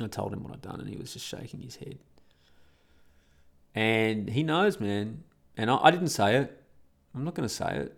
I 0.00 0.06
told 0.08 0.32
him 0.32 0.42
what 0.42 0.52
I'd 0.52 0.62
done, 0.62 0.80
and 0.80 0.88
he 0.88 0.96
was 0.96 1.12
just 1.12 1.26
shaking 1.26 1.60
his 1.60 1.76
head. 1.76 1.98
And 3.74 4.28
he 4.28 4.42
knows, 4.42 4.78
man. 4.78 5.24
And 5.56 5.70
I, 5.70 5.78
I 5.84 5.90
didn't 5.90 6.08
say 6.08 6.36
it. 6.36 6.62
I'm 7.14 7.24
not 7.24 7.34
going 7.34 7.48
to 7.48 7.54
say 7.54 7.76
it 7.76 7.96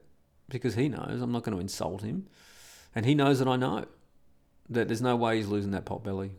because 0.48 0.74
he 0.74 0.88
knows. 0.88 1.20
I'm 1.20 1.32
not 1.32 1.42
going 1.42 1.54
to 1.56 1.60
insult 1.60 2.02
him. 2.02 2.26
And 2.94 3.04
he 3.04 3.14
knows 3.14 3.38
that 3.38 3.48
I 3.48 3.56
know 3.56 3.84
that 4.68 4.88
there's 4.88 5.02
no 5.02 5.16
way 5.16 5.36
he's 5.36 5.48
losing 5.48 5.72
that 5.72 5.84
pot 5.84 6.02
belly. 6.02 6.32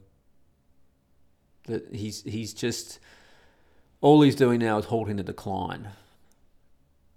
That 1.65 1.93
he's 1.93 2.23
he's 2.23 2.53
just 2.53 2.99
all 4.01 4.21
he's 4.21 4.35
doing 4.35 4.59
now 4.59 4.77
is 4.77 4.85
holding 4.85 5.17
the 5.17 5.23
decline. 5.23 5.89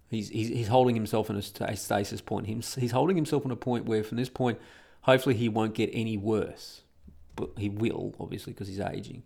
He's, 0.09 0.29
he's, 0.29 0.49
he's 0.49 0.69
holding 0.69 0.97
himself 0.97 1.31
in 1.31 1.37
a 1.37 1.77
stasis 1.77 2.21
point. 2.21 2.49
He's, 2.49 2.75
he's 2.75 2.91
holding 2.91 3.15
himself 3.15 3.45
on 3.45 3.53
a 3.53 3.57
point 3.57 3.85
where, 3.85 4.03
from 4.03 4.17
this 4.17 4.29
point, 4.29 4.59
hopefully 5.03 5.37
he 5.37 5.49
won't 5.49 5.73
get 5.73 5.89
any 5.93 6.17
worse 6.17 6.83
but 7.41 7.51
he 7.57 7.69
will 7.69 8.15
obviously 8.21 8.53
because 8.53 8.69
he's 8.69 8.81
aging. 8.81 9.23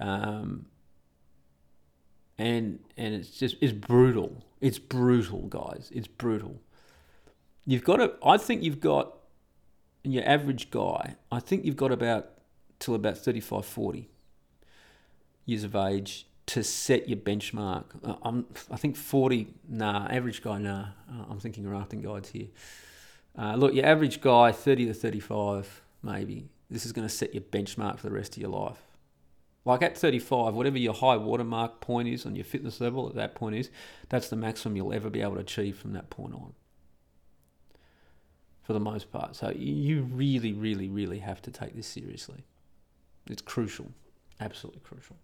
Um, 0.00 0.66
and 2.38 2.80
and 2.96 3.14
it's 3.14 3.30
just 3.30 3.56
it's 3.60 3.72
brutal. 3.72 4.44
It's 4.60 4.78
brutal, 4.78 5.42
guys. 5.42 5.90
It's 5.94 6.06
brutal. 6.06 6.60
You've 7.66 7.84
got 7.84 7.96
to. 7.96 8.14
I 8.24 8.36
think 8.36 8.62
you've 8.62 8.80
got 8.80 9.14
your 10.02 10.26
average 10.28 10.70
guy. 10.70 11.16
I 11.32 11.40
think 11.40 11.64
you've 11.64 11.76
got 11.76 11.92
about 11.92 12.30
till 12.78 12.94
about 12.94 13.16
35, 13.16 13.64
40 13.64 14.08
years 15.46 15.64
of 15.64 15.74
age 15.74 16.26
to 16.46 16.62
set 16.62 17.08
your 17.08 17.16
benchmark. 17.16 17.84
I'm, 18.22 18.46
I 18.70 18.76
think 18.76 18.96
40, 18.96 19.48
nah, 19.68 20.06
average 20.10 20.42
guy, 20.42 20.58
nah. 20.58 20.88
I'm 21.30 21.40
thinking 21.40 21.66
rafting 21.66 22.02
guides 22.02 22.28
here. 22.30 22.48
Uh, 23.38 23.54
look, 23.56 23.74
your 23.74 23.86
average 23.86 24.20
guy, 24.20 24.52
30 24.52 24.86
to 24.86 24.94
35, 24.94 25.82
maybe 26.02 26.48
this 26.70 26.84
is 26.84 26.92
going 26.92 27.08
to 27.08 27.12
set 27.12 27.34
your 27.34 27.42
benchmark 27.42 27.98
for 27.98 28.08
the 28.08 28.14
rest 28.14 28.36
of 28.36 28.42
your 28.42 28.50
life. 28.50 28.83
Like 29.64 29.82
at 29.82 29.96
35, 29.96 30.54
whatever 30.54 30.78
your 30.78 30.92
high 30.92 31.16
watermark 31.16 31.80
point 31.80 32.08
is 32.08 32.26
on 32.26 32.36
your 32.36 32.44
fitness 32.44 32.80
level 32.80 33.08
at 33.08 33.14
that 33.14 33.34
point 33.34 33.56
is, 33.56 33.70
that's 34.08 34.28
the 34.28 34.36
maximum 34.36 34.76
you'll 34.76 34.92
ever 34.92 35.08
be 35.08 35.22
able 35.22 35.34
to 35.34 35.40
achieve 35.40 35.78
from 35.78 35.94
that 35.94 36.10
point 36.10 36.34
on. 36.34 36.52
For 38.62 38.74
the 38.74 38.80
most 38.80 39.10
part. 39.10 39.36
So 39.36 39.52
you 39.54 40.02
really, 40.02 40.52
really, 40.52 40.88
really 40.88 41.18
have 41.18 41.40
to 41.42 41.50
take 41.50 41.74
this 41.74 41.86
seriously. 41.86 42.44
It's 43.26 43.42
crucial. 43.42 43.90
Absolutely 44.40 44.80
crucial. 44.80 45.16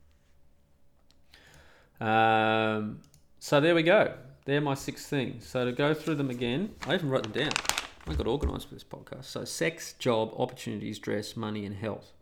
Um, 2.01 3.01
so 3.39 3.61
there 3.61 3.75
we 3.75 3.83
go. 3.83 4.15
They're 4.47 4.61
my 4.61 4.75
six 4.75 5.07
things. 5.07 5.47
So 5.47 5.65
to 5.65 5.73
go 5.73 5.93
through 5.93 6.17
them 6.17 6.31
again, 6.31 6.75
I 6.87 6.95
even 6.95 7.11
wrote 7.11 7.25
them 7.25 7.33
down. 7.33 7.53
I 8.07 8.15
got 8.15 8.27
organised 8.27 8.69
for 8.69 8.75
this 8.75 8.85
podcast. 8.85 9.25
So, 9.25 9.45
sex, 9.45 9.93
job, 9.93 10.33
opportunities, 10.37 10.99
dress, 10.99 11.37
money, 11.37 11.67
and 11.67 11.77
health. 11.77 12.13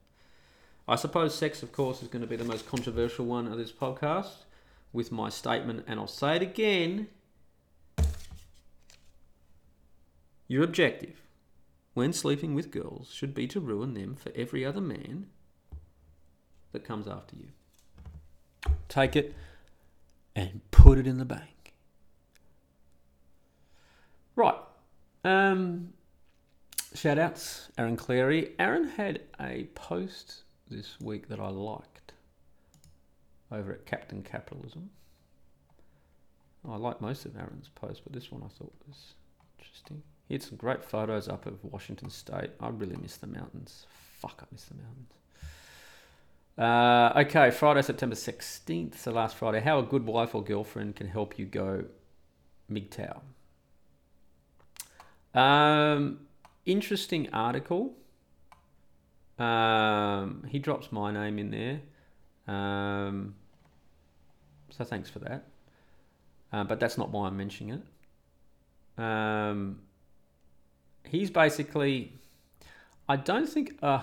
I 0.90 0.96
suppose 0.96 1.34
sex, 1.34 1.62
of 1.62 1.70
course, 1.70 2.02
is 2.02 2.08
going 2.08 2.22
to 2.22 2.26
be 2.26 2.36
the 2.36 2.44
most 2.44 2.66
controversial 2.66 3.26
one 3.26 3.46
of 3.46 3.58
this 3.58 3.70
podcast 3.70 4.44
with 4.90 5.12
my 5.12 5.28
statement, 5.28 5.84
and 5.86 6.00
I'll 6.00 6.06
say 6.06 6.36
it 6.36 6.42
again. 6.42 7.08
Your 10.46 10.64
objective 10.64 11.20
when 11.92 12.14
sleeping 12.14 12.54
with 12.54 12.70
girls 12.70 13.10
should 13.12 13.34
be 13.34 13.46
to 13.48 13.60
ruin 13.60 13.92
them 13.92 14.14
for 14.14 14.32
every 14.34 14.64
other 14.64 14.80
man 14.80 15.26
that 16.72 16.86
comes 16.86 17.06
after 17.06 17.36
you. 17.36 17.48
Take 18.88 19.14
it 19.14 19.34
and 20.34 20.62
put 20.70 20.96
it 20.96 21.06
in 21.06 21.18
the 21.18 21.26
bank. 21.26 21.74
Right. 24.36 24.56
Um, 25.22 25.92
shout 26.94 27.18
outs, 27.18 27.68
Aaron 27.76 27.98
Clarey. 27.98 28.52
Aaron 28.58 28.88
had 28.88 29.20
a 29.38 29.64
post 29.74 30.44
this 30.70 30.96
week 31.00 31.28
that 31.28 31.40
I 31.40 31.48
liked 31.48 32.12
over 33.50 33.72
at 33.72 33.86
Captain 33.86 34.22
Capitalism. 34.22 34.90
I 36.68 36.76
like 36.76 37.00
most 37.00 37.24
of 37.24 37.36
Aaron's 37.36 37.68
posts, 37.74 38.02
but 38.04 38.12
this 38.12 38.30
one 38.30 38.42
I 38.44 38.48
thought 38.48 38.72
was 38.86 39.14
interesting. 39.58 40.02
He 40.26 40.34
had 40.34 40.42
some 40.42 40.56
great 40.56 40.84
photos 40.84 41.28
up 41.28 41.46
of 41.46 41.64
Washington 41.64 42.10
State. 42.10 42.50
I 42.60 42.68
really 42.68 42.96
miss 43.00 43.16
the 43.16 43.26
mountains. 43.26 43.86
Fuck, 44.20 44.42
I 44.42 44.46
miss 44.52 44.64
the 44.64 44.74
mountains. 44.74 45.12
Uh, 46.58 47.12
okay, 47.20 47.50
Friday, 47.50 47.82
September 47.82 48.16
16th, 48.16 48.96
so 48.96 49.12
last 49.12 49.36
Friday. 49.36 49.60
How 49.60 49.78
a 49.78 49.82
good 49.82 50.04
wife 50.04 50.34
or 50.34 50.42
girlfriend 50.42 50.96
can 50.96 51.06
help 51.06 51.38
you 51.38 51.46
go 51.46 51.84
MGTOW. 52.70 53.20
Um, 55.34 56.26
interesting 56.66 57.32
article. 57.32 57.92
Um, 59.38 60.44
he 60.48 60.58
drops 60.58 60.90
my 60.90 61.12
name 61.12 61.38
in 61.38 61.50
there. 61.50 61.80
Um, 62.54 63.34
so 64.70 64.84
thanks 64.84 65.08
for 65.08 65.20
that. 65.20 65.44
Uh, 66.52 66.64
but 66.64 66.80
that's 66.80 66.98
not 66.98 67.10
why 67.10 67.28
I'm 67.28 67.36
mentioning 67.36 67.80
it. 68.98 69.02
Um, 69.02 69.80
he's 71.04 71.30
basically, 71.30 72.12
I 73.08 73.16
don't 73.16 73.48
think. 73.48 73.78
Uh, 73.82 74.00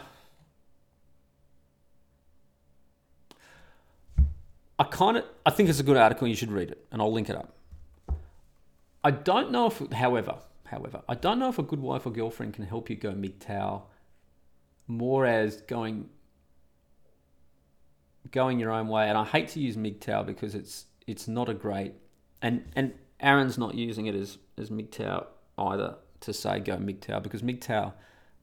I 4.78 4.84
kind 4.84 5.18
of, 5.18 5.26
I 5.46 5.52
think 5.52 5.70
it's 5.70 5.80
a 5.80 5.84
good 5.84 5.98
article. 5.98 6.28
You 6.28 6.36
should 6.36 6.52
read 6.52 6.70
it, 6.70 6.86
and 6.92 7.02
I'll 7.02 7.12
link 7.12 7.30
it 7.30 7.36
up. 7.36 7.54
I 9.04 9.12
don't 9.12 9.52
know 9.52 9.68
if, 9.68 9.80
however, 9.92 10.36
however. 10.66 11.02
I 11.08 11.16
don't 11.16 11.40
know 11.40 11.50
if 11.50 11.60
a 11.60 11.64
good 11.64 11.80
wife 11.80 12.06
or 12.06 12.12
girlfriend 12.12 12.54
can 12.54 12.66
help 12.66 12.90
you 12.90 12.96
go 12.96 13.12
MGTOW 13.12 13.84
more 14.88 15.26
as 15.26 15.62
going 15.62 16.10
going 18.32 18.60
your 18.60 18.72
own 18.72 18.88
way, 18.88 19.08
and 19.08 19.18
I 19.18 19.24
hate 19.24 19.50
to 19.50 19.60
use 19.60 19.78
MGTOW 19.78 20.26
because 20.26 20.56
it's 20.56 20.86
it's 21.08 21.28
not 21.28 21.50
a 21.50 21.54
great, 21.54 21.94
and 22.42 22.66
and 22.76 22.94
Aaron's 23.20 23.58
not 23.58 23.76
using 23.76 24.08
it 24.08 24.16
as 24.16 24.38
as 24.58 24.70
MGTOW 24.70 25.26
either 25.58 25.96
to 26.22 26.34
say 26.34 26.60
go 26.60 26.78
MGTOW 26.78 27.24
because 27.24 27.42
MGTOW, 27.42 27.94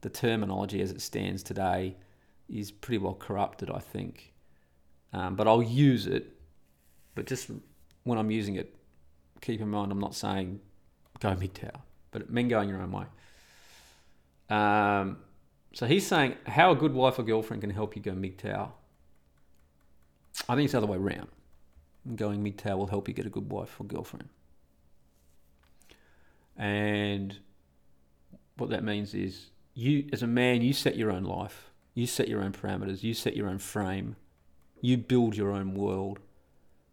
the 0.01 0.09
terminology 0.09 0.81
as 0.81 0.91
it 0.91 1.01
stands 1.01 1.43
today, 1.43 1.95
is 2.49 2.71
pretty 2.71 2.97
well 2.97 3.15
corrupted, 3.15 3.69
I 3.69 3.79
think. 3.79 4.33
Um, 5.11 5.35
but 5.35 5.47
I'll 5.47 5.63
use 5.63 6.07
it, 6.07 6.33
but 7.13 7.27
just 7.27 7.51
when 8.03 8.17
I'm 8.17 8.31
using 8.31 8.55
it, 8.55 8.75
keep 9.41 9.61
in 9.61 9.69
mind 9.69 9.91
I'm 9.91 9.99
not 9.99 10.15
saying 10.15 10.59
go 11.19 11.29
MGTOW, 11.29 11.75
but 12.11 12.23
it 12.23 12.33
going 12.49 12.69
your 12.69 12.81
own 12.81 12.91
way. 12.91 13.05
Um, 14.49 15.17
so 15.73 15.87
he's 15.87 16.05
saying 16.05 16.35
how 16.45 16.71
a 16.71 16.75
good 16.75 16.93
wife 16.93 17.17
or 17.17 17.23
girlfriend 17.23 17.61
can 17.61 17.71
help 17.71 17.95
you 17.95 18.01
go 18.01 18.11
MGTOW. 18.11 18.71
I 20.47 20.55
think 20.55 20.65
it's 20.65 20.73
the 20.73 20.77
other 20.77 20.87
way 20.87 20.97
around. 20.97 21.29
Going 22.15 22.43
MGTOW 22.43 22.77
will 22.77 22.87
help 22.87 23.07
you 23.07 23.13
get 23.13 23.25
a 23.25 23.29
good 23.29 23.51
wife 23.51 23.75
or 23.79 23.85
girlfriend. 23.85 24.29
And 26.55 27.39
what 28.57 28.69
that 28.69 28.83
means 28.83 29.15
is 29.15 29.49
you, 29.73 30.07
as 30.13 30.21
a 30.21 30.27
man, 30.27 30.61
you 30.61 30.73
set 30.73 30.95
your 30.95 31.11
own 31.11 31.23
life, 31.23 31.71
you 31.95 32.05
set 32.05 32.27
your 32.27 32.43
own 32.43 32.51
parameters, 32.51 33.01
you 33.01 33.15
set 33.15 33.35
your 33.35 33.49
own 33.49 33.57
frame, 33.57 34.15
you 34.79 34.97
build 34.97 35.35
your 35.35 35.51
own 35.51 35.73
world 35.73 36.19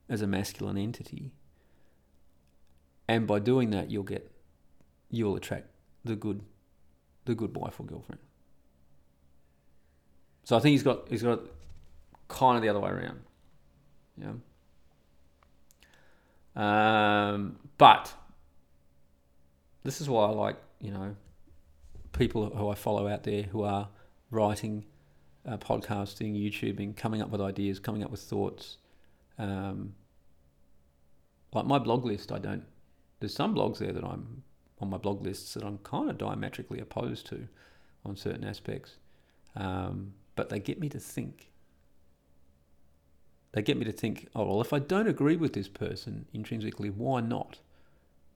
as 0.08 0.22
a 0.22 0.26
masculine 0.26 0.78
entity. 0.78 1.32
And 3.06 3.26
by 3.26 3.40
doing 3.40 3.70
that, 3.70 3.90
you'll 3.90 4.04
get, 4.04 4.30
you'll 5.10 5.36
attract 5.36 5.66
the 6.02 6.16
good, 6.16 6.42
the 7.26 7.34
good 7.34 7.54
wife 7.54 7.78
or 7.78 7.84
girlfriend. 7.84 8.20
So 10.44 10.56
I 10.56 10.60
think 10.60 10.72
he's 10.72 10.82
got, 10.82 11.08
he's 11.08 11.22
got 11.22 11.40
kind 12.28 12.56
of 12.56 12.62
the 12.62 12.68
other 12.68 12.80
way 12.80 12.90
around. 12.90 13.20
Yeah. 14.16 14.32
Um, 16.56 17.56
but 17.78 18.12
this 19.84 20.00
is 20.00 20.08
why 20.08 20.26
I 20.26 20.30
like, 20.30 20.56
you 20.80 20.90
know, 20.90 21.16
people 22.12 22.50
who 22.50 22.68
I 22.68 22.74
follow 22.74 23.08
out 23.08 23.22
there 23.22 23.42
who 23.44 23.62
are 23.62 23.88
writing, 24.30 24.84
uh, 25.46 25.56
podcasting, 25.56 26.34
YouTubing, 26.34 26.96
coming 26.96 27.22
up 27.22 27.30
with 27.30 27.40
ideas, 27.40 27.78
coming 27.78 28.02
up 28.02 28.10
with 28.10 28.20
thoughts. 28.20 28.78
Um, 29.38 29.94
like 31.52 31.66
my 31.66 31.78
blog 31.78 32.04
list, 32.04 32.32
I 32.32 32.38
don't. 32.38 32.64
There's 33.20 33.34
some 33.34 33.54
blogs 33.54 33.78
there 33.78 33.92
that 33.92 34.04
I'm 34.04 34.42
on 34.80 34.90
my 34.90 34.96
blog 34.96 35.22
lists 35.22 35.54
that 35.54 35.64
I'm 35.64 35.78
kind 35.78 36.10
of 36.10 36.18
diametrically 36.18 36.80
opposed 36.80 37.26
to 37.26 37.48
on 38.04 38.16
certain 38.16 38.44
aspects, 38.44 38.96
um, 39.56 40.14
but 40.40 40.48
they 40.48 40.58
get 40.58 40.80
me 40.80 40.88
to 40.88 40.98
think. 40.98 41.50
They 43.52 43.60
get 43.60 43.76
me 43.76 43.84
to 43.84 43.92
think. 43.92 44.26
Oh 44.34 44.46
well, 44.46 44.62
if 44.62 44.72
I 44.72 44.78
don't 44.78 45.06
agree 45.06 45.36
with 45.36 45.52
this 45.52 45.68
person 45.68 46.24
intrinsically, 46.32 46.88
why 46.88 47.20
not? 47.20 47.58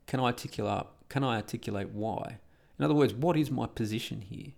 Can 0.07 0.21
I 0.21 0.25
articulate? 0.25 0.85
Can 1.09 1.25
I 1.25 1.37
articulate 1.37 1.89
why? 1.89 2.41
In 2.79 2.85
other 2.85 2.93
words, 2.93 3.15
what 3.15 3.39
is 3.39 3.51
my 3.51 3.67
position 3.67 4.21
here? 4.21 4.53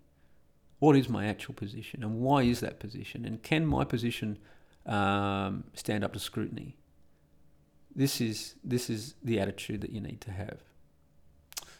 What 0.80 0.96
is 0.96 1.08
my 1.08 1.26
actual 1.28 1.54
position, 1.54 2.02
and 2.02 2.18
why 2.18 2.42
is 2.42 2.58
that 2.58 2.80
position? 2.80 3.24
And 3.24 3.40
can 3.44 3.64
my 3.64 3.84
position 3.84 4.38
um, 4.84 5.62
stand 5.74 6.02
up 6.02 6.14
to 6.14 6.18
scrutiny? 6.18 6.74
This 7.94 8.20
is 8.20 8.56
this 8.64 8.90
is 8.90 9.14
the 9.22 9.38
attitude 9.38 9.82
that 9.82 9.90
you 9.90 10.00
need 10.00 10.20
to 10.22 10.32
have. 10.32 10.58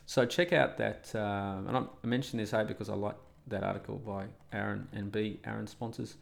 So 0.05 0.27
check 0.27 0.53
out 0.53 0.77
that, 0.77 1.11
uh, 1.13 1.67
and 1.67 1.77
I 1.77 2.07
mention 2.07 2.39
this 2.39 2.53
A 2.53 2.65
because 2.65 2.89
I 2.89 2.95
like 2.95 3.17
that 3.47 3.63
article 3.63 3.97
by 3.99 4.27
Aaron, 4.53 4.89
and 4.93 5.11
B 5.11 5.41
Aaron 5.45 5.67
sponsors 5.67 6.17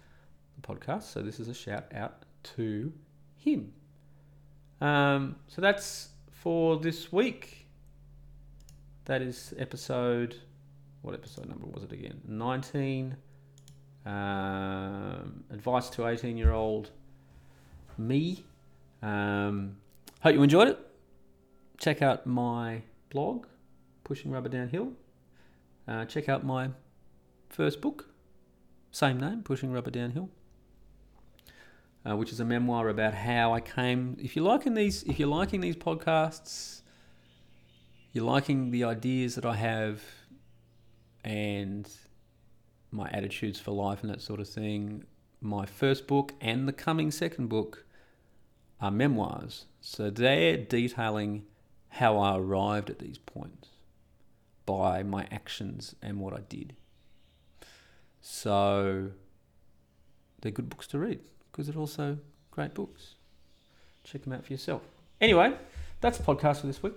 the 0.60 0.66
podcast, 0.66 1.04
so 1.04 1.22
this 1.22 1.40
is 1.40 1.48
a 1.48 1.54
shout 1.54 1.86
out 1.94 2.24
to 2.56 2.92
him. 3.36 3.72
Um, 4.80 5.36
so 5.48 5.62
that's 5.62 6.10
for 6.30 6.78
this 6.78 7.12
week. 7.12 7.66
That 9.06 9.22
is 9.22 9.54
episode. 9.58 10.36
What 11.02 11.14
episode 11.14 11.48
number 11.48 11.66
was 11.66 11.84
it 11.84 11.92
again? 11.92 12.20
19. 12.26 13.16
Um, 14.06 15.44
advice 15.50 15.88
to 15.90 16.06
18 16.06 16.36
year 16.36 16.52
old 16.52 16.90
me. 17.98 18.44
Um, 19.02 19.76
hope 20.20 20.34
you 20.34 20.42
enjoyed 20.42 20.68
it. 20.68 20.78
Check 21.78 22.02
out 22.02 22.26
my 22.26 22.82
blog, 23.10 23.46
Pushing 24.04 24.30
Rubber 24.30 24.48
Downhill. 24.48 24.92
Uh, 25.86 26.04
check 26.06 26.28
out 26.28 26.44
my 26.44 26.70
first 27.54 27.80
book, 27.80 28.08
same 28.90 29.18
name, 29.18 29.42
Pushing 29.42 29.72
Rubber 29.72 29.90
Downhill. 29.90 30.28
Uh, 32.06 32.16
which 32.16 32.32
is 32.32 32.40
a 32.40 32.44
memoir 32.44 32.88
about 32.88 33.14
how 33.14 33.54
I 33.54 33.60
came. 33.60 34.18
If 34.20 34.36
you're 34.36 34.44
liking 34.44 34.74
these, 34.74 35.04
if 35.04 35.18
you're 35.18 35.28
liking 35.28 35.62
these 35.62 35.76
podcasts, 35.76 36.82
you're 38.12 38.26
liking 38.26 38.72
the 38.72 38.84
ideas 38.84 39.36
that 39.36 39.46
I 39.46 39.54
have 39.54 40.02
and 41.24 41.88
my 42.90 43.08
attitudes 43.10 43.58
for 43.58 43.70
life 43.70 44.02
and 44.02 44.10
that 44.10 44.20
sort 44.20 44.38
of 44.38 44.48
thing, 44.48 45.04
my 45.40 45.64
first 45.64 46.06
book 46.06 46.34
and 46.42 46.68
the 46.68 46.74
coming 46.74 47.10
second 47.10 47.48
book 47.48 47.86
are 48.82 48.90
memoirs. 48.90 49.64
So 49.80 50.10
they're 50.10 50.58
detailing 50.58 51.46
how 51.88 52.18
I 52.18 52.36
arrived 52.36 52.90
at 52.90 52.98
these 52.98 53.16
points 53.16 53.68
by 54.66 55.02
my 55.02 55.26
actions 55.30 55.94
and 56.02 56.20
what 56.20 56.34
I 56.34 56.40
did. 56.48 56.74
So 58.26 59.10
they're 60.40 60.50
good 60.50 60.70
books 60.70 60.86
to 60.88 60.98
read 60.98 61.20
because 61.52 61.66
they're 61.66 61.78
also 61.78 62.16
great 62.50 62.72
books. 62.72 63.16
Check 64.02 64.22
them 64.22 64.32
out 64.32 64.46
for 64.46 64.52
yourself. 64.54 64.80
Anyway, 65.20 65.52
that's 66.00 66.16
the 66.16 66.24
podcast 66.24 66.62
for 66.62 66.66
this 66.66 66.82
week. 66.82 66.94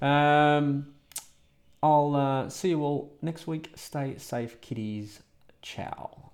Um, 0.00 0.94
I'll 1.82 2.16
uh, 2.16 2.48
see 2.48 2.70
you 2.70 2.82
all 2.82 3.12
next 3.20 3.46
week. 3.46 3.72
Stay 3.74 4.16
safe, 4.16 4.58
kiddies. 4.62 5.20
Ciao. 5.60 6.33